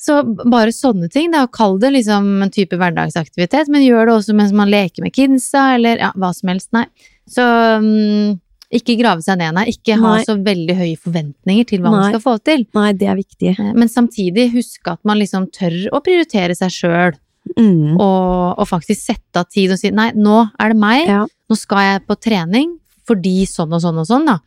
Så 0.00 0.18
bare 0.48 0.72
sånne 0.72 1.08
ting, 1.12 1.30
da, 1.32 1.46
kall 1.52 1.78
det 1.80 1.92
liksom 1.92 2.28
en 2.44 2.52
type 2.52 2.76
hverdagsaktivitet, 2.80 3.68
men 3.72 3.84
gjør 3.84 4.08
det 4.08 4.14
også 4.18 4.36
mens 4.36 4.52
man 4.56 4.68
leker 4.72 5.04
med 5.04 5.12
kidsa, 5.16 5.74
eller 5.76 6.00
ja, 6.00 6.12
hva 6.16 6.30
som 6.36 6.48
helst, 6.52 6.70
nei. 6.76 6.86
Så 7.30 7.44
mm, 7.84 8.38
ikke 8.72 8.94
grave 9.00 9.22
seg 9.22 9.38
ned, 9.38 9.54
nei. 9.54 9.64
Ikke 9.72 9.96
ha 9.98 10.16
Nei. 10.16 10.24
så 10.24 10.36
veldig 10.42 10.76
høye 10.78 10.98
forventninger 10.98 11.66
til 11.66 11.80
hva 11.82 11.90
man 11.90 12.04
skal 12.12 12.20
få 12.22 12.36
til. 12.44 12.66
Nei, 12.74 12.92
det 12.92 13.08
er 13.08 13.16
viktig. 13.18 13.54
Eh, 13.58 13.72
Men 13.74 13.88
samtidig 13.88 14.52
huske 14.52 14.92
at 14.92 15.00
man 15.04 15.18
liksom 15.18 15.48
tør 15.50 15.88
å 15.92 16.00
prioritere 16.02 16.54
seg 16.56 16.70
sjøl, 16.70 17.18
Mm. 17.56 17.96
og, 17.98 18.58
og 18.60 18.66
faktisk 18.68 19.00
sette 19.00 19.40
av 19.40 19.46
tid 19.48 19.72
og 19.72 19.78
si 19.80 19.88
nei, 19.90 20.10
nå 20.12 20.50
er 20.60 20.68
det 20.68 20.76
meg, 20.76 21.06
Ja. 21.08 21.24
nå 21.48 21.56
skal 21.56 21.78
jeg 21.78 22.06
på 22.06 22.14
trening 22.20 22.78
fordi 23.08 23.42
sånn 23.48 23.72
og 23.72 23.80
sånn 23.80 23.98
og 23.98 24.06
sånn, 24.06 24.26
da. 24.26 24.38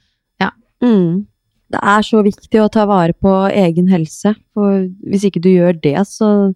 Mm. 0.84 1.26
Det 1.72 1.80
er 1.82 2.02
så 2.04 2.22
viktig 2.24 2.60
å 2.60 2.70
ta 2.70 2.86
vare 2.86 3.14
på 3.14 3.32
egen 3.50 3.88
helse, 3.88 4.36
for 4.54 4.84
hvis 5.08 5.24
ikke 5.24 5.42
du 5.42 5.50
gjør 5.50 5.82
det, 5.82 5.96
så 6.08 6.54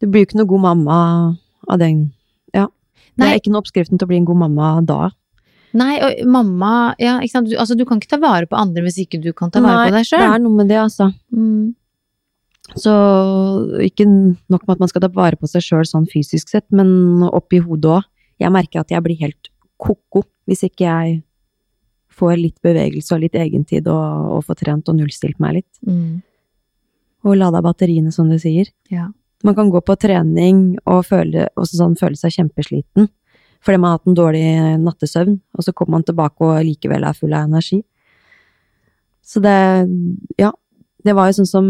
Du 0.00 0.08
blir 0.10 0.24
jo 0.24 0.26
ikke 0.26 0.36
noe 0.40 0.46
god 0.50 0.60
mamma 0.60 1.38
av 1.68 1.78
den. 1.78 2.12
Ja. 2.52 2.66
Det 2.66 3.18
Nei. 3.24 3.28
er 3.32 3.38
ikke 3.38 3.52
noe 3.52 3.62
oppskriften 3.62 3.96
til 3.96 4.04
å 4.04 4.08
bli 4.10 4.16
en 4.18 4.24
god 4.26 4.36
mamma 4.36 4.84
da. 4.84 5.10
Nei, 5.74 5.94
og 5.98 6.20
mamma 6.30 6.72
ja, 7.02 7.16
ikke 7.18 7.34
sant? 7.34 7.50
Du, 7.50 7.56
altså, 7.58 7.74
du 7.78 7.82
kan 7.88 7.98
ikke 7.98 8.12
ta 8.12 8.20
vare 8.22 8.46
på 8.46 8.58
andre 8.58 8.84
hvis 8.86 9.00
ikke 9.02 9.18
du 9.22 9.32
kan 9.36 9.50
ta 9.50 9.62
vare 9.64 9.88
Nei, 9.88 9.88
på 9.90 9.96
deg 9.96 10.12
Det 10.12 10.26
er 10.28 10.44
noe 10.44 10.58
med 10.60 10.70
det, 10.70 10.78
altså. 10.78 11.08
Mm. 11.34 11.74
Så 12.80 12.94
ikke 13.84 14.06
nok 14.08 14.62
med 14.64 14.76
at 14.76 14.84
man 14.84 14.90
skal 14.90 15.04
ta 15.04 15.10
vare 15.12 15.38
på 15.40 15.50
seg 15.50 15.64
sjøl 15.66 15.86
sånn 15.88 16.06
fysisk 16.10 16.52
sett, 16.52 16.66
men 16.74 17.24
oppi 17.26 17.60
hodet 17.62 17.98
òg. 17.98 18.06
Jeg 18.42 18.54
merker 18.54 18.82
at 18.82 18.90
jeg 18.90 19.04
blir 19.04 19.18
helt 19.20 19.50
ko-ko 19.80 20.24
hvis 20.48 20.64
ikke 20.66 20.86
jeg 20.86 21.18
får 22.14 22.38
litt 22.38 22.56
bevegelse 22.62 23.14
og 23.16 23.24
litt 23.24 23.36
egentid 23.38 23.88
og, 23.90 24.30
og 24.36 24.46
får 24.46 24.60
trent 24.62 24.90
og 24.90 24.98
nullstilt 24.98 25.40
meg 25.42 25.60
litt. 25.60 25.72
Mm. 25.86 26.22
Og 27.26 27.38
lada 27.40 27.62
batteriene, 27.64 28.12
som 28.14 28.30
du 28.30 28.36
sier. 28.38 28.70
Ja. 28.92 29.08
Man 29.44 29.56
kan 29.56 29.70
gå 29.72 29.80
på 29.84 29.96
trening 30.00 30.76
og 30.88 31.04
føle, 31.08 31.48
sånn, 31.68 31.98
føle 32.00 32.18
seg 32.18 32.36
kjempesliten 32.38 33.10
fordi 33.64 33.80
man 33.80 33.92
har 33.92 33.98
hatt 33.98 34.10
en 34.10 34.18
dårlig 34.18 34.44
nattesøvn, 34.82 35.38
og 35.56 35.64
så 35.64 35.72
kommer 35.72 35.98
man 35.98 36.04
tilbake 36.04 36.44
og 36.44 36.64
likevel 36.66 37.06
er 37.08 37.16
full 37.16 37.32
av 37.32 37.48
energi. 37.48 37.82
Så 39.24 39.40
det 39.42 39.88
Ja. 40.38 40.52
Det 41.04 41.12
var 41.12 41.28
jo 41.28 41.36
sånn 41.36 41.46
som 41.46 41.66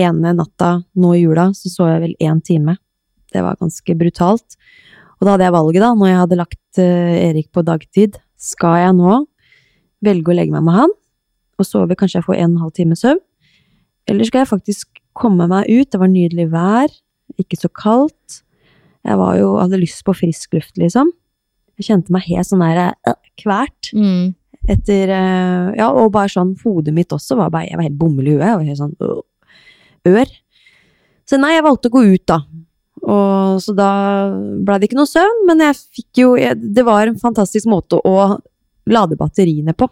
ene 0.00 0.30
natta 0.32 0.82
nå 0.96 1.12
i 1.12 1.20
jula, 1.20 1.50
så 1.52 1.68
så 1.68 1.88
jeg 1.92 2.00
vel 2.00 2.14
én 2.24 2.40
time. 2.40 2.78
Det 3.30 3.42
var 3.44 3.58
ganske 3.60 3.94
brutalt. 3.98 4.56
Og 5.20 5.26
da 5.26 5.34
hadde 5.34 5.44
jeg 5.44 5.52
valget, 5.52 5.82
da, 5.82 5.90
når 5.92 6.08
jeg 6.08 6.20
hadde 6.22 6.38
lagt 6.38 6.78
eh, 6.78 7.28
Erik 7.28 7.50
på 7.52 7.64
dagtid. 7.66 8.16
Skal 8.38 8.78
jeg 8.80 8.94
nå 8.96 9.26
velge 10.00 10.32
å 10.32 10.36
legge 10.38 10.54
meg 10.54 10.64
med 10.64 10.74
han 10.78 10.94
og 11.58 11.66
sove, 11.66 11.96
kanskje 11.98 12.20
jeg 12.20 12.24
får 12.28 12.38
en 12.38 12.52
en 12.54 12.62
halv 12.62 12.72
time 12.72 12.96
søvn? 12.96 13.20
Eller 14.08 14.24
skal 14.24 14.44
jeg 14.44 14.52
faktisk 14.54 15.02
komme 15.12 15.48
meg 15.50 15.68
ut? 15.68 15.90
Det 15.90 16.00
var 16.00 16.08
nydelig 16.08 16.48
vær, 16.52 16.88
ikke 17.36 17.58
så 17.60 17.68
kaldt. 17.68 18.42
Jeg 19.04 19.18
var 19.20 19.36
jo, 19.36 19.56
hadde 19.58 19.80
lyst 19.82 20.00
på 20.06 20.14
frisk 20.16 20.54
luft, 20.56 20.78
liksom. 20.80 21.10
Jeg 21.78 21.86
kjente 21.88 22.12
meg 22.14 22.26
helt 22.28 22.48
sånn 22.48 22.64
der 22.64 22.92
øh, 23.06 23.14
kvært 23.38 23.92
Mm. 23.94 24.34
etter 24.68 25.08
øh, 25.14 25.74
Ja, 25.78 25.88
og 25.94 26.10
bare 26.12 26.28
sånn 26.32 26.56
hodet 26.62 26.92
mitt 26.94 27.08
også 27.14 27.36
var 27.38 27.50
bare 27.54 27.68
Jeg 27.70 27.78
var 27.78 27.86
helt 27.86 27.98
bomull 27.98 28.26
i 28.28 28.34
huet. 28.36 28.42
Var 28.58 28.64
helt 28.66 28.80
sånn 28.80 28.96
øh, 29.00 29.22
ør. 30.12 30.32
Så 31.28 31.38
nei, 31.38 31.54
jeg 31.54 31.64
valgte 31.66 31.88
å 31.90 31.94
gå 31.94 32.02
ut, 32.14 32.24
da. 32.26 32.38
Og 33.08 33.60
så 33.62 33.74
da 33.78 33.88
ble 34.64 34.78
det 34.80 34.88
ikke 34.88 34.98
noe 34.98 35.06
søvn, 35.08 35.42
men 35.46 35.60
jeg 35.62 35.76
fikk 35.76 36.20
jo 36.22 36.34
jeg, 36.36 36.56
Det 36.74 36.84
var 36.84 37.06
en 37.06 37.18
fantastisk 37.20 37.68
måte 37.70 38.00
å 38.04 38.38
lade 38.88 39.16
batteriene 39.20 39.74
på. 39.76 39.86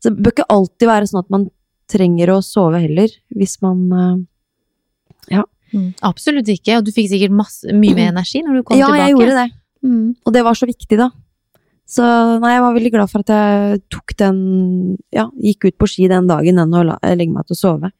Så 0.00 0.08
det 0.14 0.22
bør 0.24 0.32
ikke 0.32 0.48
alltid 0.54 0.88
være 0.88 1.08
sånn 1.10 1.20
at 1.24 1.30
man 1.34 1.48
trenger 1.90 2.30
å 2.32 2.38
sove 2.46 2.78
heller, 2.80 3.10
hvis 3.36 3.58
man 3.60 4.26
Ja. 5.30 5.44
Mm. 5.74 5.92
Absolutt 6.02 6.48
ikke, 6.50 6.78
og 6.80 6.86
du 6.86 6.90
fikk 6.94 7.10
sikkert 7.12 7.34
masse, 7.34 7.66
mye 7.76 7.94
mer 7.94 8.08
energi 8.14 8.40
når 8.42 8.56
du 8.58 8.62
kom 8.66 8.78
Ja, 8.78 8.86
tilbake. 8.88 9.02
jeg 9.04 9.14
gjorde 9.14 9.36
det. 9.38 9.48
Mm. 9.84 10.14
Og 10.26 10.32
det 10.34 10.42
var 10.44 10.54
så 10.58 10.66
viktig, 10.68 10.98
da. 11.00 11.10
Så 11.90 12.04
nei, 12.38 12.52
jeg 12.54 12.62
var 12.62 12.74
veldig 12.76 12.92
glad 12.94 13.10
for 13.10 13.24
at 13.24 13.30
jeg 13.34 13.80
tok 13.90 14.12
den 14.20 14.36
Ja, 15.10 15.24
gikk 15.42 15.64
ut 15.66 15.78
på 15.80 15.88
ski 15.90 16.06
den 16.10 16.28
dagen 16.30 16.60
enn 16.62 16.74
å 16.76 16.84
la, 16.86 16.98
legge 17.16 17.32
meg 17.34 17.48
til 17.48 17.56
å 17.56 17.60
sove. 17.60 17.90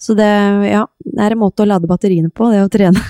Så 0.00 0.16
det, 0.16 0.26
ja, 0.72 0.86
det 1.04 1.20
er 1.26 1.36
en 1.36 1.42
måte 1.42 1.62
å 1.62 1.68
lade 1.68 1.86
batteriene 1.86 2.30
på, 2.32 2.48
det 2.50 2.62
å 2.64 2.70
trene. 2.72 3.02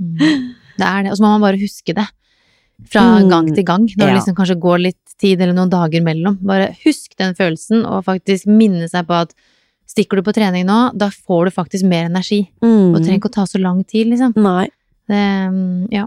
Mm. 0.00 0.54
Det 0.76 0.84
er 0.84 1.02
det, 1.04 1.10
og 1.12 1.16
så 1.18 1.22
må 1.24 1.30
man 1.34 1.44
bare 1.44 1.60
huske 1.60 1.94
det. 1.96 2.06
Fra 2.92 3.02
Mm. 3.20 3.28
gang 3.30 3.46
til 3.54 3.64
gang, 3.64 3.84
når 3.88 4.06
det 4.06 4.14
liksom 4.18 4.34
kanskje 4.36 4.58
går 4.60 4.78
litt 4.82 5.14
tid 5.20 5.40
eller 5.40 5.54
noen 5.56 5.70
dager 5.72 6.02
mellom. 6.04 6.36
Bare 6.44 6.74
husk 6.84 7.14
den 7.16 7.32
følelsen, 7.34 7.86
og 7.88 8.04
faktisk 8.04 8.44
minne 8.46 8.88
seg 8.88 9.06
på 9.08 9.16
at 9.16 9.32
stikker 9.88 10.16
du 10.20 10.22
på 10.26 10.34
trening 10.36 10.66
nå, 10.68 10.90
da 10.98 11.08
får 11.08 11.46
du 11.46 11.50
faktisk 11.56 11.86
mer 11.88 12.04
energi. 12.10 12.42
Mm. 12.60 12.90
Og 12.92 12.98
det 12.98 13.06
trenger 13.06 13.20
ikke 13.22 13.30
å 13.32 13.36
ta 13.38 13.46
så 13.48 13.60
lang 13.62 13.84
tid, 13.84 14.08
liksom. 14.12 14.34
Nei, 14.36 14.68
Det, 15.08 15.14
mm, 15.52 15.88
ja. 15.92 16.06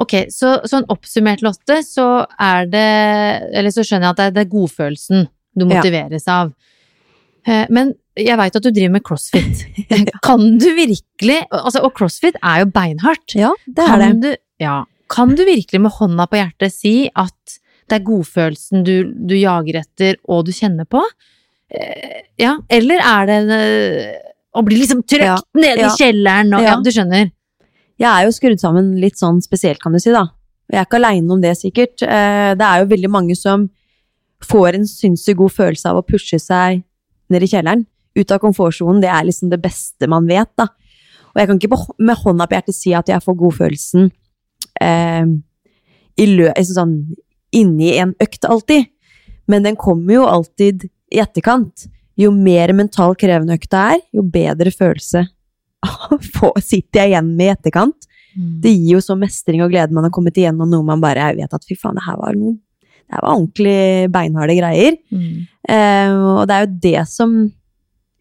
Ok, 0.00 0.14
så 0.32 0.54
sånn 0.64 0.86
oppsummert, 0.88 1.42
Lotte, 1.44 1.80
så 1.84 2.06
er 2.40 2.66
det 2.72 2.84
Eller 3.52 3.70
så 3.74 3.82
skjønner 3.84 4.08
jeg 4.08 4.14
at 4.14 4.16
det 4.20 4.26
er, 4.30 4.34
det 4.38 4.44
er 4.46 4.52
godfølelsen 4.54 5.26
du 5.58 5.64
Ja. 5.66 5.68
motiveres 5.74 6.24
av. 6.30 6.52
Eh, 7.46 7.66
Men 7.70 7.94
jeg 8.16 8.36
veit 8.38 8.56
at 8.56 8.62
du 8.64 8.70
driver 8.70 8.92
med 8.96 9.02
crossfit. 9.04 9.64
Kan 10.26 10.58
du 10.58 10.68
virkelig 10.76 11.40
altså, 11.50 11.82
Og 11.84 11.94
crossfit 11.96 12.36
er 12.42 12.62
jo 12.64 12.70
beinhardt. 12.72 13.34
Ja, 13.36 13.52
det 13.66 13.84
er 13.84 13.98
Kan 13.98 14.20
det. 14.20 14.38
du, 14.38 14.42
ja, 14.64 14.84
kan 15.10 15.34
du 15.34 15.42
virkelig 15.44 15.80
med 15.82 15.90
hånda 15.90 16.26
på 16.30 16.38
hjertet 16.38 16.72
si 16.72 17.10
at 17.18 17.58
det 17.90 17.96
er 17.98 18.04
godfølelsen 18.06 18.84
du, 18.86 18.92
du 19.26 19.34
jager 19.34 19.80
etter 19.80 20.16
og 20.30 20.44
du 20.46 20.52
kjenner 20.54 20.86
på? 20.86 21.02
Eh, 21.70 22.22
Ja, 22.38 22.56
eller 22.70 23.00
er 23.02 23.26
det 23.26 23.38
eh, 23.56 24.18
å 24.54 24.62
bli 24.66 24.78
liksom 24.80 25.02
trøkt 25.02 25.24
Ja, 25.26 25.36
nede 25.54 25.82
ja. 25.84 25.90
i 25.90 25.98
kjelleren 25.98 26.54
og 26.56 26.62
ja. 26.62 26.76
Ja. 26.76 26.80
du 26.82 26.90
skjønner. 26.94 27.30
Jeg 28.00 28.08
er 28.08 28.24
jo 28.24 28.32
skrudd 28.32 28.60
sammen 28.62 28.94
litt 29.00 29.18
sånn 29.20 29.42
spesielt, 29.44 29.80
kan 29.82 29.92
du 29.92 30.00
si, 30.00 30.12
da. 30.14 30.24
Jeg 30.70 30.80
er 30.80 30.86
ikke 30.86 31.00
aleine 31.00 31.34
om 31.34 31.40
det, 31.42 31.52
sikkert. 31.58 32.00
Eh, 32.02 32.54
Det 32.56 32.64
er 32.66 32.80
jo 32.80 32.90
veldig 32.94 33.10
mange 33.10 33.36
som 33.36 33.68
får 34.40 34.78
en 34.78 34.86
sinnssykt 34.88 35.36
god 35.36 35.52
følelse 35.52 35.90
av 35.90 35.98
å 36.00 36.06
pushe 36.06 36.38
seg 36.40 36.82
ned 37.28 37.42
i 37.42 37.50
kjelleren. 37.50 37.84
Ut 38.16 38.30
av 38.32 38.40
komfortsonen. 38.40 39.02
Det 39.02 39.10
er 39.10 39.26
liksom 39.26 39.50
det 39.50 39.60
beste 39.60 40.08
man 40.08 40.26
vet, 40.26 40.48
da. 40.56 40.68
Og 41.34 41.36
jeg 41.36 41.46
kan 41.46 41.58
ikke 41.60 41.94
med 41.98 42.16
hånda 42.16 42.46
på 42.48 42.56
hjertet 42.56 42.74
si 42.74 42.94
at 42.96 43.08
jeg 43.08 43.22
får 43.22 43.36
godfølelsen 43.38 44.10
eh, 44.80 45.26
i 46.16 46.26
lø 46.26 46.48
altså 46.56 46.74
sånn, 46.80 46.94
inni 47.52 47.92
en 47.98 48.14
økt 48.18 48.48
alltid. 48.48 48.88
Men 49.46 49.62
den 49.62 49.76
kommer 49.76 50.14
jo 50.14 50.24
alltid 50.26 50.88
i 51.12 51.20
etterkant. 51.20 51.86
Jo 52.16 52.32
mer 52.32 52.72
mentalt 52.72 53.20
krevende 53.20 53.58
økta 53.58 53.92
er, 53.94 54.00
jo 54.14 54.22
bedre 54.22 54.72
følelse 54.72 55.26
sitter 56.70 57.02
jeg 57.02 57.12
igjen 57.12 57.30
med 57.36 57.46
i 57.46 57.52
etterkant. 57.54 58.10
Det 58.34 58.70
gir 58.70 58.96
jo 58.96 59.02
så 59.02 59.16
mestring 59.18 59.62
og 59.64 59.72
glede 59.72 59.94
man 59.94 60.06
har 60.06 60.12
kommet 60.14 60.36
igjennom 60.38 60.70
noe 60.70 60.86
man 60.86 61.00
bare 61.02 61.32
vet 61.36 61.54
at 61.54 61.64
fy 61.66 61.74
faen, 61.78 61.96
det 61.98 62.06
her 62.06 62.18
var 62.20 62.36
noe 62.38 62.54
Det 62.54 63.16
her 63.16 63.24
var 63.24 63.32
ordentlig 63.32 64.10
beinharde 64.14 64.54
greier. 64.54 64.98
Mm. 65.10 65.46
Eh, 65.66 66.12
og 66.38 66.44
det 66.46 66.56
er 66.56 66.66
jo 66.66 66.76
det 66.86 67.06
som 67.10 67.40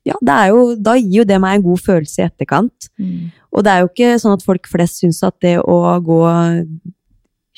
Ja, 0.07 0.16
det 0.26 0.36
er 0.36 0.47
jo, 0.49 0.62
da 0.80 0.95
gir 0.97 1.20
jo 1.20 1.28
det 1.28 1.38
meg 1.43 1.60
en 1.60 1.66
god 1.68 1.82
følelse 1.86 2.24
i 2.24 2.26
etterkant. 2.26 2.88
Mm. 2.97 3.30
Og 3.53 3.66
det 3.66 3.72
er 3.72 3.84
jo 3.84 3.89
ikke 3.91 4.16
sånn 4.22 4.38
at 4.38 4.45
folk 4.45 4.70
flest 4.72 5.03
syns 5.03 5.20
at 5.28 5.38
det 5.45 5.60
å 5.60 5.78
gå 6.01 6.24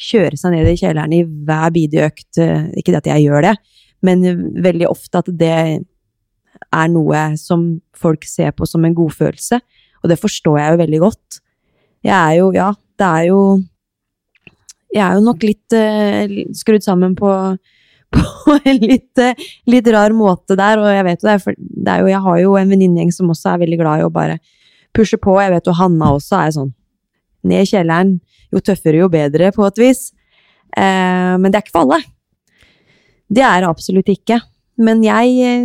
Kjøre 0.02 0.38
seg 0.40 0.56
ned 0.56 0.66
i 0.66 0.80
kjelleren 0.80 1.14
i 1.14 1.22
hver 1.22 1.70
bidige 1.76 2.08
økt 2.10 2.40
eh, 2.42 2.72
Ikke 2.80 2.94
det 2.94 3.04
at 3.04 3.10
jeg 3.12 3.28
gjør 3.28 3.46
det, 3.46 3.56
men 4.02 4.24
veldig 4.64 4.88
ofte 4.90 5.22
at 5.22 5.28
det 5.38 5.52
er 6.72 6.88
noe 6.90 7.22
som 7.38 7.68
folk 7.98 8.26
ser 8.26 8.54
på 8.56 8.66
som 8.66 8.86
en 8.88 8.96
godfølelse. 8.98 9.60
Og 10.02 10.10
det 10.12 10.20
forstår 10.22 10.60
jeg 10.60 10.74
jo 10.74 10.80
veldig 10.82 11.02
godt. 11.04 11.42
Jeg 12.06 12.16
er 12.18 12.38
jo, 12.40 12.48
ja, 12.56 12.72
det 12.98 13.08
er 13.08 13.28
jo 13.30 13.42
Jeg 14.92 15.04
er 15.06 15.14
jo 15.16 15.24
nok 15.24 15.44
litt 15.46 15.76
uh, 15.78 16.32
skrudd 16.58 16.84
sammen 16.84 17.14
på, 17.16 17.30
på 18.16 18.56
en 18.60 18.82
litt, 18.82 19.22
eh, 19.24 19.46
litt 19.72 19.88
rar 19.88 20.12
måte 20.12 20.58
der, 20.60 20.82
og 20.82 20.90
jeg 20.92 21.06
vet 21.08 21.22
jo 21.24 21.30
det, 21.30 21.36
for 21.46 21.56
det 21.56 21.94
er 21.94 22.02
jo, 22.02 22.10
jeg 22.12 22.24
har 22.26 22.42
jo 22.42 22.58
en 22.60 22.74
venninnegjeng 22.74 23.14
som 23.16 23.32
også 23.32 23.54
er 23.54 23.62
veldig 23.62 23.80
glad 23.80 24.02
i 24.02 24.04
å 24.04 24.12
bare 24.12 24.36
pushe 24.92 25.16
på. 25.16 25.38
Jeg 25.40 25.54
vet 25.54 25.70
jo 25.70 25.78
Hanna 25.80 26.12
også 26.18 26.42
er 26.42 26.52
sånn 26.58 26.74
ned 27.48 27.64
i 27.64 27.70
kjelleren. 27.72 28.18
Jo 28.52 28.60
tøffere, 28.60 29.00
jo 29.00 29.08
bedre, 29.14 29.54
på 29.56 29.64
et 29.70 29.80
vis. 29.80 30.10
Eh, 30.76 31.34
men 31.40 31.48
det 31.48 31.62
er 31.62 31.64
ikke 31.64 31.78
for 31.78 31.86
alle. 31.86 32.02
Det 33.32 33.48
er 33.48 33.64
det 33.64 33.72
absolutt 33.72 34.12
ikke. 34.12 34.42
Men 34.84 35.06
jeg 35.08 35.56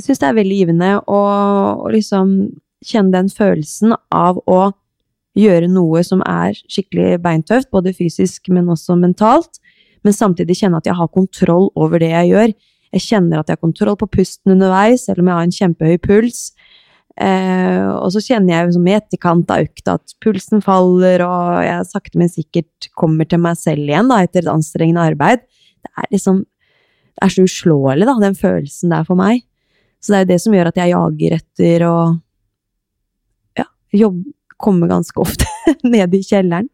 syns 0.00 0.20
det 0.22 0.28
er 0.28 0.38
veldig 0.40 0.58
givende 0.62 0.92
å 1.04 1.20
liksom 1.92 2.32
kjenne 2.84 3.14
den 3.14 3.30
følelsen 3.32 3.94
av 4.12 4.40
å 4.50 4.72
gjøre 5.38 5.68
noe 5.72 6.02
som 6.04 6.20
er 6.28 6.56
skikkelig 6.68 7.20
beintøft, 7.24 7.70
både 7.72 7.94
fysisk, 7.96 8.50
men 8.52 8.68
også 8.72 8.98
mentalt. 9.00 9.60
Men 10.02 10.16
samtidig 10.16 10.58
kjenne 10.58 10.80
at 10.82 10.88
jeg 10.88 10.98
har 10.98 11.10
kontroll 11.14 11.70
over 11.78 12.02
det 12.02 12.10
jeg 12.10 12.32
gjør. 12.32 12.52
Jeg 12.92 13.06
kjenner 13.06 13.40
at 13.40 13.48
jeg 13.48 13.56
har 13.56 13.64
kontroll 13.64 13.96
på 14.00 14.10
pusten 14.18 14.54
underveis, 14.56 15.06
selv 15.06 15.22
om 15.22 15.30
jeg 15.30 15.38
har 15.38 15.46
en 15.46 15.58
kjempehøy 15.58 16.00
puls. 16.04 16.40
Eh, 17.20 17.86
og 17.92 18.08
så 18.14 18.22
kjenner 18.24 18.54
jeg 18.54 18.74
som 18.76 18.88
i 18.88 18.96
etterkant 18.96 19.50
av 19.52 19.66
økta 19.66 19.96
at 19.98 20.14
pulsen 20.24 20.62
faller, 20.64 21.24
og 21.24 21.60
jeg 21.64 21.88
sakte, 21.88 22.18
men 22.20 22.32
sikkert 22.32 22.90
kommer 22.98 23.28
til 23.28 23.42
meg 23.44 23.58
selv 23.60 23.84
igjen 23.84 24.10
da, 24.12 24.22
etter 24.24 24.44
et 24.44 24.52
anstrengende 24.52 25.06
arbeid. 25.12 25.44
Det 25.82 25.92
er 25.96 26.10
liksom 26.14 26.44
Det 27.12 27.26
er 27.26 27.32
så 27.34 27.42
uslåelig, 27.44 28.06
da, 28.08 28.12
den 28.22 28.34
følelsen 28.34 28.88
det 28.88 28.96
er 28.96 29.04
for 29.04 29.18
meg. 29.20 29.42
Så 30.00 30.10
det 30.10 30.16
er 30.16 30.22
jo 30.22 30.28
det 30.30 30.38
som 30.40 30.54
gjør 30.56 30.70
at 30.70 30.78
jeg 30.80 30.90
jager 30.94 31.34
etter 31.36 31.82
ja, 31.84 31.96
jobb, 33.96 34.22
kommer 34.62 34.90
ganske 34.90 35.18
ofte 35.18 35.46
ned 35.94 36.14
i 36.14 36.22
kjelleren. 36.22 36.68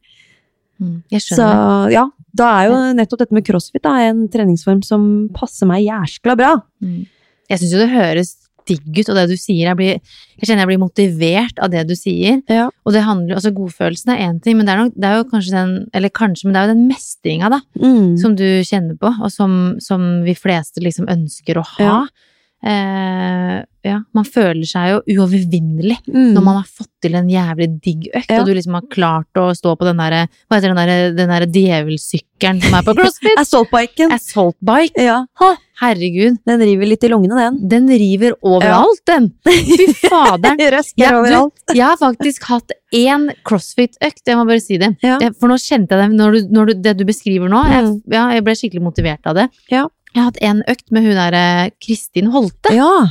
Mm. 0.79 0.99
Jeg 1.11 1.25
Så 1.25 1.47
ja, 1.91 2.05
da 2.39 2.49
er 2.61 2.69
jo 2.69 2.75
nettopp 2.99 3.25
dette 3.25 3.35
med 3.35 3.47
crossfit 3.47 3.83
da, 3.83 3.97
en 4.07 4.27
treningsform 4.31 4.83
som 4.87 5.07
passer 5.35 5.67
meg 5.71 5.87
jæskla 5.87 6.37
bra. 6.39 6.53
Mm. 6.85 7.01
Jeg 7.49 7.63
syns 7.63 7.73
jo 7.75 7.81
det 7.81 7.89
høres 7.95 8.35
digg 8.69 8.99
ut, 9.01 9.09
og 9.09 9.17
det 9.17 9.23
du 9.31 9.37
sier 9.41 9.71
jeg, 9.71 9.77
blir, 9.79 9.95
jeg 10.37 10.45
kjenner 10.45 10.67
jeg 10.67 10.69
blir 10.75 10.81
motivert 10.83 11.61
av 11.65 11.71
det 11.73 11.87
du 11.89 11.95
sier. 11.97 12.43
Ja. 12.53 12.67
Og 12.85 12.93
det 12.93 13.01
handler, 13.07 13.39
altså 13.39 13.55
Godfølelsen 13.57 14.13
er 14.13 14.21
én 14.27 14.37
ting, 14.45 14.59
men 14.59 14.69
det 14.69 14.75
er, 14.75 14.83
nok, 14.85 14.93
det 14.93 15.09
er 15.09 15.17
jo 15.17 15.25
kanskje 15.31 15.55
den 15.55 15.71
Eller 15.97 16.13
kanskje, 16.13 16.45
men 16.45 16.53
det 16.53 16.61
er 16.61 16.67
jo 16.69 16.75
den 16.75 16.89
mestringa, 16.91 17.49
da, 17.55 17.63
Mm. 17.81 18.19
som 18.21 18.37
du 18.37 18.45
kjenner 18.69 18.99
på, 19.01 19.09
og 19.25 19.33
som, 19.33 19.55
som 19.81 20.05
vi 20.27 20.37
fleste 20.37 20.85
liksom 20.85 21.09
ønsker 21.09 21.57
å 21.57 21.65
ha. 21.65 21.89
Ja. 21.89 21.99
Eh, 22.59 23.59
ja, 23.87 24.01
man 24.13 24.25
føler 24.27 24.67
seg 24.67 24.89
jo 24.91 24.99
uovervinnelig 25.15 25.99
Mm. 26.11 26.33
når 26.35 26.43
man 26.43 26.57
har 26.59 26.67
fått 26.67 26.91
til 27.01 27.15
en 27.15 27.29
jævlig 27.31 27.69
digg 27.81 28.09
økt, 28.13 28.27
Ja. 28.31 28.41
og 28.41 28.47
du 28.47 28.55
liksom 28.55 28.75
har 28.75 28.83
klart 28.91 29.33
å 29.39 29.55
stå 29.55 29.77
på 29.79 29.85
den 29.87 29.97
derre 29.97 30.27
Hva 30.51 30.59
heter 30.59 30.75
den 30.75 30.77
derre 30.77 31.15
den 31.17 31.29
der 31.31 31.47
djevelsykkelen 31.47 32.61
som 32.63 32.75
er 32.75 32.83
på 32.83 32.95
CrossFit? 32.99 33.37
Assaultbiken. 33.39 34.11
Assaultbike. 34.13 34.99
Ja, 34.99 35.25
herregud. 35.81 36.39
den 36.45 36.61
river 36.61 36.87
litt 36.91 37.05
i 37.05 37.09
lungene, 37.09 37.37
den. 37.39 37.69
Den 37.69 37.87
river 37.89 38.35
overalt, 38.43 39.05
den! 39.07 39.31
Fy 39.47 39.87
faderen! 39.95 40.59
Røsker 40.75 40.99
Ja, 40.99 41.23
du- 41.23 41.53
Jeg 41.79 41.85
har 41.87 41.97
faktisk 41.97 42.43
hatt 42.51 42.73
én 42.93 43.29
crossfit-økt, 43.45 44.25
jeg 44.27 44.37
må 44.37 44.47
bare 44.49 44.61
si 44.65 44.79
det. 44.79 44.97
Ja. 45.05 45.19
For 45.39 45.47
nå 45.49 45.55
kjente 45.61 45.95
jeg 45.95 46.11
det, 46.11 46.17
når 46.19 46.33
du, 46.33 46.49
når 46.49 46.67
du, 46.67 46.75
det 46.83 46.97
du 46.99 47.05
beskriver 47.05 47.49
nå, 47.49 47.63
jeg, 47.71 47.85
Mm. 47.85 48.03
ja, 48.11 48.29
jeg 48.35 48.43
ble 48.45 48.53
skikkelig 48.59 48.83
motivert 48.83 49.27
av 49.27 49.35
det. 49.37 49.49
Jeg 50.15 50.21
har 50.23 50.29
hatt 50.31 50.43
en 50.45 50.61
økt 50.71 50.87
med 50.95 51.07
hun 51.07 51.19
derre 51.19 51.47
Kristin 51.85 52.31
Holte. 52.35 52.75
Ja. 52.75 53.09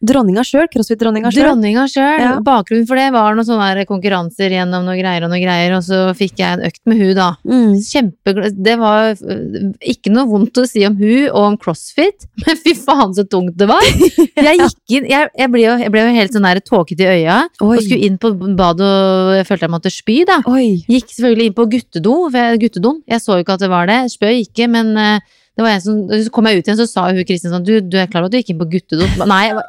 Dronninga 0.00 0.40
sjøl, 0.48 0.64
crossfit-dronninga 0.72 1.28
sjøl. 1.28 1.44
Dronninga 1.44 1.82
sjøl. 1.92 2.22
Ja. 2.22 2.30
Bakgrunnen 2.40 2.86
for 2.88 2.96
det 2.96 3.10
var 3.12 3.34
noen 3.36 3.44
sånne 3.44 3.82
konkurranser 3.84 4.54
gjennom 4.54 4.86
noe 4.86 4.96
greier 4.96 5.26
og 5.26 5.28
noe 5.28 5.40
greier, 5.42 5.74
og 5.76 5.82
så 5.84 6.14
fikk 6.16 6.40
jeg 6.40 6.56
en 6.56 6.62
økt 6.70 6.80
med 6.88 7.02
hun 7.02 7.10
da. 7.18 7.26
Mm. 7.44 7.74
Kjempeglad 7.84 8.62
Det 8.64 8.76
var 8.80 9.10
øh, 9.12 9.58
ikke 9.92 10.12
noe 10.14 10.24
vondt 10.30 10.62
å 10.62 10.64
si 10.70 10.86
om 10.88 10.96
hun 10.96 11.26
og 11.26 11.42
om 11.50 11.58
crossfit, 11.60 12.24
men 12.46 12.60
fy 12.62 12.72
faen 12.78 13.12
så 13.18 13.26
tungt 13.28 13.58
det 13.60 13.68
var! 13.68 13.84
Jeg 14.40 14.56
gikk 14.62 14.94
inn 14.96 15.10
Jeg, 15.10 15.28
jeg, 15.36 15.50
ble, 15.52 15.60
jo, 15.66 15.74
jeg 15.82 15.92
ble 15.92 16.06
jo 16.06 16.14
helt 16.16 16.32
sånn 16.32 16.46
der 16.48 16.62
tåkete 16.64 17.04
i 17.04 17.18
øya, 17.20 17.36
Oi. 17.60 17.74
og 17.74 17.82
skulle 17.84 18.06
inn 18.08 18.16
på 18.20 18.30
badet 18.56 18.86
og 18.86 19.34
jeg 19.36 19.46
følte 19.48 19.66
jeg 19.66 19.72
måtte 19.74 19.92
spy, 19.92 20.16
da. 20.28 20.38
Oi. 20.48 20.80
Gikk 20.88 21.12
selvfølgelig 21.12 21.50
inn 21.50 21.58
på 21.58 21.66
guttedo, 21.74 22.14
guttedoen. 22.62 23.02
Jeg 23.10 23.20
så 23.20 23.36
jo 23.36 23.44
ikke 23.44 23.58
at 23.58 23.64
det 23.66 23.70
var 23.72 23.90
det. 23.90 23.98
Spøy 24.14 24.40
ikke, 24.40 24.70
men 24.72 24.94
øh, 24.96 25.36
det 25.60 25.66
var 25.66 25.76
en 25.76 25.82
som, 25.84 25.96
så 26.08 26.32
kom 26.32 26.46
jeg 26.48 26.56
ut 26.56 26.68
igjen, 26.68 26.78
så 26.78 26.86
sa 26.88 27.02
hun 27.10 27.20
Kristin 27.28 27.52
sånn 27.52 27.64
du, 27.66 27.74
du 27.84 27.98
er 28.00 28.08
klar 28.08 28.24
over 28.24 28.30
at 28.30 28.32
du 28.32 28.38
gikk 28.40 28.54
inn 28.54 28.60
på 28.62 28.68
guttedo? 28.72 29.04
Nei, 29.28 29.42
jeg 29.50 29.58
var 29.58 29.66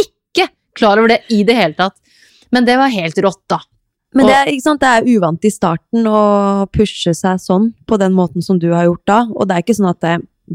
ikke 0.00 0.46
klar 0.80 0.96
over 1.02 1.08
det 1.12 1.18
i 1.36 1.42
det 1.44 1.56
hele 1.58 1.76
tatt. 1.76 1.98
Men 2.54 2.64
det 2.64 2.78
var 2.80 2.88
helt 2.94 3.18
rått, 3.20 3.42
da. 3.52 3.58
Men 4.14 4.30
det 4.30 4.36
er, 4.38 4.46
det 4.54 4.88
er 4.88 5.08
uvant 5.10 5.44
i 5.44 5.50
starten 5.50 6.06
å 6.06 6.20
pushe 6.72 7.12
seg 7.18 7.40
sånn, 7.42 7.72
på 7.84 7.98
den 8.00 8.14
måten 8.16 8.42
som 8.46 8.56
du 8.62 8.70
har 8.72 8.86
gjort 8.86 9.04
da. 9.10 9.18
Og 9.34 9.48
det 9.50 9.56
er 9.56 9.62
ikke 9.66 9.76
sånn 9.76 9.90
at 9.90 10.00
det, 10.06 10.14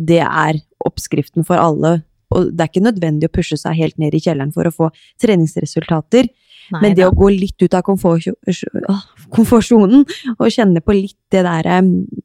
det 0.10 0.24
er 0.24 0.62
oppskriften 0.88 1.44
for 1.46 1.58
alle. 1.62 2.00
Og 2.34 2.50
det 2.54 2.62
er 2.64 2.70
ikke 2.72 2.88
nødvendig 2.88 3.30
å 3.30 3.36
pushe 3.36 3.58
seg 3.60 3.78
helt 3.78 3.98
ned 4.02 4.16
i 4.16 4.24
kjelleren 4.24 4.54
for 4.56 4.66
å 4.66 4.74
få 4.74 4.90
treningsresultater. 5.22 6.26
Nei, 6.70 6.82
Men 6.82 6.96
det 6.96 7.04
da. 7.04 7.10
å 7.10 7.18
gå 7.18 7.30
litt 7.34 7.62
ut 7.62 7.74
av 7.76 7.82
komfortsonen 7.86 10.06
og 10.38 10.52
kjenne 10.54 10.82
på 10.86 10.92
litt 10.96 11.18
det 11.34 11.44
der 11.46 11.66
eh, 11.68 11.82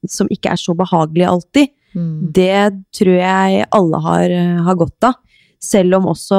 som 0.09 0.29
ikke 0.33 0.51
er 0.53 0.57
så 0.61 0.75
behagelig 0.77 1.27
alltid, 1.31 1.67
mm. 1.95 2.32
det 2.36 2.74
tror 2.95 3.16
jeg 3.16 3.68
alle 3.78 4.01
har, 4.07 4.34
har 4.68 4.78
godt 4.80 5.09
av. 5.11 5.20
Selv 5.64 5.97
om 5.99 6.11
også 6.12 6.38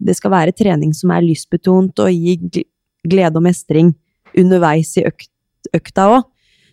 det 0.00 0.16
skal 0.16 0.32
være 0.32 0.56
trening 0.56 0.94
som 0.96 1.12
er 1.12 1.26
lystbetont 1.26 2.00
og 2.00 2.14
gi 2.14 2.64
glede 3.04 3.36
og 3.36 3.44
mestring 3.44 3.92
underveis 4.38 4.94
i 5.00 5.04
økt, 5.08 5.30
økta 5.76 6.08
òg. 6.14 6.28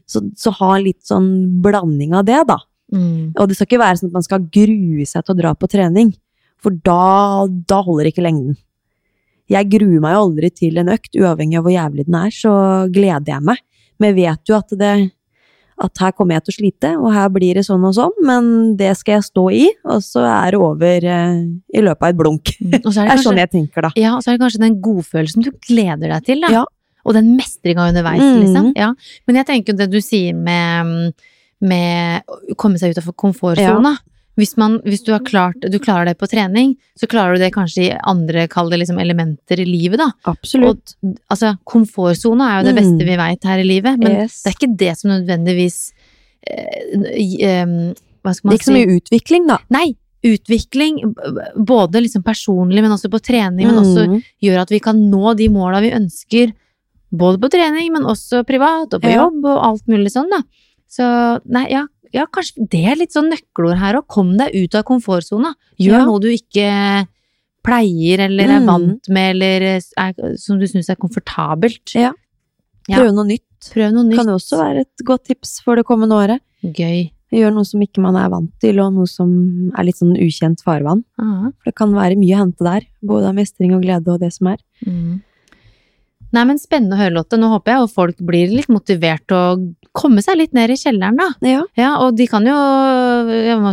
Så, 0.07 0.21
så 0.39 0.53
ha 0.61 0.77
litt 0.79 1.03
sånn 1.03 1.59
blanding 1.63 2.13
av 2.15 2.23
det, 2.27 2.39
da. 2.47 2.61
Mm. 2.95 3.33
Og 3.35 3.49
det 3.49 3.57
skal 3.57 3.67
ikke 3.67 3.81
være 3.81 3.99
sånn 3.99 4.13
at 4.13 4.15
man 4.15 4.23
skal 4.23 4.45
grue 4.55 5.07
seg 5.07 5.25
til 5.25 5.35
å 5.35 5.39
dra 5.41 5.51
på 5.57 5.67
trening, 5.71 6.13
for 6.63 6.75
da, 6.85 7.43
da 7.67 7.81
holder 7.83 8.07
ikke 8.09 8.23
lengden. 8.23 8.55
Jeg 9.51 9.69
gruer 9.71 9.99
meg 10.03 10.15
jo 10.15 10.23
aldri 10.25 10.51
til 10.51 10.79
en 10.79 10.91
økt, 10.91 11.11
uavhengig 11.15 11.59
av 11.59 11.67
hvor 11.67 11.75
jævlig 11.75 12.07
den 12.07 12.17
er, 12.19 12.31
så 12.35 12.53
gleder 12.91 13.33
jeg 13.33 13.45
meg. 13.47 13.61
Men 13.97 14.11
jeg 14.11 14.17
vet 14.17 14.51
jo 14.51 14.57
at 14.57 14.73
det 14.79 14.93
at 15.83 16.01
her 16.01 16.13
kommer 16.17 16.37
jeg 16.37 16.45
til 16.47 16.53
å 16.53 16.57
slite, 16.57 16.91
og 16.97 17.11
her 17.13 17.27
blir 17.33 17.59
det 17.59 17.63
sånn 17.67 17.83
og 17.85 17.93
sånn, 17.97 18.15
men 18.25 18.49
det 18.79 18.89
skal 18.97 19.17
jeg 19.17 19.27
stå 19.27 19.43
i, 19.53 19.65
og 19.85 20.01
så 20.05 20.23
er 20.25 20.55
det 20.55 20.61
over 20.65 21.05
eh, 21.13 21.43
i 21.77 21.83
løpet 21.85 22.07
av 22.07 22.09
et 22.09 22.19
blunk. 22.19 22.53
Mm. 22.57 22.79
Og 22.79 22.89
så 22.89 23.03
er 23.03 23.05
Det 23.05 23.09
det 23.11 23.17
er 23.17 23.25
sånn 23.27 23.41
jeg 23.43 23.51
tenker, 23.53 23.85
da. 23.85 23.91
Ja, 23.99 24.15
og 24.17 24.25
så 24.25 24.31
er 24.31 24.37
det 24.37 24.43
kanskje 24.45 24.63
den 24.65 24.79
godfølelsen 24.83 25.45
du 25.45 25.51
gleder 25.69 26.15
deg 26.15 26.27
til, 26.29 26.41
da. 26.45 26.51
Ja. 26.59 26.65
Og 27.07 27.15
den 27.15 27.31
mestringa 27.37 27.87
underveis, 27.91 28.23
mm. 28.23 28.37
liksom. 28.41 28.71
Ja. 28.75 28.91
Men 29.29 29.41
jeg 29.41 29.49
tenker 29.51 29.73
jo 29.73 29.81
det 29.83 29.89
du 29.93 29.99
sier 30.03 30.35
med, 30.35 31.13
med 31.63 32.25
å 32.27 32.57
komme 32.59 32.81
seg 32.81 32.95
ut 32.95 33.01
av 33.03 33.13
komfortsona. 33.13 33.93
Hvis, 34.37 34.55
man, 34.57 34.79
hvis 34.85 35.01
du, 35.03 35.11
har 35.11 35.19
klart, 35.25 35.55
du 35.59 35.79
klarer 35.81 36.05
det 36.05 36.17
på 36.19 36.27
trening, 36.29 36.75
så 36.95 37.07
klarer 37.09 37.33
du 37.35 37.39
det 37.41 37.51
kanskje 37.55 37.87
i 37.87 37.97
andre 38.05 38.45
liksom 38.77 38.99
elementer 39.01 39.59
i 39.59 39.65
livet, 39.65 39.97
da. 39.97 40.11
Absolutt. 40.29 40.93
Og, 41.03 41.15
altså, 41.33 41.55
komfortsona 41.65 42.51
er 42.51 42.59
jo 42.61 42.67
det 42.71 42.75
Mm. 42.75 42.81
beste 42.83 43.07
vi 43.09 43.17
veit 43.17 43.43
her 43.43 43.57
i 43.59 43.63
livet, 43.65 43.97
men 43.97 44.11
Yes. 44.23 44.43
det 44.43 44.51
er 44.53 44.57
ikke 44.59 44.77
det 44.77 44.97
som 44.97 45.09
nødvendigvis 45.11 45.91
eh, 46.47 47.17
i- 47.17 47.93
Hva 48.23 48.33
skal 48.35 48.51
Det 48.51 48.53
er 48.53 48.59
ikke 48.59 48.71
så 48.71 48.77
mye 48.77 48.99
utvikling, 49.01 49.47
da. 49.47 49.57
Nei, 49.69 49.95
utvikling, 50.23 51.15
både 51.55 52.01
liksom 52.03 52.23
personlig, 52.23 52.81
men 52.81 52.91
også 52.91 53.09
på 53.09 53.19
trening, 53.23 53.67
men 53.67 53.75
også 53.81 54.07
Mm. 54.07 54.23
gjør 54.43 54.61
at 54.61 54.69
vi 54.69 54.79
kan 54.79 54.95
nå 55.11 55.35
de 55.37 55.47
måla 55.49 55.79
vi 55.81 55.91
ønsker, 55.91 56.53
både 57.13 57.37
på 57.39 57.49
trening, 57.49 57.91
men 57.93 58.03
også 58.03 58.43
privat, 58.45 58.93
og 58.93 59.01
på 59.01 59.09
Ja. 59.09 59.23
jobb, 59.25 59.45
og 59.45 59.63
alt 59.63 59.87
mulig 59.87 60.11
sånn, 60.11 60.29
da. 60.29 60.41
Så 60.89 61.39
nei, 61.45 61.67
ja, 61.69 61.85
ja, 62.13 62.25
kanskje 62.25 62.67
det 62.69 62.85
er 62.85 62.95
litt 62.95 63.11
sånn 63.15 63.29
nøkkelord 63.31 63.77
her 63.79 63.95
òg. 63.99 64.07
Kom 64.07 64.37
deg 64.37 64.53
ut 64.55 64.75
av 64.75 64.83
komfortsona. 64.83 65.53
Gjør 65.79 65.97
Ja. 65.99 66.05
noe 66.05 66.19
du 66.19 66.27
ikke 66.27 67.07
pleier, 67.63 68.19
eller 68.27 68.43
er 68.45 68.59
Mm. 68.61 68.65
vant 68.67 69.09
med, 69.09 69.35
eller 69.35 69.81
er, 69.97 70.13
som 70.37 70.57
du 70.59 70.65
syns 70.67 70.89
er 70.89 70.95
komfortabelt. 70.95 71.93
Ja. 71.95 72.13
Prøv 72.89 73.13
noe 73.13 73.25
nytt. 73.25 73.43
Prøv 73.73 73.91
noe 73.93 74.03
nytt. 74.05 74.15
Kan 74.15 74.27
jo 74.27 74.35
også 74.37 74.57
være 74.57 74.79
et 74.81 75.03
godt 75.03 75.25
tips 75.25 75.61
for 75.61 75.75
det 75.75 75.85
kommende 75.85 76.13
året. 76.15 76.39
Gøy. 76.63 77.11
Gjør 77.33 77.53
noe 77.53 77.65
som 77.65 77.81
ikke 77.81 77.99
man 77.99 78.15
er 78.15 78.29
vant 78.29 78.51
til, 78.61 78.79
og 78.79 78.93
noe 78.93 79.05
som 79.05 79.71
er 79.77 79.83
litt 79.83 79.97
sånn 79.97 80.15
ukjent 80.15 80.61
farvann. 80.63 81.03
Uh 81.19 81.51
For 81.59 81.65
det 81.65 81.75
kan 81.75 81.91
være 81.91 82.15
mye 82.15 82.35
å 82.37 82.39
hente 82.45 82.63
der, 82.63 82.81
både 83.03 83.27
av 83.27 83.35
mestring 83.35 83.75
og 83.75 83.81
glede 83.83 84.07
og 84.07 84.19
det 84.21 84.31
som 84.33 84.47
er. 84.47 84.57
mm. 84.85 85.21
Nei, 86.35 86.43
men 86.49 86.59
spennende 86.59 86.97
å 86.97 86.99
høre, 86.99 87.15
Lotte. 87.15 87.37
Nå 87.39 87.49
håper 87.53 87.73
jeg 87.73 87.83
jo 87.83 87.89
folk 87.91 88.17
blir 88.27 88.51
litt 88.51 88.69
motivert 88.71 89.23
til 89.29 89.37
å 89.37 89.91
komme 89.97 90.21
seg 90.25 90.37
litt 90.41 90.53
ned 90.55 90.73
i 90.73 90.77
kjelleren, 90.77 91.17
da. 91.17 91.29
Ja. 91.47 91.63
Ja, 91.79 91.91
og 92.03 92.17
de 92.19 92.27
kan 92.29 92.45
jo 92.47 92.57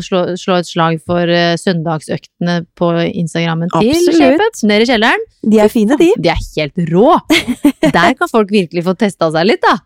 slå, 0.06 0.22
slå 0.40 0.60
et 0.60 0.70
slag 0.70 1.00
for 1.04 1.28
uh, 1.28 1.56
søndagsøktene 1.60 2.60
på 2.78 2.90
Instagrammen 3.10 3.72
til. 3.74 3.92
Shapeup. 4.14 4.62
Ned 4.70 4.86
i 4.86 4.88
kjelleren. 4.92 5.28
De 5.44 5.60
er 5.64 5.72
fine, 5.72 5.98
de. 6.00 6.12
De 6.16 6.32
er 6.32 6.40
helt 6.40 6.84
rå! 6.92 7.18
Der 7.98 8.16
kan 8.18 8.30
folk 8.30 8.54
virkelig 8.54 8.86
få 8.86 8.96
testa 8.98 9.32
seg 9.34 9.50
litt, 9.50 9.64
da. 9.64 9.78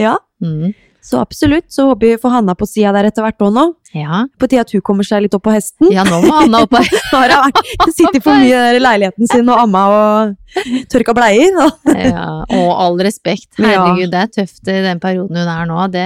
Ja. 0.00 0.16
Mm. 0.44 0.72
Så 1.02 1.18
absolutt. 1.18 1.66
Så 1.72 1.86
håper 1.88 2.06
vi 2.06 2.18
får 2.18 2.30
Hanna 2.30 2.54
på 2.54 2.66
sida 2.66 2.92
der 2.94 3.08
etter 3.08 3.24
hvert 3.26 3.42
òg 3.42 3.50
nå. 3.56 3.64
Ja. 3.92 4.22
På 4.38 4.46
tide 4.46 4.62
at 4.62 4.70
hun 4.72 4.84
kommer 4.86 5.06
seg 5.06 5.24
litt 5.24 5.34
opp 5.34 5.42
på 5.48 5.54
hesten. 5.54 5.90
ja, 5.92 6.04
nå 6.06 6.20
må 6.22 6.30
Hanna 6.36 6.62
opp 6.62 6.76
her. 6.78 6.86
Har 7.10 7.50
hun 7.50 7.94
sittet 7.94 8.22
for 8.22 8.38
mye 8.38 8.60
i 8.76 8.80
leiligheten 8.80 9.30
sin 9.30 9.50
og 9.50 9.64
amma 9.64 9.82
og 9.90 10.62
tørka 10.92 11.14
bleier. 11.18 11.58
Ja, 11.90 12.26
og 12.46 12.70
all 12.70 13.02
respekt. 13.02 13.50
Herregud, 13.58 14.12
det 14.14 14.20
er 14.20 14.30
tøft 14.40 14.70
i 14.70 14.78
den 14.86 15.02
perioden 15.02 15.42
hun 15.42 15.50
er 15.56 15.66
nå. 15.68 15.80
Det, 15.92 16.04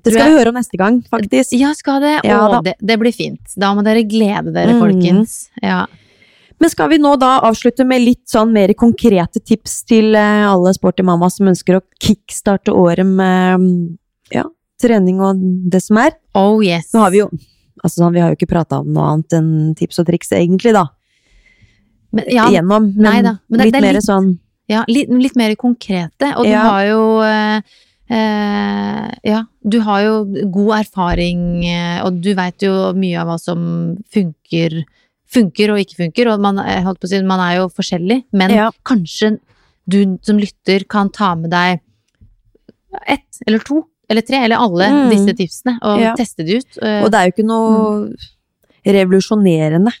Det 0.00 0.14
skal 0.14 0.32
vi 0.32 0.38
høre 0.38 0.54
om 0.54 0.56
neste 0.56 0.80
gang, 0.80 1.02
faktisk. 1.10 1.52
Ja, 1.60 1.74
skal 1.76 2.00
det? 2.04 2.14
Ja, 2.24 2.40
og 2.46 2.64
det, 2.64 2.78
det 2.80 2.96
blir 3.02 3.12
fint. 3.12 3.44
Da 3.60 3.74
må 3.76 3.84
dere 3.84 4.06
glede 4.08 4.54
dere, 4.56 4.78
mm. 4.78 4.80
folkens. 4.80 5.36
Ja. 5.60 5.82
Men 6.62 6.70
skal 6.72 6.88
vi 6.94 7.00
nå 7.02 7.10
da 7.20 7.42
avslutte 7.44 7.84
med 7.84 8.00
litt 8.00 8.24
sånn 8.30 8.54
mer 8.54 8.72
konkrete 8.78 9.42
tips 9.42 9.82
til 9.90 10.14
eh, 10.16 10.46
alle 10.48 10.72
sporty 10.72 11.04
mamma 11.04 11.28
som 11.28 11.50
ønsker 11.50 11.76
å 11.76 11.82
kickstarte 12.00 12.72
året 12.72 13.04
med 13.04 13.98
ja, 14.32 14.44
trening 14.80 15.20
og 15.20 15.36
det 15.70 15.82
som 15.82 15.98
er? 15.98 16.12
Oh 16.34 16.60
yes. 16.64 16.92
Nå 16.94 17.00
har 17.04 17.10
vi 17.10 17.18
jo 17.22 17.28
altså 17.84 18.00
sånn, 18.00 18.14
vi 18.14 18.20
har 18.22 18.30
jo 18.32 18.38
ikke 18.38 18.48
prata 18.54 18.78
om 18.80 18.92
noe 18.94 19.04
annet 19.12 19.32
enn 19.36 19.74
tips 19.76 19.98
og 20.00 20.06
triks, 20.08 20.30
egentlig, 20.32 20.72
da. 20.72 20.86
men, 22.14 22.24
ja, 22.32 22.46
Gjennom, 22.50 22.92
Men, 22.94 23.02
Nei 23.02 23.22
da, 23.22 23.34
men 23.50 23.58
det- 23.58 23.64
litt 23.66 23.74
det 23.74 23.82
er 23.82 23.92
mer 23.92 24.00
sånn 24.00 24.38
ja, 24.68 24.84
litt, 24.88 25.10
litt 25.10 25.36
mer 25.36 25.54
konkrete. 25.56 26.30
Og 26.38 26.46
du 26.46 26.54
har 26.56 26.86
jo 26.86 27.20
eh, 27.20 27.60
eh, 28.08 29.10
Ja, 29.28 29.42
du 29.62 29.80
har 29.80 30.00
jo 30.02 30.24
god 30.50 30.78
erfaring, 30.78 31.64
eh, 31.68 31.98
og 32.04 32.22
du 32.22 32.30
veit 32.34 32.62
jo 32.64 32.92
mye 32.96 33.18
av 33.20 33.28
hva 33.28 33.38
som 33.38 33.98
funker, 34.14 34.84
funker 35.28 35.70
og 35.74 35.82
ikke 35.82 35.98
funker. 36.06 36.32
Og 36.32 36.40
man, 36.40 36.56
å 36.56 36.96
si, 37.08 37.20
man 37.22 37.40
er 37.40 37.58
jo 37.58 37.68
forskjellig, 37.68 38.24
men 38.32 38.50
Ja. 38.50 38.70
kanskje 38.86 39.38
du 39.86 40.16
som 40.22 40.38
lytter 40.38 40.86
kan 40.88 41.10
ta 41.10 41.34
med 41.34 41.50
deg 41.50 41.80
ett 43.06 43.42
eller 43.46 43.58
to 43.58 43.84
eller 44.10 44.22
tre, 44.22 44.36
eller 44.44 44.56
alle 44.60 44.88
Mm. 44.90 45.10
disse 45.10 45.34
tipsene, 45.36 45.78
og 45.82 46.00
Ja. 46.00 46.14
teste 46.18 46.44
det 46.44 46.58
ut. 46.62 46.78
eh, 46.82 47.02
Og 47.04 47.10
det 47.10 47.18
er 47.20 47.24
jo 47.30 47.32
ikke 47.32 47.46
noe 47.46 48.10
Mm. 48.10 48.16
revolusjonerende, 48.86 49.92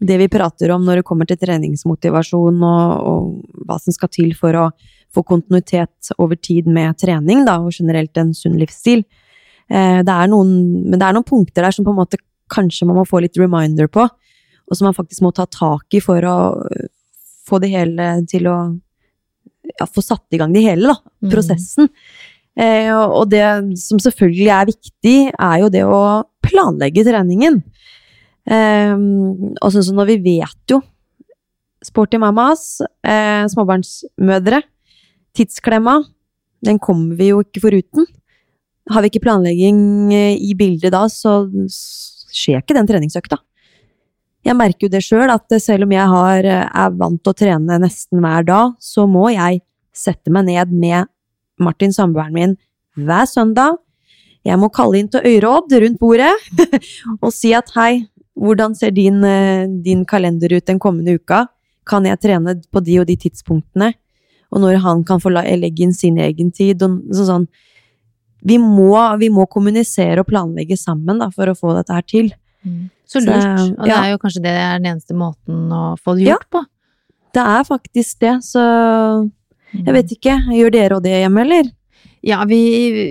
det 0.00 0.18
vi 0.18 0.28
prater 0.28 0.70
om 0.70 0.84
når 0.84 0.96
det 1.00 1.04
kommer 1.08 1.26
til 1.26 1.36
treningsmotivasjon 1.40 2.60
og, 2.62 3.06
og 3.08 3.64
hva 3.66 3.78
som 3.80 3.92
skal 3.92 4.08
til 4.14 4.34
for 4.34 4.52
å 4.52 4.70
få 5.14 5.24
kontinuitet 5.24 6.12
over 6.20 6.36
tid 6.36 6.66
med 6.66 6.96
trening, 7.00 7.44
da, 7.46 7.56
og 7.64 7.72
generelt 7.72 8.16
en 8.20 8.34
sunn 8.36 8.58
livsstil. 8.60 9.02
Eh, 9.70 10.02
det 10.04 10.12
er 10.14 10.28
noen, 10.28 10.84
men 10.90 10.98
det 10.98 11.02
er 11.08 11.14
noen 11.16 11.24
punkter 11.26 11.64
der 11.64 11.72
som 11.74 11.84
på 11.84 11.90
en 11.94 12.00
måte 12.04 12.20
kanskje 12.52 12.86
man 12.86 12.96
må 12.96 13.06
få 13.08 13.20
litt 13.24 13.36
reminder 13.40 13.88
på, 13.88 14.04
og 14.04 14.76
som 14.76 14.84
man 14.86 14.94
faktisk 14.94 15.22
må 15.24 15.32
ta 15.34 15.46
tak 15.46 15.96
i 15.96 16.00
for 16.04 16.20
å 16.20 16.36
øh, 16.62 16.86
få 17.48 17.58
det 17.60 17.70
hele 17.72 18.26
til 18.28 18.44
å 18.52 18.58
ja, 19.80 19.86
få 19.88 20.02
satt 20.04 20.24
i 20.32 20.38
gang 20.40 20.52
det 20.52 20.62
hele, 20.64 20.92
da. 20.92 20.96
Mm. 21.24 21.30
Prosessen. 21.32 21.88
Eh, 21.88 22.27
og 22.58 23.12
og 23.20 23.30
det 23.30 23.44
som 23.78 24.00
selvfølgelig 24.02 24.48
er 24.50 24.70
viktig, 24.72 25.16
er 25.30 25.56
jo 25.62 25.68
det 25.70 25.84
å 25.86 26.24
planlegge 26.42 27.04
treningen. 27.06 27.60
Eh, 28.48 28.94
og 29.62 29.74
sånn 29.74 29.86
som 29.86 29.98
når 30.00 30.14
vi 30.14 30.22
vet 30.32 30.72
jo 30.72 30.80
Sporty 31.84 32.18
mamas, 32.18 32.80
eh, 33.06 33.44
småbarnsmødre, 33.46 34.62
tidsklemma, 35.36 36.00
den 36.66 36.80
kommer 36.82 37.14
vi 37.14 37.28
jo 37.30 37.42
ikke 37.44 37.62
foruten. 37.62 38.06
Har 38.90 39.04
vi 39.04 39.12
ikke 39.12 39.22
planlegging 39.22 40.12
eh, 40.12 40.34
i 40.34 40.56
bildet 40.58 40.90
da, 40.92 41.04
så 41.06 41.44
skjer 42.34 42.64
ikke 42.64 42.74
den 42.74 42.88
treningsøkta. 42.88 43.38
Jeg 44.46 44.56
merker 44.58 44.86
jo 44.86 44.92
det 44.92 45.04
sjøl, 45.04 45.30
at 45.30 45.54
selv 45.62 45.86
om 45.86 45.94
jeg 45.94 46.10
har, 46.10 46.44
eh, 46.44 46.66
er 46.66 46.98
vant 46.98 47.22
til 47.22 47.34
å 47.34 47.38
trene 47.38 47.78
nesten 47.82 48.22
hver 48.24 48.48
dag, 48.48 48.74
så 48.80 49.06
må 49.06 49.28
jeg 49.34 49.62
sette 49.94 50.32
meg 50.34 50.48
ned 50.50 50.74
med 50.74 51.06
Martin, 51.58 51.92
samboeren 51.94 52.34
min, 52.34 52.56
hver 52.98 53.28
søndag. 53.30 53.78
Jeg 54.46 54.58
må 54.60 54.70
kalle 54.72 55.00
inn 55.00 55.10
til 55.12 55.24
øyråd 55.26 55.74
rundt 55.82 56.00
bordet 56.00 56.32
og 57.24 57.32
si 57.34 57.52
at 57.56 57.70
hei, 57.74 58.06
hvordan 58.38 58.76
ser 58.78 58.94
din, 58.94 59.22
eh, 59.26 59.66
din 59.84 60.04
kalender 60.08 60.54
ut 60.56 60.66
den 60.66 60.78
kommende 60.78 61.18
uka? 61.18 61.46
Kan 61.88 62.06
jeg 62.06 62.20
trene 62.22 62.54
på 62.72 62.82
de 62.84 63.00
og 63.02 63.08
de 63.08 63.16
tidspunktene? 63.18 63.92
Og 64.54 64.62
når 64.62 64.78
han 64.84 65.02
kan 65.04 65.20
få 65.20 65.32
legge 65.32 65.84
inn 65.84 65.92
sin 65.92 66.18
egen 66.22 66.52
tid? 66.54 66.82
Og 66.86 67.00
så 67.12 67.26
sånn. 67.28 67.48
Vi 68.46 68.56
må, 68.62 68.94
vi 69.18 69.28
må 69.34 69.48
kommunisere 69.50 70.22
og 70.22 70.28
planlegge 70.30 70.76
sammen 70.78 71.18
da, 71.20 71.26
for 71.34 71.50
å 71.50 71.56
få 71.58 71.74
dette 71.76 71.96
her 71.96 72.06
til. 72.06 72.30
Mm. 72.62 72.86
Så 73.08 73.18
Så, 73.18 73.24
lurt. 73.26 73.78
Og 73.80 73.84
det 73.84 73.90
ja. 73.90 74.02
er 74.04 74.12
jo 74.12 74.20
kanskje 74.22 74.44
det 74.44 74.52
er 74.54 74.78
den 74.78 74.92
eneste 74.92 75.16
måten 75.16 75.72
å 75.72 75.96
få 75.98 76.14
det 76.14 76.28
gjort 76.28 76.46
på. 76.52 76.62
Det 77.34 77.44
er 77.44 77.66
faktisk 77.66 78.20
det, 78.24 78.34
så 78.46 78.62
jeg 79.74 79.94
vet 79.94 80.14
ikke. 80.18 80.36
Gjør 80.54 80.70
dere 80.72 80.96
og 80.96 81.02
det 81.04 81.18
hjemme, 81.22 81.44
eller? 81.44 81.74
Ja, 82.26 82.40
vi 82.50 82.56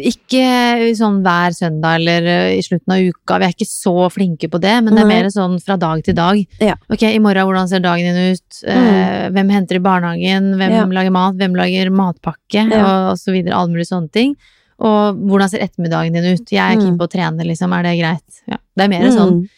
ikke 0.10 0.92
sånn 0.98 1.22
hver 1.24 1.54
søndag 1.56 1.96
eller 2.02 2.26
eh, 2.28 2.58
i 2.58 2.64
slutten 2.66 2.92
av 2.92 3.00
uka. 3.08 3.38
Vi 3.40 3.46
er 3.48 3.54
ikke 3.56 3.68
så 3.70 3.94
flinke 4.12 4.50
på 4.52 4.60
det, 4.60 4.74
men 4.84 4.98
det 4.98 5.06
er 5.06 5.08
mer 5.08 5.30
sånn 5.32 5.56
fra 5.64 5.78
dag 5.80 6.04
til 6.04 6.18
dag. 6.18 6.42
Ja. 6.60 6.76
Ok, 6.92 7.06
i 7.08 7.22
morgen, 7.24 7.48
hvordan 7.48 7.70
ser 7.72 7.80
dagen 7.86 8.04
din 8.04 8.36
ut? 8.36 8.60
Mm. 8.68 9.32
hvem 9.38 9.50
henter 9.56 9.80
i 9.80 9.84
barnehagen? 9.86 10.52
Hvem 10.60 10.76
Ja. 10.76 10.84
lager 11.00 11.12
mat? 11.16 11.36
Hvem 11.40 11.56
lager 11.56 11.90
matpakke? 11.90 12.66
Ja. 12.68 12.84
Og, 12.84 13.12
og 13.14 13.18
så 13.22 13.32
videre. 13.32 13.56
Alle 13.56 13.72
mulige 13.72 13.88
sånne 13.94 14.12
ting. 14.12 14.36
Og 14.78 15.16
hvordan 15.24 15.50
ser 15.50 15.64
ettermiddagen 15.64 16.14
din 16.14 16.28
ut? 16.36 16.52
Jeg 16.52 16.60
er 16.60 16.76
Mm. 16.76 16.84
keen 16.84 16.98
på 17.00 17.08
å 17.08 17.14
trene, 17.16 17.48
liksom. 17.48 17.72
Er 17.80 17.84
det 17.88 17.96
greit? 18.02 18.42
Ja. 18.48 18.58
Det 18.76 18.84
er 18.84 18.90
mer 18.92 19.08
sånn. 19.10 19.34
Mm. 19.40 19.50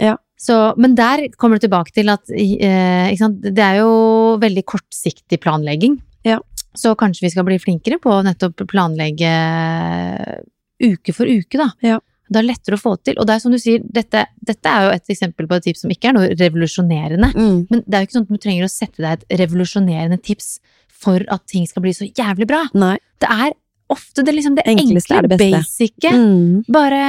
Ja. 0.00 0.16
Så, 0.40 0.74
men 0.76 0.94
der 0.96 1.28
kommer 1.38 1.60
du 1.60 1.68
tilbake 1.68 1.92
til 1.94 2.08
at 2.08 2.28
eh, 2.32 3.12
ikke 3.12 3.18
sant? 3.18 3.40
det 3.42 3.58
er 3.62 3.76
jo 3.84 4.36
veldig 4.40 4.64
kortsiktig 4.64 5.38
planlegging. 5.40 6.00
Ja. 6.26 6.40
Så 6.74 6.94
kanskje 6.98 7.26
vi 7.28 7.30
skal 7.34 7.46
bli 7.46 7.60
flinkere 7.62 8.00
på 8.02 8.10
å 8.10 8.24
nettopp 8.26 8.64
planlegge 8.70 9.30
uke 10.82 11.14
for 11.14 11.30
uke, 11.30 11.60
da. 11.60 11.70
Ja. 11.84 12.00
Det 12.24 12.40
er 12.40 12.46
lettere 12.48 12.78
å 12.78 12.80
få 12.80 12.94
til. 13.04 13.18
Og 13.20 13.28
det 13.28 13.36
er 13.36 13.42
som 13.42 13.52
du 13.52 13.60
sier, 13.60 13.82
dette, 13.84 14.24
dette 14.42 14.70
er 14.70 14.86
jo 14.86 14.94
et 14.94 15.10
eksempel 15.12 15.46
på 15.48 15.58
et 15.58 15.66
tips 15.68 15.84
som 15.84 15.92
ikke 15.92 16.10
er 16.10 16.16
noe 16.16 16.30
revolusjonerende. 16.32 17.30
Mm. 17.36 17.58
Men 17.68 17.82
det 17.84 17.98
er 17.98 18.02
jo 18.02 18.08
ikke 18.08 18.16
sånn 18.16 18.24
at 18.26 18.32
du 18.32 18.40
trenger 18.46 18.66
å 18.66 18.72
sette 18.72 19.04
deg 19.04 19.12
et 19.12 19.36
revolusjonerende 19.44 20.18
tips 20.24 20.56
for 21.04 21.26
at 21.32 21.44
ting 21.50 21.68
skal 21.68 21.84
bli 21.84 21.92
så 21.94 22.08
jævlig 22.08 22.48
bra. 22.48 22.64
Nei. 22.74 22.96
Det 23.22 23.28
er 23.30 23.52
ofte 23.92 24.24
det, 24.24 24.32
liksom, 24.38 24.56
det 24.56 24.64
Enkleste 24.72 25.18
enkle, 25.18 25.36
det 25.36 25.50
basice. 25.52 26.12
Mm. 26.16 26.64
Bare 26.72 27.02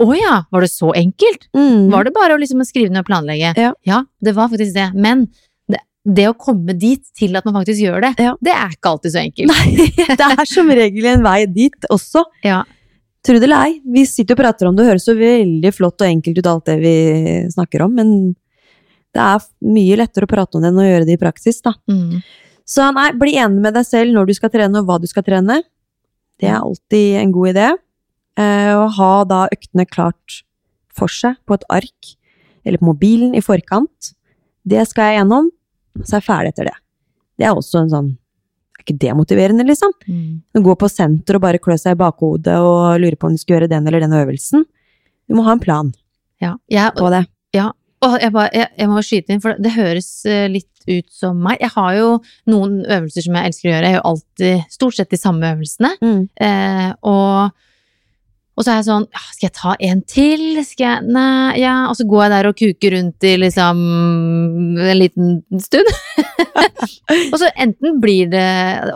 Å 0.00 0.06
ja, 0.16 0.36
var 0.54 0.64
det 0.64 0.70
så 0.72 0.92
enkelt? 0.96 1.48
Mm. 1.56 1.90
Var 1.92 2.06
det 2.06 2.14
bare 2.14 2.36
å 2.36 2.40
liksom 2.40 2.62
skrive 2.64 2.94
ned 2.94 3.02
og 3.02 3.10
planlegge? 3.10 3.50
Ja. 3.58 4.04
det 4.22 4.36
var 4.38 4.52
faktisk 4.52 4.76
det. 4.78 4.92
Men 4.94 5.26
det, 6.04 6.26
å 6.28 6.36
komme 6.36 6.74
dit 6.76 7.02
til 7.16 7.36
at 7.38 7.46
man 7.48 7.54
faktisk 7.56 7.80
gjør 7.80 8.02
det, 8.04 8.12
Ja. 8.20 8.34
det 8.44 8.52
er 8.52 8.72
ikke 8.76 8.90
alltid 8.92 9.14
så 9.14 9.20
enkelt. 9.22 9.52
Nei, 9.52 9.88
det 10.20 10.26
er 10.38 10.48
som 10.50 10.68
regel 10.68 11.06
en 11.14 11.22
vei 11.24 11.38
dit 11.48 11.86
også. 11.90 12.24
Ja. 12.44 12.62
Tro 13.24 13.38
det 13.40 13.46
eller 13.48 13.70
ei, 13.70 13.78
vi 13.88 14.02
sitter 14.04 14.36
og 14.36 14.42
prater 14.42 14.68
om 14.68 14.76
det, 14.76 14.84
og 14.84 14.90
høres 14.92 15.06
så 15.08 15.14
veldig 15.16 15.70
flott 15.72 16.02
og 16.04 16.10
enkelt 16.10 16.40
ut 16.42 16.48
alt 16.50 16.66
det 16.68 16.74
vi 16.82 16.96
snakker 17.54 17.86
om, 17.86 17.94
men 17.96 18.10
det 19.14 19.22
er 19.22 19.46
mye 19.64 19.96
lettere 19.96 20.26
å 20.26 20.32
prate 20.34 20.58
om 20.58 20.64
det 20.64 20.72
enn 20.72 20.82
å 20.82 20.84
gjøre 20.88 21.06
det 21.08 21.16
i 21.16 21.22
praksis, 21.22 21.62
da. 21.64 21.72
Mm. 21.88 22.18
Så 22.68 22.90
nei, 22.96 23.06
bli 23.16 23.36
enig 23.40 23.62
med 23.64 23.76
deg 23.76 23.86
selv 23.88 24.12
når 24.16 24.28
du 24.28 24.34
skal 24.36 24.52
trene 24.52 24.80
og 24.80 24.88
hva 24.88 24.98
du 25.00 25.06
skal 25.08 25.24
trene. 25.24 25.60
Det 26.40 26.48
er 26.50 26.58
alltid 26.58 27.16
en 27.20 27.32
god 27.32 27.52
idé. 27.54 27.66
Eh, 28.40 28.72
å 28.74 28.88
ha 28.96 29.10
da 29.30 29.44
øktene 29.54 29.84
klart 29.86 30.40
for 30.94 31.08
seg 31.12 31.36
på 31.46 31.56
et 31.56 31.66
ark, 31.72 32.14
eller 32.66 32.80
på 32.80 32.88
mobilen 32.90 33.36
i 33.38 33.42
forkant. 33.44 34.12
Det 34.66 34.82
skal 34.90 35.12
jeg 35.12 35.20
gjennom, 35.22 35.48
så 36.02 36.16
er 36.16 36.20
jeg 36.20 36.26
ferdig 36.26 36.52
etter 36.54 36.70
det. 36.70 36.76
Det 37.38 37.46
er 37.48 37.56
også 37.56 37.82
en 37.82 37.92
sånn 37.92 38.12
Er 38.74 38.82
ikke 38.84 38.98
det 39.00 39.12
motiverende, 39.16 39.64
liksom? 39.66 39.94
Mm. 40.06 40.64
Gå 40.64 40.74
på 40.78 40.90
senter 40.90 41.38
og 41.38 41.44
bare 41.46 41.62
klø 41.62 41.76
seg 41.80 41.94
i 41.94 42.00
bakhodet 42.02 42.56
og 42.60 42.98
lure 43.00 43.16
på 43.16 43.30
om 43.30 43.36
du 43.36 43.40
skal 43.40 43.58
gjøre 43.58 43.70
den 43.70 43.86
eller 43.88 44.02
den 44.04 44.12
øvelsen. 44.18 44.66
Du 45.28 45.38
må 45.38 45.46
ha 45.46 45.54
en 45.56 45.62
plan 45.62 45.94
Ja. 46.42 46.56
Jeg, 46.68 46.92
på 46.98 47.08
det. 47.14 47.24
Ja, 47.54 47.70
og 48.04 48.18
jeg, 48.20 48.32
bare, 48.34 48.50
jeg, 48.52 48.68
jeg 48.78 48.90
må 48.90 49.02
skyte 49.04 49.32
inn, 49.32 49.42
for 49.42 49.60
det 49.60 49.72
høres 49.76 50.08
eh, 50.28 50.46
litt 50.50 50.70
ut 50.84 51.06
som 51.14 51.38
meg. 51.40 51.60
Jeg 51.62 51.72
har 51.76 51.92
jo 51.96 52.08
noen 52.50 52.82
øvelser 52.82 53.24
som 53.24 53.38
jeg 53.38 53.50
elsker 53.50 53.68
å 53.68 53.72
gjøre. 53.72 53.86
Jeg 53.86 53.96
gjør 53.96 54.08
alltid 54.10 54.74
stort 54.74 54.98
sett 54.98 55.14
de 55.14 55.20
samme 55.20 55.52
øvelsene. 55.54 55.92
Mm. 56.04 56.24
Eh, 56.48 56.90
og, 57.08 57.54
og 58.56 58.62
så 58.64 58.70
er 58.70 58.76
jeg 58.78 58.86
sånn 58.86 59.06
ja, 59.10 59.22
Skal 59.34 59.46
jeg 59.48 59.54
ta 59.58 59.72
en 59.88 60.02
til? 60.06 60.42
Skal 60.64 60.84
jeg 60.86 61.08
Nei, 61.14 61.58
ja. 61.58 61.72
Og 61.90 61.96
så 61.98 62.04
går 62.06 62.22
jeg 62.24 62.32
der 62.34 62.48
og 62.50 62.56
kuker 62.60 62.94
rundt 62.94 63.26
i 63.26 63.32
liksom 63.42 63.80
en 64.78 64.98
liten 65.00 65.42
stund. 65.62 65.90
og 67.32 67.36
så 67.40 67.50
enten 67.60 67.98
blir 68.02 68.30
det 68.32 68.46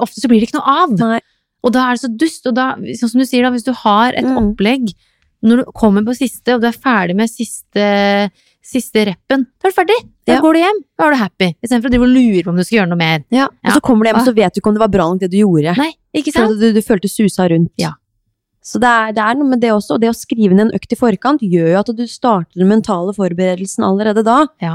Ofte 0.03 0.23
så 0.23 0.31
blir 0.31 0.41
det 0.43 0.49
ikke 0.51 0.61
noe 0.61 0.77
av. 0.85 0.95
Nei. 1.01 1.21
Og 1.67 1.75
da 1.75 1.89
er 1.89 1.99
det 1.99 2.05
så 2.05 2.11
dust. 2.21 2.47
Og 2.47 2.55
da, 2.55 2.69
sånn 3.01 3.11
som 3.15 3.23
du 3.23 3.27
sier, 3.27 3.43
da, 3.47 3.51
hvis 3.55 3.67
du 3.67 3.73
har 3.85 4.15
et 4.15 4.25
Mm. 4.29 4.37
opplegg 4.45 4.93
når 5.43 5.61
du 5.61 5.65
kommer 5.75 6.03
på 6.03 6.15
siste, 6.19 6.55
og 6.57 6.63
du 6.63 6.67
er 6.67 6.75
ferdig 6.75 7.15
med 7.15 7.31
siste, 7.31 7.85
siste 8.63 9.05
reppen, 9.07 9.45
da 9.63 9.69
er 9.69 9.71
du 9.71 9.77
ferdig. 9.77 9.99
Da 10.27 10.35
Ja. 10.35 10.41
går 10.43 10.53
du 10.57 10.59
hjem, 10.59 10.81
da 10.99 11.05
er 11.07 11.11
du 11.15 11.17
happy. 11.21 11.49
Istedenfor 11.63 11.95
å 11.95 12.09
lure 12.11 12.43
på 12.43 12.51
om 12.51 12.57
du 12.59 12.65
skal 12.65 12.79
gjøre 12.81 12.89
noe 12.91 12.99
mer. 12.99 13.23
Ja, 13.31 13.47
og 13.47 13.73
så 13.73 13.81
kommer 13.81 14.03
du 14.05 14.11
hjem, 14.11 14.19
og 14.19 14.27
så 14.27 14.35
vet 14.35 14.55
du 14.55 14.61
ikke 14.61 14.69
om 14.71 14.75
det 14.75 14.83
var 14.83 14.89
bra 14.91 15.05
nok 15.11 15.21
det 15.21 15.31
du 15.31 15.39
gjorde. 15.39 15.77
Nei, 15.79 15.93
ikke 16.15 16.33
For 16.35 16.47
sant? 16.47 16.59
du, 16.61 16.73
du 16.75 16.83
følte 16.83 17.09
susa 17.11 17.47
rundt. 17.49 17.71
Ja. 17.79 17.93
Så 18.69 18.81
det 18.83 18.89
er, 18.91 19.15
det 19.17 19.23
er 19.25 19.39
noe 19.39 19.49
med 19.55 19.63
det 19.65 19.71
også. 19.73 19.97
Og 19.97 20.03
det 20.03 20.11
å 20.13 20.17
skrive 20.17 20.53
ned 20.53 20.67
en 20.69 20.77
økt 20.77 20.93
i 20.93 20.99
forkant 21.01 21.41
gjør 21.41 21.71
jo 21.73 21.79
at 21.81 21.93
du 21.97 22.05
starter 22.11 22.61
den 22.61 22.69
mentale 22.69 23.15
forberedelsen 23.17 23.87
allerede 23.87 24.25
da. 24.27 24.43
Ja. 24.61 24.75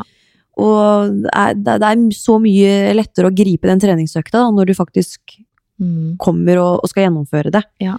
Og 0.58 1.14
det 1.26 1.30
er, 1.34 1.54
det 1.62 1.90
er 1.92 2.02
så 2.18 2.40
mye 2.42 2.94
lettere 2.98 3.30
å 3.30 3.36
gripe 3.36 3.70
den 3.70 3.82
treningsøkta 3.84 4.42
da, 4.42 4.50
når 4.54 4.72
du 4.72 4.78
faktisk 4.80 5.40
Mm. 5.82 6.18
kommer 6.22 6.60
og, 6.62 6.84
og 6.86 6.90
skal 6.92 7.08
gjennomføre 7.08 7.50
det. 7.52 7.64
Ja. 7.82 7.96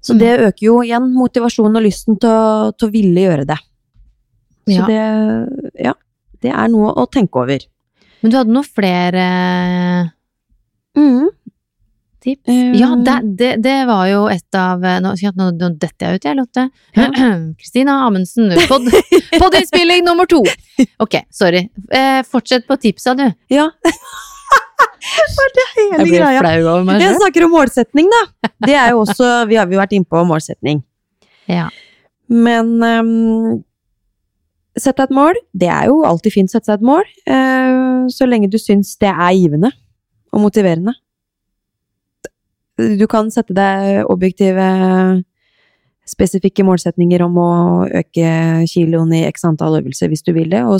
Så 0.00 0.14
det 0.18 0.30
øker 0.40 0.64
jo 0.64 0.78
igjen 0.80 1.10
motivasjonen 1.12 1.76
og 1.76 1.84
lysten 1.84 2.16
til 2.18 2.30
å, 2.32 2.70
til 2.72 2.88
å 2.88 2.92
ville 2.94 3.24
gjøre 3.26 3.44
det. 3.50 3.58
Så 4.64 4.78
Ja. 4.78 4.86
det, 4.88 5.02
ja, 5.84 5.92
det 6.40 6.50
er 6.50 6.70
noe 6.72 6.94
å 6.96 7.04
tenke 7.12 7.36
over. 7.44 7.60
Men 8.22 8.32
du 8.32 8.38
hadde 8.40 8.56
noen 8.56 8.64
flere. 8.66 9.26
Tips? 12.28 12.52
Eh, 12.52 12.76
Ja, 12.78 12.92
det, 13.08 13.16
det, 13.40 13.50
det 13.64 13.76
var 13.88 14.06
jo 14.10 14.22
et 14.32 14.58
av 14.58 14.84
Nå, 15.04 15.14
nå, 15.16 15.48
nå 15.58 15.70
detter 15.80 16.12
jeg 16.14 16.20
ut, 16.20 16.28
jeg, 16.28 16.38
Lotte. 16.38 16.66
Kristina 17.60 17.98
Amundsen, 18.06 18.52
pod, 18.70 18.86
podinnspilling 19.42 20.04
nummer 20.06 20.28
to! 20.30 20.42
Ok, 21.02 21.20
sorry. 21.34 21.64
Eh, 21.90 22.20
fortsett 22.28 22.68
på 22.68 22.76
tipsa, 22.80 23.16
du. 23.18 23.26
Ja. 23.52 23.70
Det 24.98 25.64
hele 25.76 25.96
Jeg 25.98 26.04
blir 26.04 26.20
greia? 26.20 26.40
flau 26.42 26.68
over 26.72 26.84
meg 26.86 27.00
Jeg 27.02 27.16
snakker 27.16 27.44
om 27.46 27.52
målsetning, 27.54 28.08
da. 28.12 28.50
Det 28.66 28.74
er 28.76 28.90
jo 28.92 29.02
også 29.04 29.28
Vi 29.48 29.56
har 29.58 29.70
jo 29.70 29.78
vært 29.80 29.94
inne 29.96 30.08
på 30.10 30.20
målsetning. 30.26 30.82
Ja. 31.48 31.68
Men 32.28 32.74
um, 32.82 33.62
sett 34.76 34.98
deg 34.98 35.08
et 35.08 35.14
mål. 35.16 35.38
Det 35.56 35.70
er 35.72 35.88
jo 35.88 36.02
alltid 36.06 36.34
fint 36.34 36.50
å 36.52 36.56
sette 36.58 36.68
seg 36.70 36.80
et 36.82 36.86
mål, 36.90 37.06
uh, 37.30 38.04
så 38.12 38.28
lenge 38.28 38.50
du 38.52 38.58
syns 38.60 38.96
det 39.00 39.10
er 39.14 39.32
givende 39.38 39.70
og 40.34 40.42
motiverende. 40.44 40.92
Du 42.78 43.06
kan 43.10 43.26
sette 43.34 43.54
deg 43.56 44.06
objektive, 44.06 44.64
spesifikke 46.06 46.62
målsetninger 46.62 47.24
om 47.24 47.40
å 47.42 47.50
øke 47.90 48.28
kiloen 48.70 49.10
i 49.18 49.24
x 49.26 49.42
antall 49.48 49.80
øvelser 49.80 50.12
hvis 50.12 50.22
du 50.22 50.30
vil 50.36 50.52
det, 50.52 50.62
og 50.62 50.78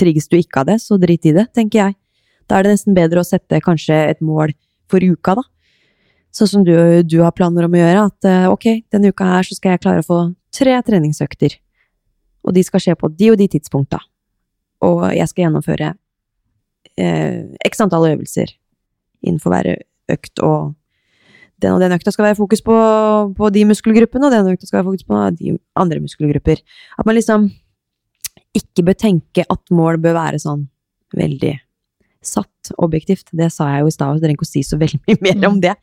trigges 0.00 0.26
du 0.28 0.36
ikke 0.40 0.64
av 0.64 0.72
det, 0.72 0.80
så 0.82 0.98
drit 0.98 1.28
i 1.30 1.34
det, 1.36 1.46
tenker 1.54 1.84
jeg. 1.84 1.96
Da 2.50 2.58
er 2.58 2.66
det 2.66 2.74
nesten 2.74 2.96
bedre 2.96 3.22
å 3.22 3.26
sette 3.26 3.60
kanskje 3.62 3.94
et 4.10 4.20
mål 4.24 4.52
for 4.90 5.04
uka, 5.04 5.36
da. 5.38 5.46
Sånn 6.34 6.50
som 6.50 6.64
du, 6.66 6.74
du 7.06 7.20
har 7.22 7.34
planer 7.34 7.66
om 7.66 7.74
å 7.74 7.80
gjøre, 7.80 8.02
at 8.10 8.26
eh, 8.26 8.46
ok, 8.50 8.66
denne 8.90 9.10
uka 9.10 9.26
her 9.26 9.46
så 9.46 9.56
skal 9.58 9.74
jeg 9.74 9.82
klare 9.82 10.02
å 10.02 10.06
få 10.06 10.18
tre 10.54 10.76
treningsøkter. 10.86 11.56
Og 12.46 12.54
de 12.56 12.62
skal 12.66 12.82
skje 12.82 12.96
på 12.98 13.10
de 13.14 13.30
og 13.32 13.38
de 13.38 13.48
tidspunkta. 13.50 13.98
Og 14.86 15.02
jeg 15.14 15.26
skal 15.30 15.46
gjennomføre 15.46 15.92
eh, 16.98 17.40
x 17.66 17.82
antall 17.82 18.08
øvelser 18.12 18.54
innenfor 19.26 19.54
hver 19.54 19.72
økt, 20.14 20.42
og 20.42 20.74
den 21.62 21.76
og 21.76 21.82
den 21.82 21.94
økta 21.96 22.12
skal 22.14 22.30
være 22.30 22.38
fokus 22.38 22.62
på, 22.66 22.76
på 23.36 23.50
de 23.54 23.64
muskelgruppene, 23.70 24.28
og 24.28 24.34
den 24.34 24.52
økta 24.54 24.68
skal 24.68 24.80
være 24.80 24.88
fokus 24.90 25.06
på 25.08 25.24
de 25.38 25.56
andre 25.80 26.02
muskelgrupper. 26.02 26.62
At 26.98 27.08
man 27.08 27.18
liksom 27.18 27.50
ikke 28.56 28.86
bør 28.88 28.98
tenke 28.98 29.44
at 29.46 29.74
mål 29.74 30.00
bør 30.02 30.16
være 30.18 30.40
sånn 30.42 30.66
veldig 31.16 31.54
satt 32.20 32.72
objektivt. 32.82 33.30
Det 33.32 33.48
sa 33.52 33.70
jeg 33.74 33.84
jo 33.84 33.92
i 33.92 33.94
stad, 33.94 34.10
så 34.10 34.18
jeg 34.18 34.26
trenger 34.26 34.38
ikke 34.38 34.48
å 34.48 34.50
si 34.50 34.64
så 34.66 34.80
veldig 34.80 35.00
mye 35.06 35.22
mer 35.26 35.48
om 35.48 35.62
det. 35.62 35.76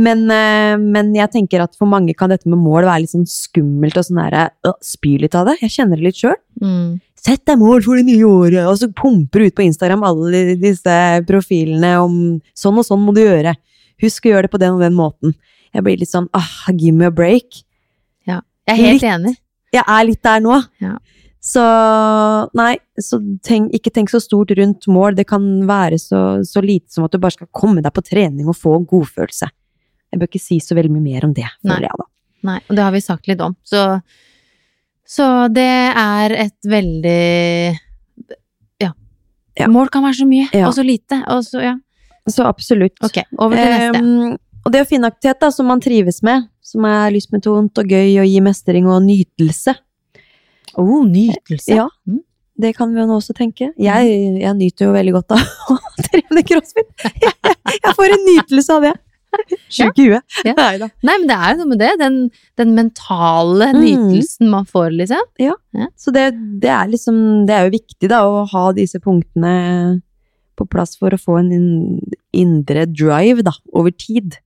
Men, 0.00 0.24
eh, 0.32 0.74
men 0.80 1.10
jeg 1.12 1.28
tenker 1.34 1.60
at 1.60 1.74
for 1.76 1.90
mange 1.90 2.14
kan 2.16 2.32
dette 2.32 2.48
med 2.48 2.60
mål 2.62 2.86
være 2.88 3.02
litt 3.02 3.12
sånn 3.12 3.28
skummelt 3.28 3.98
og 4.00 4.06
sånn 4.06 4.22
derre 4.22 4.46
øh, 4.64 4.76
Spy 4.80 5.18
litt 5.20 5.36
av 5.36 5.50
det. 5.50 5.58
Jeg 5.60 5.74
kjenner 5.74 6.00
det 6.00 6.06
litt 6.06 6.20
sjøl. 6.20 6.38
Mm. 6.62 6.94
Sett 7.22 7.44
deg 7.46 7.60
mål 7.60 7.84
for 7.84 8.00
det 8.00 8.06
nye 8.08 8.24
året, 8.28 8.62
og 8.64 8.78
så 8.80 8.88
pumper 8.88 9.42
du 9.42 9.50
ut 9.50 9.58
på 9.58 9.66
Instagram 9.66 10.06
alle 10.08 10.56
disse 10.58 10.96
profilene 11.28 11.92
om 12.02 12.16
sånn 12.56 12.80
og 12.80 12.88
sånn 12.88 13.04
må 13.04 13.14
du 13.14 13.20
gjøre. 13.22 13.52
Husk 14.02 14.26
å 14.26 14.32
gjøre 14.34 14.48
det 14.48 14.52
på 14.54 14.60
den 14.62 14.74
og 14.76 14.82
den 14.84 14.94
måten. 14.98 15.34
Jeg 15.72 15.84
blir 15.86 15.96
litt 16.00 16.10
sånn 16.12 16.28
ah, 16.36 16.50
give 16.74 16.92
me 16.96 17.06
a 17.08 17.10
break. 17.14 17.62
Ja, 18.28 18.40
Jeg 18.68 18.74
er 18.78 18.82
helt 18.82 19.02
Litt. 19.02 19.10
enig. 19.14 19.34
Jeg 19.72 19.84
er 19.88 20.04
litt 20.04 20.22
der 20.26 20.40
nå. 20.44 20.58
Ja. 20.82 20.96
Så 21.42 21.62
nei, 22.54 22.76
så 23.02 23.18
tenk, 23.42 23.72
ikke 23.74 23.90
tenk 23.90 24.10
så 24.12 24.20
stort 24.22 24.52
rundt 24.58 24.86
mål. 24.86 25.16
Det 25.18 25.24
kan 25.30 25.46
være 25.66 25.96
så, 25.98 26.20
så 26.46 26.60
lite 26.62 26.92
som 26.92 27.06
at 27.08 27.14
du 27.14 27.18
bare 27.22 27.34
skal 27.34 27.48
komme 27.50 27.82
deg 27.82 27.90
på 27.96 28.04
trening 28.06 28.46
og 28.52 28.58
få 28.58 28.76
en 28.78 28.84
godfølelse. 28.86 29.48
Jeg 30.12 30.20
bør 30.20 30.28
ikke 30.28 30.42
si 30.44 30.58
så 30.62 30.76
veldig 30.76 30.92
mye 30.92 31.06
mer 31.08 31.24
om 31.26 31.32
det, 31.34 31.48
føler 31.64 31.88
jeg 31.88 31.98
da. 32.02 32.06
Nei, 32.46 32.58
og 32.68 32.76
det 32.76 32.84
har 32.84 32.92
vi 32.94 33.00
sagt 33.00 33.26
litt 33.30 33.40
om. 33.42 33.56
Så, 33.66 33.80
så 35.08 35.26
det 35.54 35.66
er 35.96 36.34
et 36.44 36.68
veldig 36.68 37.78
Ja. 38.82 38.92
Ja. 39.58 39.68
Mål 39.72 39.88
kan 39.94 40.04
være 40.04 40.20
så 40.20 40.26
mye, 40.28 40.46
Ja. 40.52 40.66
og 40.68 40.74
så 40.76 40.84
lite. 40.86 41.22
Og 41.32 41.42
så, 41.48 41.62
ja. 41.64 41.74
Så 42.30 42.44
absolutt. 42.46 42.94
Ok, 43.02 43.18
over 43.38 43.56
til 43.58 43.72
neste. 43.72 44.02
Um, 44.02 44.36
og 44.62 44.72
det 44.74 44.82
å 44.84 44.88
finne 44.88 45.08
aktivitet 45.10 45.40
da, 45.42 45.48
som 45.50 45.66
man 45.66 45.80
trives 45.82 46.20
med, 46.22 46.44
som 46.62 46.84
er 46.86 47.10
lystmetont 47.14 47.80
og 47.82 47.88
gøy 47.90 48.20
og 48.22 48.28
gir 48.30 48.44
mestring 48.46 48.86
og 48.90 49.00
nytelse, 49.06 49.74
Oh, 50.78 51.02
nytelse. 51.04 51.74
Ja. 51.74 51.88
Mm. 52.08 52.22
det 52.62 52.70
kan 52.78 52.92
vi 52.94 53.00
jo 53.02 53.04
nå 53.06 53.18
også 53.18 53.34
tenke. 53.36 53.72
Jeg, 53.76 54.12
jeg 54.40 54.54
nyter 54.56 54.86
jo 54.86 54.92
veldig 54.94 55.12
godt 55.18 55.34
av 55.36 55.42
å 55.74 55.76
trene 56.06 56.44
crossfit. 56.48 56.88
Jeg, 57.20 57.32
jeg 57.84 57.96
får 57.98 58.14
en 58.14 58.24
nytelse 58.28 58.76
av 58.78 58.86
det. 58.86 58.92
Sjuk 59.72 59.98
i 60.00 60.06
huet. 60.12 60.38
Ja. 60.46 60.54
Nei, 60.56 61.16
men 61.18 61.26
det 61.28 61.36
er 61.36 61.52
jo 61.52 61.58
noe 61.60 61.70
med 61.74 61.80
det. 61.82 61.90
Den, 62.00 62.16
den 62.60 62.72
mentale 62.78 63.68
Mm. 63.74 63.82
nytelsen 63.82 64.48
man 64.52 64.64
får, 64.68 64.90
liksom. 65.02 65.28
Så 66.00 66.12
det, 66.14 66.26
det 66.62 66.70
er 66.72 66.88
liksom 66.92 67.20
Det 67.48 67.54
er 67.56 67.66
jo 67.68 67.74
viktig 67.76 68.08
da 68.12 68.22
å 68.28 68.42
ha 68.48 68.64
disse 68.76 69.00
punktene 69.02 70.00
på 70.58 70.66
plass 70.68 70.96
for 71.00 71.14
å 71.14 71.20
få 71.20 71.38
en 71.40 71.52
indre 72.36 72.86
drive 72.90 73.44
da, 73.46 73.54
over 73.72 73.94
tid. 73.94 74.38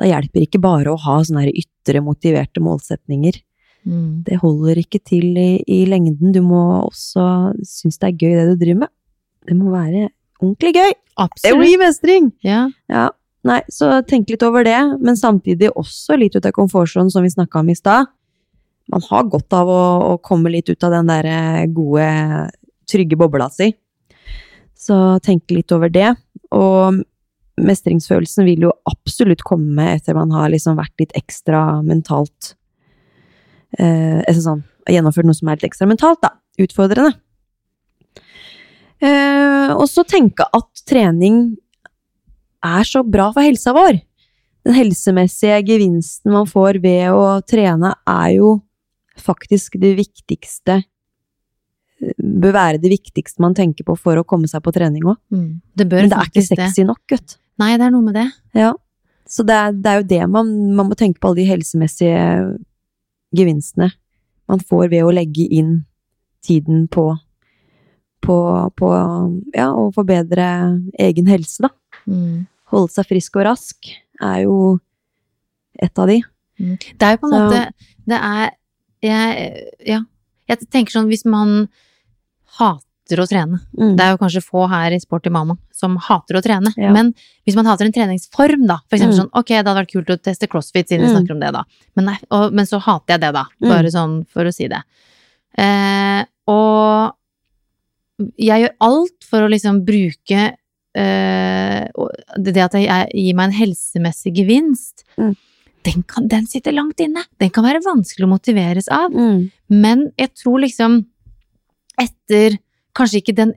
Da 0.00 0.08
hjelper 0.08 0.44
ikke 0.44 0.62
bare 0.62 0.92
å 0.92 1.00
ha 1.00 1.20
sånne 1.24 1.46
her 1.46 1.62
ytre 1.62 2.02
motiverte 2.04 2.62
målsetninger. 2.64 3.40
Mm. 3.88 4.22
Det 4.26 4.40
holder 4.42 4.80
ikke 4.82 5.00
til 5.04 5.36
i, 5.40 5.50
i 5.64 5.82
lengden. 5.88 6.32
Du 6.36 6.40
må 6.44 6.60
også 6.82 7.52
synes 7.66 8.00
det 8.00 8.10
er 8.10 8.18
gøy 8.18 8.36
det 8.36 8.46
du 8.50 8.64
driver 8.64 8.82
med. 8.84 8.92
Det 9.48 9.56
må 9.56 9.72
være 9.72 10.08
ordentlig 10.40 10.74
gøy. 10.76 10.92
Det 10.94 11.24
Absolutt. 11.26 11.60
blir 11.60 11.80
mestring! 11.80 12.30
Ja. 12.46 12.62
Ja, 12.88 13.10
nei, 13.44 13.60
så 13.72 13.98
tenk 14.08 14.30
litt 14.32 14.44
over 14.46 14.64
det, 14.64 14.78
men 15.00 15.18
samtidig 15.20 15.72
også 15.76 16.16
litt 16.20 16.36
ut 16.36 16.48
av 16.48 16.54
komfortsonen, 16.56 17.12
som 17.12 17.24
vi 17.26 17.32
snakka 17.32 17.60
om 17.60 17.72
i 17.72 17.76
stad. 17.76 18.08
Man 18.90 19.04
har 19.06 19.28
godt 19.30 19.54
av 19.54 19.68
å, 19.70 19.82
å 20.14 20.16
komme 20.24 20.52
litt 20.52 20.70
ut 20.72 20.86
av 20.86 20.96
den 20.96 21.12
der 21.12 21.28
eh, 21.28 21.66
gode, 21.70 22.08
trygge 22.90 23.18
bobla 23.20 23.50
si. 23.52 23.70
Så 24.80 24.96
tenk 25.24 25.50
litt 25.52 25.72
over 25.76 25.92
det. 25.92 26.14
Og 26.56 27.02
mestringsfølelsen 27.60 28.46
vil 28.48 28.68
jo 28.68 28.74
absolutt 28.88 29.44
komme 29.46 29.92
etter 29.96 30.16
man 30.16 30.32
har 30.32 30.48
liksom 30.52 30.78
vært 30.78 30.96
litt 31.02 31.12
ekstra 31.18 31.82
mentalt 31.84 32.54
eh, 33.78 34.20
altså 34.24 34.42
sånn, 34.46 34.62
Gjennomført 34.90 35.28
noe 35.28 35.36
som 35.36 35.50
er 35.50 35.58
litt 35.58 35.68
ekstra 35.68 35.86
mentalt, 35.86 36.22
da. 36.24 36.32
Utfordrende. 36.58 37.12
Eh, 38.98 39.70
og 39.70 39.84
så 39.86 40.02
tenke 40.08 40.46
at 40.56 40.82
trening 40.88 41.42
er 42.64 42.88
så 42.88 43.04
bra 43.06 43.28
for 43.30 43.44
helsa 43.44 43.74
vår. 43.76 44.00
Den 44.66 44.74
helsemessige 44.74 45.60
gevinsten 45.68 46.32
man 46.34 46.48
får 46.48 46.80
ved 46.82 47.12
å 47.12 47.38
trene, 47.46 47.92
er 48.08 48.32
jo 48.40 48.56
faktisk 49.20 49.78
det 49.80 49.94
viktigste 50.00 50.80
Bør 52.00 52.54
være 52.56 52.80
det 52.80 52.92
viktigste 52.92 53.42
man 53.44 53.54
tenker 53.56 53.84
på 53.84 53.96
for 53.98 54.16
å 54.16 54.24
komme 54.24 54.48
seg 54.48 54.62
på 54.64 54.72
trening 54.72 55.04
òg. 55.04 55.18
Mm. 55.34 55.60
Det 55.76 55.86
bør 55.90 56.06
Men 56.06 56.12
det 56.12 56.20
er 56.20 56.30
ikke 56.30 56.46
sexy 56.46 56.82
det. 56.82 56.88
nok, 56.88 57.00
gutt. 57.10 57.36
Nei, 57.60 57.74
det 57.76 57.86
er 57.86 57.92
noe 57.92 58.06
med 58.06 58.16
det. 58.16 58.26
Ja. 58.56 58.72
Så 59.28 59.44
det 59.46 59.54
er, 59.54 59.74
det 59.76 59.90
er 59.90 60.00
jo 60.00 60.06
det 60.10 60.20
man, 60.32 60.52
man 60.74 60.88
må 60.90 60.96
tenke 60.98 61.20
på, 61.20 61.30
alle 61.30 61.42
de 61.42 61.50
helsemessige 61.50 62.22
gevinstene 63.36 63.92
man 64.50 64.62
får 64.66 64.88
ved 64.90 65.06
å 65.06 65.12
legge 65.14 65.44
inn 65.46 65.84
tiden 66.42 66.88
på 66.90 67.12
på, 68.20 68.36
på 68.76 68.88
ja, 69.56 69.70
å 69.72 69.86
forbedre 69.96 70.46
egen 71.00 71.28
helse, 71.30 71.64
da. 71.64 71.70
Mm. 72.04 72.46
Holde 72.68 72.92
seg 72.92 73.08
frisk 73.08 73.38
og 73.40 73.46
rask 73.48 73.88
er 74.20 74.42
jo 74.44 74.56
et 75.80 75.96
av 75.98 76.10
de. 76.10 76.18
Det 76.60 77.06
er 77.06 77.14
jo 77.14 77.20
på 77.22 77.30
en 77.30 77.36
måte 77.38 77.60
Det 78.04 78.18
er 78.18 78.50
jeg, 79.00 79.52
Ja. 79.88 80.02
Jeg 80.50 80.66
tenker 80.66 80.92
sånn 80.92 81.08
hvis 81.08 81.22
man 81.24 81.68
hater 82.58 83.18
å 83.18 83.26
trene 83.26 83.58
Mm. 83.78 83.96
Det 83.96 84.04
er 84.04 84.10
jo 84.12 84.18
kanskje 84.18 84.42
få 84.44 84.68
her 84.70 84.92
i 84.92 84.98
Sporty 85.00 85.30
Mama 85.30 85.56
som 85.74 85.96
hater 85.96 86.36
å 86.38 86.42
trene. 86.42 86.70
Ja. 86.76 86.92
Men 86.92 87.12
hvis 87.46 87.56
man 87.56 87.66
hater 87.66 87.84
en 87.86 87.92
treningsform, 87.92 88.66
da. 88.68 88.78
For 88.88 88.96
eksempel 88.96 89.16
Mm. 89.16 89.20
sånn, 89.24 89.30
ok, 89.34 89.46
det 89.48 89.64
hadde 89.66 89.80
vært 89.80 89.92
kult 89.92 90.10
å 90.14 90.20
teste 90.22 90.46
crossfit, 90.48 90.86
siden 90.88 91.00
vi 91.02 91.08
Mm. 91.08 91.16
snakker 91.16 91.32
om 91.32 91.40
det, 91.40 91.52
da. 91.52 91.64
Men, 91.96 92.04
nei, 92.04 92.18
og, 92.30 92.52
men 92.52 92.64
så 92.66 92.80
hater 92.80 93.14
jeg 93.14 93.20
det, 93.20 93.32
da. 93.34 93.44
Mm. 93.62 93.68
Bare 93.68 93.90
sånn 93.90 94.26
for 94.28 94.44
å 94.44 94.52
si 94.54 94.68
det. 94.68 94.82
Eh, 95.58 96.24
og 96.46 97.12
jeg 98.38 98.62
gjør 98.66 98.74
alt 98.80 99.24
for 99.24 99.40
å 99.40 99.50
liksom 99.50 99.84
bruke 99.84 100.54
eh, 100.94 101.86
det 102.36 102.56
at 102.58 102.72
jeg 102.74 103.10
gir 103.14 103.34
meg 103.38 103.44
en 103.50 103.58
helsemessig 103.60 104.34
gevinst. 104.34 105.04
Mm. 105.18 105.36
den, 105.82 106.02
kan, 106.02 106.26
den 106.28 106.46
sitter 106.46 106.72
langt 106.72 106.98
inne. 107.00 107.22
Den 107.38 107.48
kan 107.50 107.64
være 107.64 107.80
vanskelig 107.82 108.26
å 108.26 108.28
motiveres 108.34 108.88
av. 108.92 109.10
Mm. 109.14 109.50
Men 109.70 110.12
jeg 110.18 110.34
tror 110.34 110.60
liksom 110.60 111.06
etter 112.00 112.56
kanskje 112.96 113.20
ikke 113.22 113.36
den 113.38 113.52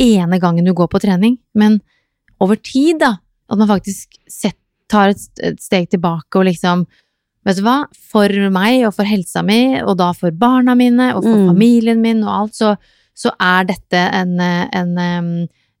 ene 0.00 0.38
gangen 0.42 0.66
du 0.68 0.72
går 0.76 0.88
på 0.92 1.00
trening, 1.02 1.38
men 1.54 1.80
over 2.40 2.56
tid, 2.56 2.98
da, 3.02 3.14
at 3.50 3.58
man 3.58 3.68
faktisk 3.70 4.16
set, 4.30 4.56
tar 4.90 5.12
et, 5.14 5.22
et 5.42 5.60
steg 5.62 5.90
tilbake 5.92 6.38
og 6.40 6.48
liksom 6.50 6.86
Vet 7.40 7.56
du 7.56 7.62
hva, 7.64 7.86
for 8.12 8.28
meg 8.52 8.82
og 8.84 8.92
for 8.92 9.08
helsa 9.08 9.40
mi, 9.40 9.78
og 9.80 9.94
da 9.96 10.10
for 10.12 10.28
barna 10.36 10.74
mine 10.76 11.06
og 11.16 11.22
for 11.24 11.38
Mm. 11.38 11.46
familien 11.48 12.02
min 12.02 12.18
og 12.22 12.34
alt, 12.34 12.54
så, 12.58 12.74
så 13.16 13.32
er 13.40 13.64
dette 13.70 13.96
en, 13.96 14.34
en 14.40 14.90
em, 15.00 15.30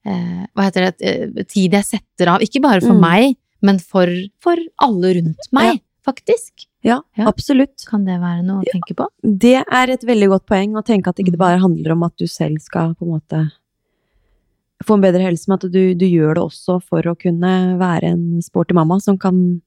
eh, 0.08 0.46
Hva 0.56 0.64
heter 0.70 0.86
det, 0.86 0.94
et, 0.96 1.02
eh, 1.36 1.44
tid 1.44 1.76
jeg 1.76 1.84
setter 1.84 2.30
av, 2.32 2.40
ikke 2.40 2.62
bare 2.64 2.80
for 2.80 2.96
Mm. 2.96 3.00
meg, 3.04 3.36
men 3.60 3.78
for, 3.78 4.08
for 4.40 4.56
alle 4.80 5.12
rundt 5.18 5.50
meg, 5.52 5.82
faktisk. 6.02 6.64
Ja, 6.82 7.02
Ja. 7.16 7.26
absolutt. 7.28 7.84
Kan 7.86 8.04
det 8.06 8.18
være 8.20 8.42
noe 8.42 8.62
å 8.62 8.68
tenke 8.72 8.94
på? 8.96 9.06
Det 9.22 9.64
er 9.70 9.90
et 9.90 10.00
veldig 10.06 10.28
godt 10.32 10.46
poeng 10.46 10.72
å 10.80 10.84
tenke 10.84 11.08
at 11.08 11.16
det 11.16 11.26
ikke 11.26 11.36
bare 11.40 11.60
handler 11.60 11.92
om 11.92 12.02
at 12.06 12.16
du 12.16 12.26
selv 12.26 12.60
skal 12.64 12.94
på 12.94 13.04
en 13.04 13.12
måte 13.20 13.40
få 14.84 14.94
en 14.96 15.02
bedre 15.04 15.20
helse, 15.26 15.44
men 15.48 15.58
at 15.58 15.66
du, 15.72 15.94
du 15.94 16.06
gjør 16.06 16.34
det 16.38 16.42
også 16.46 16.78
for 16.82 17.02
å 17.10 17.16
kunne 17.20 17.76
være 17.80 18.14
en 18.14 18.40
sporty 18.40 18.72
mamma 18.72 18.96
som 19.00 19.18
kan 19.20 19.60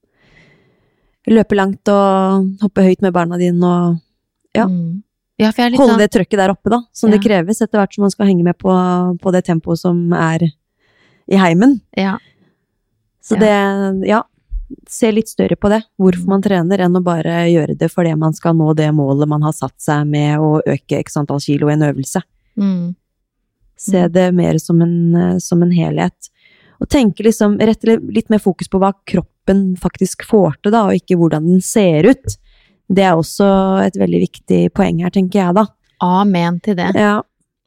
løpe 1.30 1.56
langt 1.56 1.88
og 1.88 2.50
hoppe 2.64 2.84
høyt 2.84 3.02
med 3.06 3.14
barna 3.14 3.38
dine 3.38 3.64
og 3.64 4.00
Ja. 4.56 4.66
Mm. 4.66 5.04
ja 5.40 5.52
for 5.52 5.64
jeg 5.64 5.72
litt 5.72 5.80
holde 5.80 5.94
sånn, 5.94 6.02
det 6.02 6.12
trøkket 6.14 6.38
der 6.42 6.50
oppe, 6.54 6.70
da, 6.70 6.82
som 6.94 7.12
det 7.14 7.22
kreves 7.24 7.62
etter 7.62 7.80
hvert 7.80 7.94
som 7.94 8.04
man 8.04 8.12
skal 8.14 8.28
henge 8.28 8.44
med 8.44 8.58
på, 8.58 8.74
på 9.22 9.32
det 9.32 9.46
tempoet 9.46 9.80
som 9.80 10.12
er 10.14 10.50
i 11.30 11.38
heimen. 11.40 11.80
ja, 11.96 12.18
Så 13.24 13.38
det, 13.40 13.54
ja, 14.10 14.24
se 14.90 15.12
litt 15.12 15.28
større 15.30 15.56
på 15.60 15.70
det, 15.72 15.82
hvorfor 16.00 16.28
man 16.28 16.42
trener, 16.46 16.80
enn 16.86 16.96
å 16.96 17.04
bare 17.04 17.44
gjøre 17.52 17.78
det 17.78 17.90
fordi 17.92 18.16
man 18.20 18.34
skal 18.34 18.56
nå 18.56 18.74
det 18.78 18.90
målet 18.96 19.28
man 19.30 19.42
har 19.46 19.54
satt 19.54 19.76
seg 19.82 20.06
med 20.08 20.40
å 20.40 20.60
øke 20.66 21.00
x 21.00 21.18
antall 21.18 21.40
kilo 21.44 21.70
i 21.70 21.74
en 21.78 21.88
øvelse. 21.92 22.22
mm. 22.58 22.96
Se 23.84 23.98
Mm. 24.06 24.12
det 24.14 24.28
mer 24.36 24.58
som 24.60 24.82
en, 24.82 25.16
eh, 25.16 25.38
som 25.40 25.62
en 25.64 25.72
helhet. 25.72 26.30
Og 26.80 26.88
tenke 26.90 27.24
liksom, 27.24 27.58
rette 27.60 27.98
litt 28.14 28.30
mer 28.30 28.40
fokus 28.40 28.68
på 28.70 28.80
hva 28.80 28.94
kroppen 29.06 29.76
faktisk 29.76 30.24
får 30.30 30.54
til, 30.62 30.72
da, 30.72 30.86
og 30.86 30.94
ikke 30.94 31.18
hvordan 31.18 31.44
den 31.48 31.60
ser 31.62 32.04
ut. 32.08 32.38
Det 32.88 33.04
er 33.04 33.16
også 33.18 33.84
et 33.86 33.94
veldig 34.00 34.22
viktig 34.30 34.72
poeng 34.74 35.02
her, 35.02 35.10
tenker 35.10 35.40
jeg, 35.42 35.56
da. 35.56 35.66
Amen 36.02 36.60
til 36.62 36.76
det. 36.76 36.94
Ja. 36.96 37.22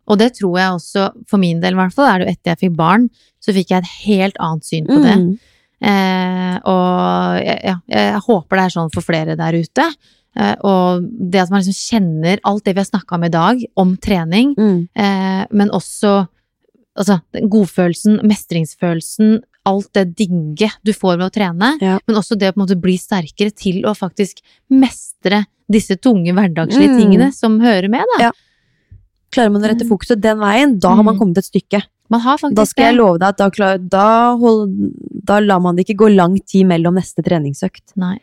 Og 0.08 0.18
det 0.18 0.36
tror 0.38 0.56
jeg 0.56 0.70
også, 0.78 1.10
for 1.26 1.38
min 1.42 1.60
del 1.60 1.72
i 1.74 1.76
hvert 1.76 1.92
fall, 1.92 2.06
er 2.06 2.18
det 2.18 2.26
jo 2.28 2.32
etter 2.32 2.50
jeg 2.54 2.58
fikk 2.70 2.76
barn, 2.76 3.08
så 3.42 3.52
fikk 3.52 3.70
jeg 3.74 3.78
et 3.82 3.92
helt 4.06 4.36
annet 4.38 4.64
syn 4.64 4.86
på 4.86 5.02
det. 5.02 5.16
Mm. 5.18 5.38
Eh, 5.82 6.58
og 6.64 7.40
jeg- 7.44 7.60
ja, 7.64 7.74
jeg 7.88 8.20
håper 8.26 8.56
det 8.56 8.64
er 8.64 8.74
sånn 8.80 8.92
for 8.94 9.02
flere 9.02 9.36
der 9.36 9.52
ute. 9.52 9.84
Eh, 10.38 10.54
og 10.64 11.02
det 11.30 11.40
at 11.40 11.50
man 11.50 11.60
liksom 11.62 12.00
kjenner 12.00 12.38
alt 12.44 12.64
det 12.64 12.74
vi 12.74 12.80
har 12.80 12.84
snakka 12.90 13.14
om 13.16 13.24
i 13.24 13.28
dag, 13.28 13.64
om 13.76 13.96
trening, 13.96 14.54
Mm. 14.56 14.88
eh, 14.94 15.46
men 15.50 15.70
også 15.70 16.28
altså, 16.98 17.20
den 17.32 17.50
godfølelsen, 17.50 18.22
mestringsfølelsen, 18.24 19.42
alt 19.66 19.92
det 19.92 20.16
digge 20.16 20.70
du 20.82 20.92
får 20.92 21.18
ved 21.18 21.26
å 21.30 21.34
trene, 21.34 21.78
Ja. 21.82 21.98
men 22.06 22.16
også 22.16 22.38
det 22.38 22.48
å 22.48 22.54
på 22.54 22.60
en 22.62 22.66
måte 22.66 22.80
bli 22.80 22.96
sterkere 22.96 23.54
til 23.54 23.82
å 23.82 23.92
faktisk 23.94 24.40
mestre 24.70 25.44
disse 25.70 25.96
tunge 26.00 26.32
hverdagslige 26.32 26.88
Mm. 26.94 26.98
tingene 27.00 27.32
som 27.34 27.58
hører 27.60 27.90
med, 27.90 28.04
da. 28.16 28.24
Ja. 28.26 28.30
Klarer 29.36 29.52
man 29.52 29.64
å 29.66 29.68
rette 29.68 29.84
fokuset 29.88 30.20
den 30.24 30.38
veien, 30.40 30.78
da 30.80 30.94
har 30.96 31.04
man 31.04 31.14
Mm. 31.16 31.20
kommet 31.20 31.38
et 31.42 31.48
stykke. 31.50 31.82
Man 32.08 32.20
har 32.24 32.38
faktisk 32.38 32.54
Da 32.56 32.64
skal 32.64 32.84
jeg 32.86 32.96
love 32.96 33.18
deg 33.18 33.28
at 33.28 33.36
da, 33.42 33.48
klar, 33.50 33.78
da, 33.82 34.06
hold, 34.38 34.70
da 35.26 35.40
lar 35.42 35.60
man 35.60 35.76
det 35.76 35.84
ikke 35.86 35.98
gå 36.04 36.08
lang 36.14 36.38
tid 36.40 36.64
mellom 36.70 36.94
neste 36.96 37.20
treningsøkt. 37.26 37.92
Nei. 38.00 38.16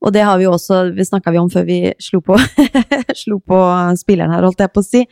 Og 0.00 0.12
det 0.14 0.22
har 0.22 0.38
vi 0.38 0.44
jo 0.46 0.52
også, 0.54 0.94
Vi 0.94 1.02
snakka 1.02 1.32
vi 1.34 1.38
om 1.42 1.50
før 1.50 1.66
vi 1.66 1.92
slo 1.98 2.20
på, 2.22 2.38
slo 3.22 3.40
på 3.42 3.58
spilleren 3.98 4.30
her, 4.32 4.46
holdt 4.46 4.62
jeg 4.62 4.72
på 4.72 4.80
å 4.80 4.86
si. 4.86 5.02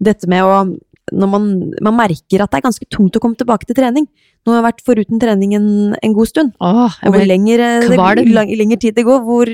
Dette 0.00 0.28
med 0.30 0.42
å 0.46 0.78
Når 1.12 1.26
man, 1.28 1.46
man 1.82 1.96
merker 1.98 2.40
at 2.44 2.52
det 2.52 2.60
er 2.60 2.68
ganske 2.68 2.86
tungt 2.88 3.16
å 3.16 3.20
komme 3.20 3.34
tilbake 3.34 3.66
til 3.66 3.74
trening. 3.74 4.06
Nå 4.46 4.52
har 4.54 4.60
jeg 4.62 4.66
vært 4.68 4.84
foruten 4.86 5.18
trening 5.18 5.56
en, 5.58 5.96
en 6.00 6.12
god 6.14 6.28
stund. 6.30 6.52
Åh, 6.62 6.94
Og 7.02 7.10
hvor 7.16 7.26
lenger, 7.26 7.58
det, 7.58 8.28
lenger 8.56 8.78
tid 8.78 8.94
det 8.94 9.04
går, 9.04 9.18
hvor 9.26 9.50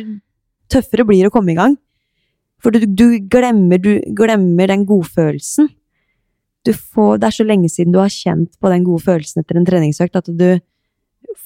tøffere 0.68 1.07
blir 1.09 1.24
det 1.24 1.30
å 1.30 1.32
komme 1.32 1.55
i 1.55 1.57
gang. 1.57 1.78
For 2.63 2.73
du, 2.73 2.87
du, 2.89 3.19
glemmer, 3.31 3.79
du 3.83 3.99
glemmer 4.17 4.71
den 4.73 4.87
godfølelsen. 4.89 5.69
Du 6.67 6.73
får, 6.75 7.21
det 7.23 7.29
er 7.29 7.37
så 7.37 7.45
lenge 7.47 7.69
siden 7.71 7.93
du 7.95 8.01
har 8.03 8.11
kjent 8.11 8.57
på 8.59 8.71
den 8.73 8.87
gode 8.87 9.05
følelsen 9.07 9.45
etter 9.45 9.61
en 9.61 9.67
treningsøkt 9.69 10.17
at 10.19 10.27
du 10.35 10.49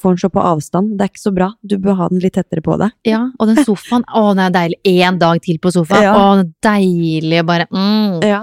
får 0.01 0.15
den 0.15 0.21
så 0.23 0.31
på 0.33 0.41
avstand. 0.41 0.95
Det 0.97 1.05
er 1.05 1.11
ikke 1.13 1.23
så 1.27 1.33
bra. 1.37 1.51
Du 1.61 1.77
bør 1.83 1.99
ha 1.99 2.07
den 2.13 2.23
litt 2.23 2.39
tettere 2.39 2.63
på 2.65 2.79
deg. 2.81 2.95
Ja, 3.09 3.27
og 3.37 3.51
den 3.51 3.61
sofaen, 3.67 4.07
å, 4.17 4.31
den 4.33 4.47
er 4.47 4.55
deilig. 4.55 4.79
Én 4.89 5.19
dag 5.21 5.43
til 5.45 5.59
på 5.61 5.73
sofaen. 5.75 6.07
Ja. 6.07 6.15
Å, 6.17 6.47
deilig 6.65 7.43
bare 7.49 7.67
mm. 7.69 8.23
Ja. 8.25 8.41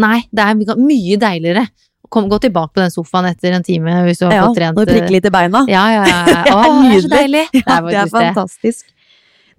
Nei, 0.00 0.22
det 0.32 0.46
er 0.46 0.78
mye 0.80 1.18
deiligere 1.20 1.66
Kom, 2.08 2.28
gå 2.30 2.38
tilbake 2.40 2.72
på 2.76 2.80
den 2.80 2.92
sofaen 2.92 3.26
etter 3.28 3.52
en 3.56 3.64
time 3.66 3.90
hvis 4.06 4.20
du 4.20 4.26
har 4.28 4.32
Ja, 4.36 4.42
fått 4.46 4.58
trent. 4.60 4.78
og 4.78 4.86
prikke 4.86 5.10
litt 5.10 5.24
i 5.26 5.32
beina. 5.34 5.64
Ja, 5.68 5.82
ja, 5.90 6.02
ja. 6.06 6.42
Å, 6.54 6.58
det 6.84 6.92
er 6.94 7.00
så 7.02 7.10
deilig. 7.10 7.40
Det 7.50 7.62
Ja, 7.64 7.78
er 7.80 7.88
det 7.88 7.98
er 8.04 8.10
fantastisk. 8.12 8.84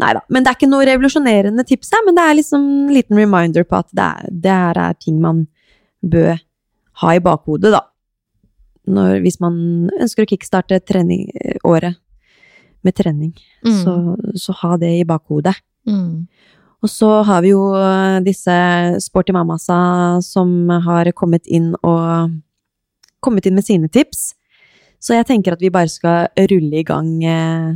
Nei 0.02 0.12
da, 0.18 0.22
men 0.30 0.43
det 0.43 0.52
er 0.52 0.58
ikke 0.58 0.68
noe 0.68 0.86
revolusjonerende 0.89 1.64
tips 1.68 1.93
her, 1.96 2.02
men 2.06 2.18
det 2.18 2.24
er 2.28 2.36
liksom 2.36 2.64
en 2.68 2.93
liten 2.93 3.16
reminder 3.20 3.64
på 3.64 3.78
at 3.80 3.88
det, 3.96 4.04
er, 4.04 4.32
det 4.43 4.52
her 4.52 4.80
er 4.89 4.98
ting 5.00 5.22
man 5.24 5.46
bør 6.04 6.41
ha 7.02 7.14
i 7.16 7.22
bakhodet, 7.24 7.72
da. 7.72 7.80
Når, 8.91 9.22
hvis 9.24 9.39
man 9.41 9.56
ønsker 9.98 10.26
å 10.26 10.30
kickstarte 10.30 10.78
trening, 10.86 11.30
året 11.66 11.96
med 12.86 12.93
trening, 13.00 13.32
Mm. 13.66 13.80
så, 13.82 13.93
så 14.38 14.54
ha 14.60 14.76
det 14.78 14.91
i 15.00 15.06
bakhodet. 15.10 15.56
Mm. 15.89 16.28
Og 16.86 16.89
så 16.91 17.08
har 17.26 17.41
vi 17.41 17.50
jo 17.50 17.64
eh, 17.80 18.20
disse 18.22 18.54
sporty 19.02 19.34
mamasa 19.34 20.20
som 20.22 20.70
har 20.70 21.10
kommet 21.18 21.48
inn 21.48 21.72
og 21.82 22.36
kommet 23.26 23.48
inn 23.50 23.56
med 23.58 23.66
sine 23.66 23.89
tips. 23.89 24.36
Så 25.02 25.16
jeg 25.18 25.26
tenker 25.26 25.56
at 25.56 25.64
vi 25.66 25.72
bare 25.74 25.89
skal 25.89 26.28
rulle 26.52 26.78
i 26.78 26.86
gang 26.86 27.10
eh, 27.26 27.72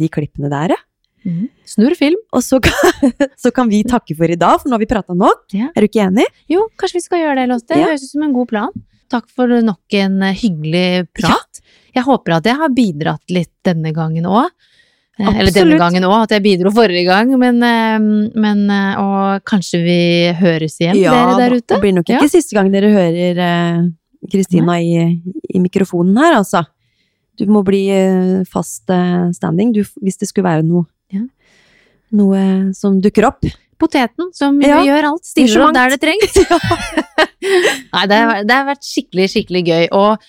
de 0.00 0.08
klippene 0.08 0.48
der, 0.48 0.72
ja. 0.78 0.80
Mm. 1.26 1.44
Snurr 1.68 1.94
film. 1.98 2.18
Og 2.34 2.42
så 2.42 2.58
kan, 2.62 3.12
så 3.42 3.52
kan 3.54 3.68
vi 3.70 3.82
takke 3.88 4.16
for 4.18 4.30
i 4.30 4.38
dag, 4.38 4.58
for 4.60 4.68
nå 4.70 4.76
har 4.78 4.82
vi 4.82 4.90
prata 4.90 5.14
nok. 5.14 5.44
Ja. 5.54 5.68
Er 5.74 5.84
du 5.84 5.88
ikke 5.90 6.02
enig? 6.08 6.26
Jo, 6.50 6.66
kanskje 6.80 6.98
vi 7.00 7.04
skal 7.06 7.22
gjøre 7.24 7.36
det, 7.42 7.48
Lotte. 7.52 7.70
Det 7.74 7.80
Ja. 7.82 7.86
høres 7.92 8.04
ut 8.08 8.14
som 8.16 8.26
en 8.26 8.34
god 8.36 8.50
plan. 8.50 8.82
Takk 9.12 9.26
for 9.28 9.46
nok 9.62 9.96
en 9.98 10.22
eh, 10.24 10.34
hyggelig 10.40 11.06
prat. 11.14 11.62
Jeg 11.94 12.04
håper 12.06 12.38
at 12.38 12.46
jeg 12.48 12.56
har 12.56 12.70
bidratt 12.72 13.30
litt 13.34 13.52
denne 13.66 13.92
gangen 13.92 14.24
òg. 14.24 14.48
Eller 15.20 15.52
denne 15.52 15.76
gangen 15.78 16.06
òg, 16.08 16.22
at 16.24 16.32
jeg 16.34 16.42
bidro 16.42 16.70
forrige 16.72 17.04
gang. 17.04 17.28
Men, 17.38 17.58
eh, 17.62 17.98
men 18.40 18.62
eh, 18.72 18.94
Og 18.98 19.44
kanskje 19.44 19.82
vi 19.84 19.98
høres 20.40 20.78
igjen, 20.80 20.96
dere 21.04 21.36
der 21.38 21.58
ute? 21.58 21.66
Det 21.74 21.80
blir 21.84 21.92
nok 21.98 22.08
ikke 22.08 22.30
siste 22.32 22.56
gang 22.56 22.72
dere 22.72 22.88
hører 22.90 23.42
eh, 23.46 23.82
Kristina 24.32 24.78
i, 24.80 25.20
i 25.52 25.60
mikrofonen 25.60 26.16
her, 26.16 26.38
altså. 26.40 26.64
Du 27.36 27.44
må 27.50 27.62
bli 27.66 27.86
eh, 27.92 28.42
fast 28.48 28.88
eh, 28.92 29.28
standing 29.36 29.72
du, 29.76 29.82
hvis 30.00 30.18
det 30.20 30.28
skulle 30.32 30.48
være 30.48 30.64
noe, 30.66 30.86
Ja. 30.86 30.88
Noe 32.16 32.72
som 32.76 33.00
dukker 33.02 33.26
opp. 33.28 33.44
Poteten 33.82 34.28
som 34.36 34.60
Ja. 34.62 34.78
gjør 34.86 35.08
alt. 35.12 35.24
Stiller 35.26 35.64
opp 35.66 35.74
der 35.74 35.90
det 35.96 36.00
trengs. 36.04 36.36
Nei, 37.92 38.06
det 38.06 38.18
har, 38.22 38.42
det 38.46 38.54
har 38.56 38.66
vært 38.68 38.86
skikkelig, 38.86 39.28
skikkelig 39.32 39.62
gøy. 39.66 39.86
Og 39.98 40.22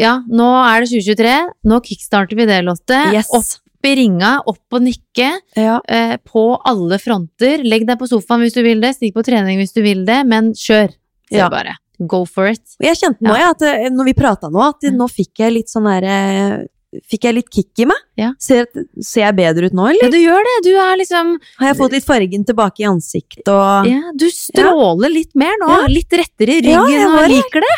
ja, 0.00 0.18
nå 0.28 0.48
er 0.66 0.84
det 0.84 0.90
2023. 0.92 1.36
Nå 1.70 1.78
kickstarter 1.86 2.36
vi 2.38 2.46
det, 2.50 2.58
Lotte. 2.66 2.98
Yes. 3.14 3.30
Opp 3.34 3.88
i 3.88 3.94
ringa, 3.98 4.38
opp 4.48 4.76
og 4.76 4.84
nikke. 4.84 5.30
Ja. 5.60 5.78
eh, 5.88 6.16
på 6.24 6.44
alle 6.64 6.98
fronter. 7.00 7.64
Legg 7.64 7.86
deg 7.88 7.98
på 8.00 8.08
sofaen 8.08 8.44
hvis 8.44 8.56
du 8.56 8.62
vil 8.64 8.80
det, 8.84 8.94
stikk 8.96 9.16
på 9.16 9.24
trening 9.26 9.58
hvis 9.60 9.74
du 9.76 9.82
vil 9.84 10.04
det, 10.08 10.22
men 10.28 10.52
kjør. 10.56 10.92
Se 11.30 11.40
Ja. 11.40 11.48
bare. 11.52 11.76
Go 12.10 12.24
for 12.26 12.48
it. 12.50 12.64
Jeg 12.82 12.96
kjente 12.98 13.22
nå, 13.22 13.36
ja, 13.38 13.52
at 13.54 13.62
eh, 13.62 13.88
når 13.92 14.08
vi 14.10 14.14
prata 14.18 14.48
nå, 14.50 14.60
at 14.74 14.82
nå 14.92 15.06
fikk 15.08 15.44
jeg 15.44 15.52
litt 15.54 15.70
sånn 15.70 15.84
derre 15.86 16.66
Fikk 17.10 17.26
jeg 17.28 17.34
litt 17.38 17.48
kick 17.52 17.82
i 17.82 17.86
meg? 17.90 18.00
Ja. 18.20 18.30
Ser, 18.42 18.66
ser 19.02 19.24
jeg 19.26 19.36
bedre 19.38 19.70
ut 19.70 19.76
nå, 19.76 19.86
eller? 19.90 20.06
Ja, 20.06 20.10
du 20.12 20.18
gjør 20.20 20.46
det. 20.48 20.54
Du 20.66 20.70
er 20.78 20.98
liksom 21.00 21.32
Har 21.60 21.70
jeg 21.70 21.78
fått 21.80 21.96
litt 21.96 22.06
fargen 22.06 22.44
tilbake 22.46 22.84
i 22.84 22.88
ansiktet 22.88 23.50
og 23.50 23.88
Ja, 23.90 24.12
du 24.14 24.26
stråler 24.30 25.12
litt 25.12 25.32
mer 25.38 25.56
nå. 25.62 25.70
Ja. 25.72 25.88
Litt 25.90 26.14
rettere 26.20 26.58
i 26.58 26.62
Ja, 26.62 26.84
ryggen 26.84 27.00
jeg 27.00 27.08
og 27.10 27.32
liker 27.32 27.66
det. 27.66 27.74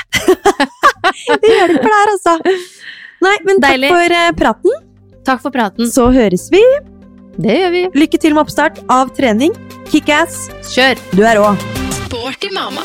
Det 1.42 1.52
hjelper 1.52 1.86
der, 1.92 2.12
altså. 2.16 2.34
Nei, 3.22 3.36
men 3.46 3.60
Deilig. 3.62 3.88
takk 3.88 3.96
for 3.96 4.16
uh, 4.18 4.28
praten. 4.40 4.76
Takk 5.26 5.42
for 5.44 5.54
praten. 5.54 5.88
Så 5.90 6.08
høres 6.14 6.48
vi. 6.52 6.62
Det 7.38 7.56
gjør 7.60 7.72
vi. 7.74 7.82
Lykke 8.02 8.20
til 8.20 8.34
med 8.36 8.42
oppstart 8.46 8.82
av 8.92 9.14
trening. 9.16 9.54
Kickass, 9.92 10.46
Kjør. 10.74 10.98
du 11.14 11.22
er 11.22 11.38
rå. 11.38 11.52
Sporty 12.02 12.50
mamma. 12.54 12.82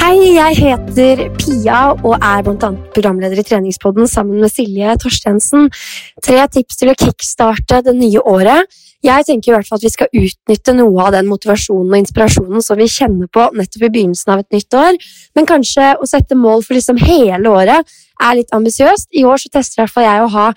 Hei, 0.00 0.32
jeg 0.32 0.56
heter 0.56 1.20
Pia 1.36 1.80
og 1.92 2.14
er 2.16 2.40
bl.a. 2.46 2.68
programleder 2.94 3.42
i 3.42 3.44
Treningspodden 3.44 4.08
sammen 4.08 4.40
med 4.40 4.48
Silje 4.48 4.94
Torstensen. 5.02 5.68
Tre 6.24 6.46
tips 6.54 6.80
til 6.80 6.88
å 6.88 6.94
kickstarte 6.96 7.82
det 7.84 7.94
nye 7.98 8.22
året. 8.24 8.64
Jeg 9.04 9.28
tenker 9.28 9.52
i 9.52 9.54
hvert 9.58 9.68
fall 9.68 9.76
at 9.76 9.84
vi 9.84 9.92
skal 9.92 10.08
utnytte 10.22 10.74
noe 10.78 11.04
av 11.04 11.12
den 11.18 11.28
motivasjonen 11.28 11.92
og 11.92 12.00
inspirasjonen 12.00 12.64
som 12.64 12.80
vi 12.80 12.88
kjenner 12.88 13.28
på 13.28 13.46
nettopp 13.52 13.84
i 13.84 13.92
begynnelsen 13.92 14.32
av 14.32 14.42
et 14.42 14.56
nytt 14.56 14.80
år, 14.80 14.98
men 15.36 15.52
kanskje 15.52 15.92
å 16.00 16.08
sette 16.08 16.36
mål 16.36 16.64
for 16.64 16.80
liksom 16.80 17.00
hele 17.04 17.52
året 17.52 17.96
er 18.24 18.36
litt 18.40 18.56
ambisiøst. 18.56 19.12
I 19.12 19.28
år 19.28 19.44
så 19.44 19.52
tester 19.52 19.82
i 19.82 19.84
hvert 19.84 19.98
fall 19.98 20.08
jeg 20.08 20.24
å 20.24 20.34
ha 20.38 20.50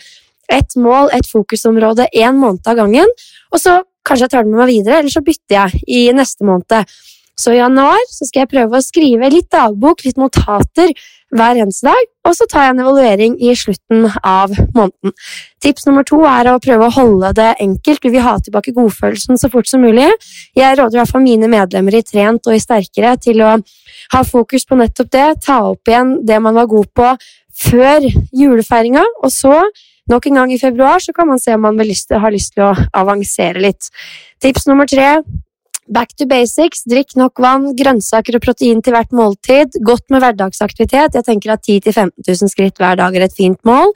ett 0.55 0.79
mål, 0.79 1.11
et 1.11 1.27
fokusområde, 1.27 2.07
én 2.15 2.39
måned 2.39 2.63
av 2.67 2.79
gangen, 2.79 3.11
og 3.51 3.59
så 3.59 3.81
kanskje 4.07 4.29
jeg 4.29 4.33
tar 4.37 4.47
det 4.47 4.51
med 4.51 4.63
meg 4.63 4.71
videre, 4.71 5.03
eller 5.03 5.11
så 5.11 5.23
bytter 5.23 5.59
jeg 5.59 5.83
i 5.87 6.05
neste 6.15 6.47
måned. 6.47 6.95
Så 7.43 7.51
i 7.51 7.59
januar 7.59 7.99
så 8.07 8.27
skal 8.27 8.45
jeg 8.45 8.53
prøve 8.53 8.79
å 8.79 8.83
skrive 8.83 9.27
litt 9.33 9.49
dagbok, 9.51 10.05
litt 10.05 10.19
notater 10.21 10.93
hver 11.33 11.57
eneste 11.59 11.89
dag, 11.89 12.09
og 12.27 12.35
så 12.37 12.45
tar 12.47 12.67
jeg 12.67 12.75
en 12.75 12.81
evaluering 12.83 13.35
i 13.41 13.55
slutten 13.57 14.05
av 14.21 14.53
måneden. 14.75 15.15
Tips 15.63 15.87
nummer 15.89 16.05
to 16.07 16.21
er 16.29 16.51
å 16.51 16.59
prøve 16.63 16.87
å 16.87 16.93
holde 16.93 17.33
det 17.39 17.49
enkelt. 17.63 18.03
Du 18.03 18.13
vil 18.13 18.23
ha 18.23 18.37
tilbake 18.39 18.75
godfølelsen 18.75 19.41
så 19.41 19.49
fort 19.51 19.67
som 19.67 19.83
mulig. 19.83 20.11
Jeg 20.55 20.77
råder 20.79 20.99
i 20.99 21.01
hvert 21.01 21.13
fall 21.15 21.25
mine 21.25 21.49
medlemmer 21.51 21.97
i 21.97 22.03
Trent 22.05 22.47
og 22.47 22.55
i 22.55 22.61
Sterkere 22.63 23.15
til 23.21 23.41
å 23.43 23.55
ha 24.13 24.21
fokus 24.27 24.67
på 24.69 24.77
nettopp 24.79 25.09
det, 25.15 25.29
ta 25.47 25.63
opp 25.71 25.89
igjen 25.89 26.19
det 26.27 26.37
man 26.43 26.55
var 26.55 26.69
god 26.71 26.91
på 26.95 27.15
før 27.63 28.05
julefeiringa, 28.31 29.03
og 29.23 29.33
så 29.33 29.57
Nok 30.11 30.25
en 30.27 30.35
gang 30.35 30.51
i 30.51 30.59
februar 30.59 30.99
så 30.99 31.13
kan 31.15 31.29
man 31.29 31.39
se 31.39 31.53
om 31.55 31.61
man 31.63 31.77
har 31.79 31.87
lyst 32.33 32.57
til 32.57 32.65
å 32.65 32.73
avansere 32.91 33.61
litt. 33.63 33.87
Tips 34.43 34.65
nummer 34.67 34.83
tre 34.83 35.21
Back 35.91 36.15
to 36.15 36.27
basics. 36.29 36.86
Drikk 36.88 37.17
nok 37.19 37.39
vann, 37.43 37.71
grønnsaker 37.75 38.38
og 38.38 38.43
protein 38.45 38.81
til 38.84 38.95
hvert 38.95 39.11
måltid. 39.15 39.79
Godt 39.84 40.05
med 40.13 40.23
hverdagsaktivitet. 40.23 41.17
Jeg 41.17 41.27
tenker 41.27 41.55
at 41.55 41.65
10 41.65 41.81
000-15 41.89 42.11
000 42.27 42.53
skritt 42.53 42.79
hver 42.79 42.99
dag 42.99 43.15
er 43.15 43.27
et 43.27 43.36
fint 43.36 43.59
mål. 43.67 43.91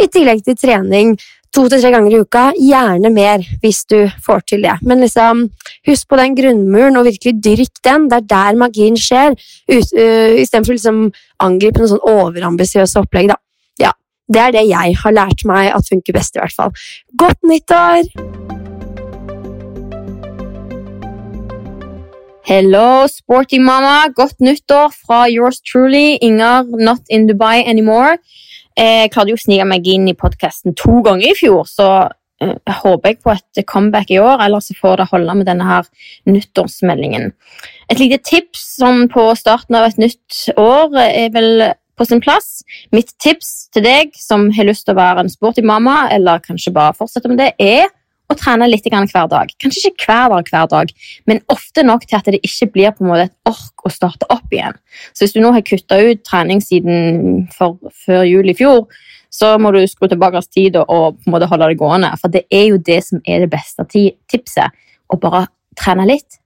I 0.00 0.08
tillegg 0.12 0.44
til 0.44 0.58
trening 0.60 1.16
to 1.52 1.66
til 1.68 1.82
tre 1.82 1.92
ganger 1.92 2.14
i 2.14 2.20
uka. 2.22 2.44
Gjerne 2.56 3.12
mer 3.12 3.44
hvis 3.62 3.84
du 3.90 3.98
får 4.24 4.44
til 4.48 4.64
det. 4.66 4.76
Men 4.82 5.04
liksom, 5.04 5.46
husk 5.88 6.08
på 6.08 6.20
den 6.20 6.36
grunnmuren 6.38 6.98
og 7.00 7.08
virkelig 7.10 7.36
dyrk 7.44 7.82
den. 7.84 8.08
Det 8.10 8.20
er 8.20 8.28
der 8.34 8.60
magien 8.60 8.98
skjer, 8.98 9.36
ut, 9.36 9.96
uh, 9.96 10.38
istedenfor 10.42 10.74
å 10.74 10.78
liksom 10.78 11.02
angripe 11.44 11.82
noe 11.82 11.92
sånn 11.92 12.06
overambisiøse 12.14 13.04
opplegg. 13.04 13.32
da. 13.34 13.40
Ja, 13.80 13.92
Det 14.32 14.40
er 14.40 14.52
det 14.52 14.68
jeg 14.68 14.96
har 14.96 15.12
lært 15.12 15.44
meg 15.44 15.72
at 15.74 15.88
funker 15.88 16.16
best, 16.16 16.36
i 16.36 16.40
hvert 16.40 16.56
fall. 16.56 16.72
Godt 17.16 17.42
nyttår! 17.44 18.41
Hello, 22.42 23.06
sporty 23.06 23.60
mama. 23.62 24.08
Godt 24.16 24.40
nyttår 24.42 24.88
fra 25.06 25.28
yours 25.30 25.60
truly, 25.62 26.16
Inger 26.20 26.64
Not 26.74 27.06
in 27.08 27.28
Dubai 27.28 27.62
anymore. 27.62 28.16
Jeg 28.74 29.12
klarte 29.14 29.30
jo 29.30 29.36
å 29.38 29.42
snike 29.42 29.66
meg 29.70 29.86
inn 29.86 30.08
i 30.10 30.14
podkasten 30.18 30.74
to 30.74 31.04
ganger 31.06 31.30
i 31.30 31.36
fjor, 31.38 31.68
så 31.70 31.86
jeg 32.42 32.56
eh, 32.58 32.80
håper 32.82 33.12
jeg 33.12 33.20
på 33.22 33.30
et 33.36 33.62
comeback 33.70 34.10
i 34.10 34.18
år, 34.18 34.42
ellers 34.42 34.72
får 34.74 34.98
det 34.98 35.06
holde 35.12 35.38
med 35.38 35.46
denne 35.46 35.68
her 35.68 35.86
nyttårsmeldingen. 36.26 37.30
Et 37.86 38.02
lite 38.02 38.18
tips 38.26 38.64
som 38.80 39.04
på 39.12 39.28
starten 39.38 39.78
av 39.78 39.86
et 39.86 40.02
nytt 40.02 40.42
år 40.58 40.98
er 41.04 41.30
vel 41.30 41.68
på 41.94 42.10
sin 42.10 42.24
plass. 42.24 42.64
Mitt 42.90 43.14
tips 43.22 43.68
til 43.70 43.86
deg 43.86 44.18
som 44.18 44.50
har 44.56 44.66
lyst 44.66 44.88
til 44.88 44.96
å 44.96 45.02
være 45.04 45.22
en 45.22 45.30
sporty 45.30 45.62
mamma, 45.62 46.08
eller 46.10 46.42
kanskje 46.42 46.74
bare 46.74 46.98
fortsette 46.98 47.30
med 47.30 47.38
det, 47.38 47.52
er 47.62 47.86
å 48.32 48.38
trene 48.38 48.68
litt 48.68 48.86
hver 48.88 49.28
dag. 49.30 49.52
Kanskje 49.62 49.92
ikke 49.92 50.08
hver 50.08 50.32
dag, 50.32 50.50
hver 50.50 50.68
dag, 50.72 50.92
men 51.30 51.42
ofte 51.52 51.84
nok 51.86 52.06
til 52.06 52.18
at 52.18 52.28
det 52.32 52.42
ikke 52.42 52.70
blir 52.74 52.94
på 52.96 53.04
en 53.04 53.12
måte 53.12 53.28
et 53.28 53.50
ork 53.50 53.86
å 53.86 53.92
starte 53.92 54.28
opp 54.32 54.52
igjen. 54.52 54.76
Så 55.12 55.24
hvis 55.24 55.36
du 55.36 55.40
nå 55.42 55.52
har 55.54 55.64
kutta 55.66 56.00
ut 56.02 56.22
trening 56.26 56.62
siden 56.64 57.46
for, 57.54 57.78
før 58.04 58.26
jul 58.28 58.52
i 58.52 58.56
fjor, 58.58 58.86
så 59.32 59.54
må 59.60 59.72
du 59.72 59.80
skru 59.88 60.10
tilbake 60.12 60.42
tid 60.52 60.76
og, 60.76 60.90
og, 60.92 61.16
på 61.22 61.30
en 61.30 61.36
måte 61.36 61.48
holde 61.48 61.70
det 61.72 61.80
gående. 61.80 62.12
For 62.20 62.32
det 62.32 62.44
er 62.52 62.68
jo 62.68 62.82
det 62.84 63.00
som 63.06 63.22
er 63.24 63.44
det 63.44 63.52
beste 63.52 63.86
tipset. 63.88 64.84
Å 65.08 65.18
bare 65.20 65.46
trene 65.78 66.04
litt 66.08 66.38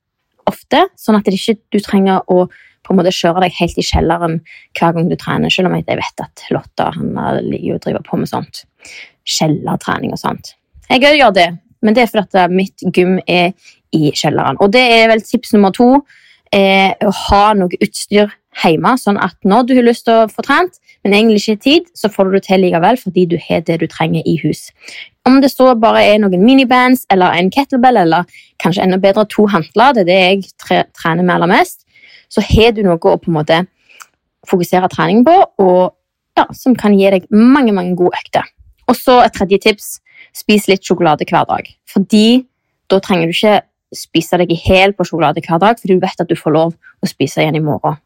ofte, 0.46 0.84
sånn 0.98 1.18
at 1.18 1.26
ikke, 1.26 1.56
du 1.70 1.80
ikke 1.80 1.90
trenger 1.90 2.22
å 2.30 2.46
på 2.86 2.94
en 2.94 3.00
måte 3.00 3.10
kjøre 3.10 3.42
deg 3.42 3.56
helt 3.58 3.78
i 3.80 3.82
kjelleren 3.82 4.36
hver 4.78 4.92
gang 4.94 5.08
du 5.10 5.16
trener, 5.18 5.50
selv 5.50 5.72
om 5.72 5.74
jeg 5.74 5.86
vet 5.88 6.22
at 6.22 6.44
Lotta 6.54 6.92
han 6.94 7.16
liker 7.48 7.74
å 7.74 7.82
drive 7.82 8.02
på 8.06 8.18
med 8.20 8.30
sånt. 8.30 8.62
Kjellertrening 9.26 10.14
og 10.14 10.20
sånt. 10.22 10.52
Jeg 10.86 11.18
gjør 11.18 11.34
det, 11.34 11.48
men 11.82 11.96
det 11.96 12.04
er 12.04 12.12
fordi 12.12 12.46
mitt 12.54 12.84
gym 12.94 13.18
er 13.26 13.52
i 13.94 14.12
kjelleren. 14.14 14.58
Og 14.60 14.72
det 14.72 14.82
er 14.96 15.10
vel 15.10 15.22
tips 15.24 15.54
nummer 15.56 15.74
to. 15.74 15.90
Eh, 16.54 16.92
å 17.02 17.10
ha 17.10 17.54
noe 17.58 17.74
utstyr 17.82 18.30
hjemme, 18.62 18.92
sånn 19.00 19.18
at 19.20 19.34
når 19.44 19.64
du 19.66 19.72
har 19.76 19.84
lyst 19.84 20.06
til 20.06 20.14
å 20.14 20.28
få 20.30 20.44
trent, 20.46 20.78
men 21.04 21.14
egentlig 21.16 21.42
ikke 21.42 21.62
tid, 21.64 21.88
så 21.98 22.08
får 22.10 22.28
du 22.28 22.36
det 22.36 22.42
til 22.46 22.62
likevel 22.62 22.98
fordi 23.00 23.24
du 23.30 23.36
har 23.48 23.64
det 23.66 23.80
du 23.82 23.86
trenger 23.90 24.22
i 24.26 24.36
hus. 24.44 24.70
Om 25.26 25.40
det 25.42 25.50
så 25.52 25.72
bare 25.78 26.04
er 26.06 26.20
noen 26.22 26.44
minibands 26.46 27.04
eller 27.12 27.34
en 27.34 27.50
kettlebell 27.52 27.98
eller 28.04 28.30
kanskje 28.62 28.86
enda 28.86 28.98
bedre 29.02 29.26
to 29.30 29.48
hantler, 29.50 29.92
det 29.94 30.06
er 30.06 30.08
det 30.08 30.20
jeg 30.22 30.86
trener 30.94 31.26
med 31.26 31.34
aller 31.34 31.50
mest, 31.50 31.82
så 32.30 32.42
har 32.46 32.74
du 32.74 32.82
noe 32.86 32.98
å 32.98 33.18
på 33.18 33.30
en 33.30 33.38
måte 33.40 33.60
fokusere 34.46 34.90
treningen 34.92 35.26
på, 35.26 35.36
og 35.66 35.94
ja, 36.38 36.46
som 36.54 36.76
kan 36.78 36.94
gi 36.94 37.10
deg 37.10 37.26
mange 37.34 37.74
mange 37.74 37.96
gode 37.98 38.18
økter. 38.18 38.46
Og 38.86 38.94
så 38.94 39.18
et 39.24 39.34
tredje 39.34 39.58
tips 39.66 39.96
spis 40.36 40.68
litt 40.70 40.84
sjokolade 40.84 41.26
hver 41.28 41.46
dag. 41.48 41.68
Fordi 41.88 42.44
da 42.90 43.00
trenger 43.02 43.30
du 43.30 43.34
ikke 43.34 43.60
spise 43.96 44.38
deg 44.40 44.52
i 44.52 44.58
hæl 44.60 44.94
på 44.96 45.06
sjokolade 45.08 45.42
hver 45.44 45.60
dag, 45.62 45.78
for 45.80 45.90
du 45.90 46.02
vet 46.02 46.20
at 46.22 46.30
du 46.30 46.36
får 46.38 46.54
lov 46.54 46.74
å 46.74 47.08
spise 47.10 47.42
igjen 47.42 47.58
i 47.58 47.64
morgen. 47.64 47.98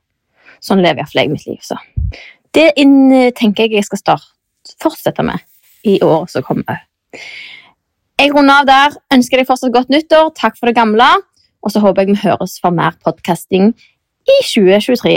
Sånn 0.61 0.83
lever 0.85 1.03
iallfall 1.03 1.23
jeg 1.25 1.33
mitt 1.33 1.47
liv. 1.49 1.61
Så. 1.65 1.79
Det 2.55 2.69
inn, 2.81 3.33
tenker 3.37 3.67
jeg 3.67 3.81
jeg 3.81 3.89
skal 3.89 4.03
starte, 4.03 4.31
fortsette 4.83 5.25
med 5.25 5.41
i 5.89 5.97
året 6.05 6.33
som 6.33 6.45
kommer. 6.45 6.83
Jeg 8.21 8.35
runder 8.35 8.61
av 8.61 8.69
der. 8.69 8.97
Ønsker 9.17 9.41
deg 9.41 9.49
fortsatt 9.49 9.73
godt 9.73 9.93
nyttår. 9.93 10.29
Takk 10.37 10.59
for 10.59 10.69
det 10.69 10.77
gamle. 10.77 11.09
Og 11.65 11.73
så 11.73 11.81
håper 11.81 12.05
jeg 12.05 12.13
vi 12.13 12.23
høres 12.27 12.59
for 12.61 12.75
mer 12.77 12.97
podkasting 13.05 13.73
i 14.29 14.37
2023. 14.45 15.17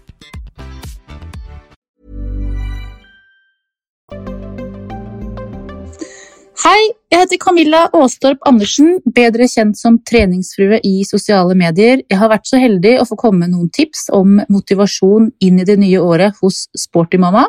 Hei, 6.61 6.91
jeg 7.09 7.23
heter 7.23 7.39
Camilla 7.41 7.79
Aastorp 7.97 8.43
Andersen, 8.45 8.99
bedre 9.15 9.47
kjent 9.49 9.79
som 9.79 9.95
treningsfrue 10.05 10.77
i 10.85 10.99
sosiale 11.09 11.55
medier. 11.57 12.03
Jeg 12.05 12.19
har 12.21 12.29
vært 12.29 12.45
så 12.45 12.59
heldig 12.61 12.91
å 13.01 13.07
få 13.09 13.17
komme 13.17 13.47
med 13.47 13.55
noen 13.55 13.71
tips 13.73 14.03
om 14.13 14.35
motivasjon 14.45 15.31
inn 15.41 15.57
i 15.57 15.65
det 15.65 15.79
nye 15.81 16.03
året 16.05 16.37
hos 16.43 16.67
Sportymamma. 16.77 17.47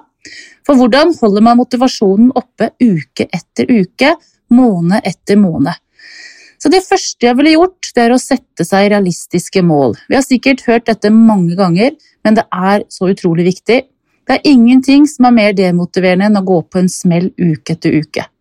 For 0.65 0.81
hvordan 0.81 1.13
holder 1.21 1.45
man 1.45 1.61
motivasjonen 1.61 2.33
oppe 2.41 2.71
uke 2.81 3.29
etter 3.29 3.69
uke, 3.69 4.15
måned 4.49 5.05
etter 5.05 5.37
måned? 5.45 5.77
Så 6.57 6.73
Det 6.73 6.81
første 6.89 7.29
jeg 7.29 7.37
ville 7.37 7.57
gjort, 7.59 7.93
det 7.93 8.07
er 8.07 8.17
å 8.17 8.23
sette 8.23 8.65
seg 8.65 8.95
realistiske 8.95 9.61
mål. 9.61 9.99
Vi 10.09 10.17
har 10.17 10.25
sikkert 10.25 10.65
hørt 10.65 10.89
dette 10.89 11.13
mange 11.13 11.53
ganger, 11.61 11.99
men 12.25 12.41
det 12.41 12.49
er 12.49 12.89
så 12.89 13.13
utrolig 13.13 13.51
viktig. 13.53 13.83
Det 14.25 14.41
er 14.41 14.53
ingenting 14.57 15.05
som 15.05 15.29
er 15.29 15.41
mer 15.43 15.53
demotiverende 15.53 16.33
enn 16.33 16.41
å 16.41 16.49
gå 16.49 16.63
på 16.65 16.81
en 16.81 16.89
smell 16.89 17.35
uke 17.37 17.77
etter 17.77 18.01
uke. 18.01 18.33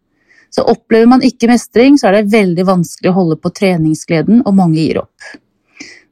Så 0.52 0.66
opplever 0.68 1.08
man 1.08 1.24
ikke 1.24 1.48
mestring, 1.52 1.96
så 1.98 2.10
er 2.10 2.20
det 2.20 2.34
veldig 2.34 2.66
vanskelig 2.68 3.12
å 3.12 3.16
holde 3.16 3.40
på 3.40 3.54
treningsgleden, 3.56 4.44
og 4.46 4.58
mange 4.58 4.82
gir 4.82 5.00
opp. 5.06 5.32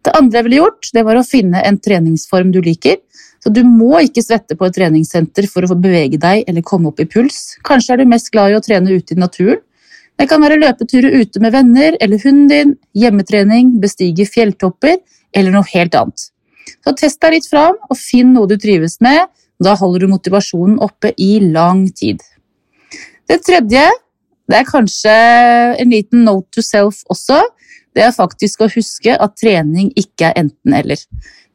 Det 0.05 0.15
andre 0.15 0.39
jeg 0.39 0.47
ville 0.47 0.61
gjort, 0.61 0.89
det 0.95 1.03
var 1.05 1.19
å 1.19 1.27
finne 1.27 1.61
en 1.67 1.79
treningsform 1.83 2.53
du 2.55 2.61
liker. 2.63 3.01
Så 3.43 3.51
du 3.55 3.61
må 3.67 3.99
ikke 4.03 4.23
svette 4.23 4.55
på 4.59 4.67
et 4.67 4.75
treningssenter 4.75 5.47
for 5.51 5.63
å 5.63 5.71
få 5.71 5.77
bevege 5.79 6.19
deg 6.19 6.47
eller 6.47 6.65
komme 6.65 6.91
opp 6.91 6.99
i 7.03 7.07
puls. 7.07 7.57
Kanskje 7.67 7.95
er 7.95 8.01
du 8.01 8.11
mest 8.11 8.31
glad 8.33 8.51
i 8.51 8.57
å 8.57 8.63
trene 8.63 8.95
ute 8.95 9.15
i 9.15 9.19
naturen. 9.19 9.61
Det 10.19 10.27
kan 10.27 10.41
være 10.43 10.57
løpeturer 10.59 11.15
ute 11.21 11.39
med 11.39 11.53
venner 11.55 11.95
eller 12.03 12.19
hunden 12.19 12.49
din, 12.51 12.73
hjemmetrening, 12.91 13.77
bestige 13.79 14.25
fjelltopper 14.27 14.97
eller 15.31 15.55
noe 15.55 15.67
helt 15.71 15.95
annet. 15.95 16.25
Så 16.83 16.95
test 16.99 17.21
deg 17.23 17.37
litt 17.37 17.47
fram 17.47 17.77
og 17.87 17.95
finn 17.95 18.33
noe 18.35 18.49
du 18.49 18.57
trives 18.59 18.97
med. 19.03 19.31
Da 19.63 19.77
holder 19.79 20.03
du 20.03 20.11
motivasjonen 20.11 20.75
oppe 20.83 21.13
i 21.15 21.37
lang 21.43 21.85
tid. 21.95 22.19
Det 23.29 23.39
tredje 23.47 23.85
det 24.49 24.57
er 24.57 24.67
kanskje 24.67 25.15
en 25.79 25.91
liten 25.93 26.23
note 26.25 26.49
to 26.57 26.65
self 26.65 27.03
også. 27.13 27.41
det 27.93 28.03
er 28.05 28.13
faktisk 28.13 28.61
å 28.61 28.69
huske 28.69 29.15
at 29.17 29.35
trening 29.37 29.89
ikke 29.97 30.29
er 30.29 30.37
enten-eller. 30.43 30.99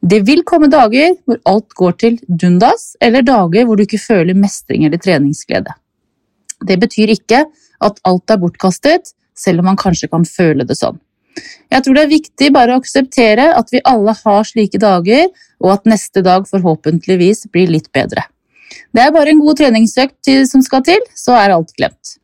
Det 0.05 0.19
vil 0.27 0.43
komme 0.45 0.67
dager 0.69 1.15
hvor 1.25 1.39
alt 1.49 1.73
går 1.73 1.95
til 2.01 2.17
dundas, 2.27 2.93
eller 3.01 3.25
dager 3.25 3.65
hvor 3.65 3.79
du 3.79 3.85
ikke 3.85 4.01
føler 4.01 4.37
mestring 4.37 4.85
eller 4.85 5.01
treningsglede. 5.01 5.73
Det 6.61 6.77
betyr 6.79 7.15
ikke 7.15 7.45
at 7.83 7.99
alt 8.07 8.31
er 8.31 8.39
bortkastet, 8.41 9.15
selv 9.35 9.63
om 9.63 9.71
man 9.71 9.79
kanskje 9.79 10.11
kan 10.11 10.27
føle 10.27 10.67
det 10.67 10.77
sånn. 10.77 10.99
Jeg 11.71 11.83
tror 11.83 11.97
det 11.97 12.03
er 12.05 12.13
viktig 12.13 12.51
bare 12.55 12.75
å 12.75 12.83
akseptere 12.83 13.49
at 13.57 13.71
vi 13.73 13.83
alle 13.83 14.13
har 14.21 14.45
slike 14.47 14.79
dager, 14.79 15.27
og 15.59 15.73
at 15.73 15.89
neste 15.89 16.23
dag 16.23 16.45
forhåpentligvis 16.47 17.47
blir 17.51 17.73
litt 17.73 17.89
bedre. 17.95 18.27
Det 18.95 19.03
er 19.03 19.15
bare 19.15 19.33
en 19.33 19.41
god 19.43 19.59
treningsøkt 19.59 20.31
som 20.47 20.63
skal 20.63 20.85
til, 20.85 21.01
så 21.15 21.35
er 21.39 21.55
alt 21.55 21.73
glemt. 21.75 22.15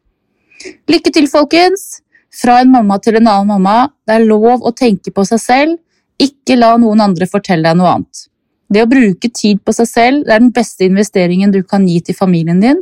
Lykke 0.92 1.14
til, 1.14 1.28
folkens! 1.32 2.02
Fra 2.32 2.62
en 2.62 2.72
mamma 2.72 2.96
til 3.04 3.18
en 3.20 3.28
annen 3.28 3.50
mamma, 3.50 3.90
det 4.08 4.16
er 4.16 4.28
lov 4.28 4.64
å 4.64 4.72
tenke 4.72 5.12
på 5.12 5.26
seg 5.28 5.42
selv, 5.44 5.80
ikke 6.22 6.56
la 6.56 6.76
noen 6.80 7.02
andre 7.04 7.28
fortelle 7.28 7.68
deg 7.68 7.80
noe 7.80 7.96
annet. 7.98 8.28
Det 8.72 8.86
å 8.86 8.88
bruke 8.88 9.28
tid 9.36 9.60
på 9.66 9.74
seg 9.76 9.90
selv 9.90 10.28
det 10.28 10.36
er 10.36 10.44
den 10.44 10.54
beste 10.56 10.88
investeringen 10.88 11.52
du 11.52 11.60
kan 11.68 11.84
gi 11.90 12.00
til 12.08 12.16
familien 12.16 12.62
din. 12.64 12.80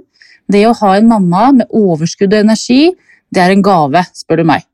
Det 0.50 0.62
å 0.70 0.76
ha 0.84 0.96
en 0.98 1.10
mamma 1.10 1.50
med 1.62 1.74
overskudd 1.74 2.34
og 2.34 2.44
energi, 2.44 2.92
det 3.34 3.42
er 3.42 3.56
en 3.56 3.66
gave, 3.66 4.04
spør 4.18 4.44
du 4.44 4.50
meg. 4.52 4.68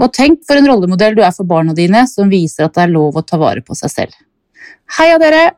Og 0.00 0.12
tenk 0.12 0.40
for 0.48 0.56
en 0.56 0.68
rollemodell 0.68 1.16
du 1.16 1.22
er 1.24 1.32
for 1.36 1.48
barna 1.48 1.76
dine, 1.76 2.06
som 2.08 2.32
viser 2.32 2.66
at 2.66 2.76
det 2.76 2.86
er 2.86 2.94
lov 2.94 3.16
å 3.16 3.24
ta 3.24 3.40
vare 3.40 3.64
på 3.64 3.76
seg 3.76 3.92
selv. 3.92 4.16
Heia 4.98 5.20
dere! 5.20 5.50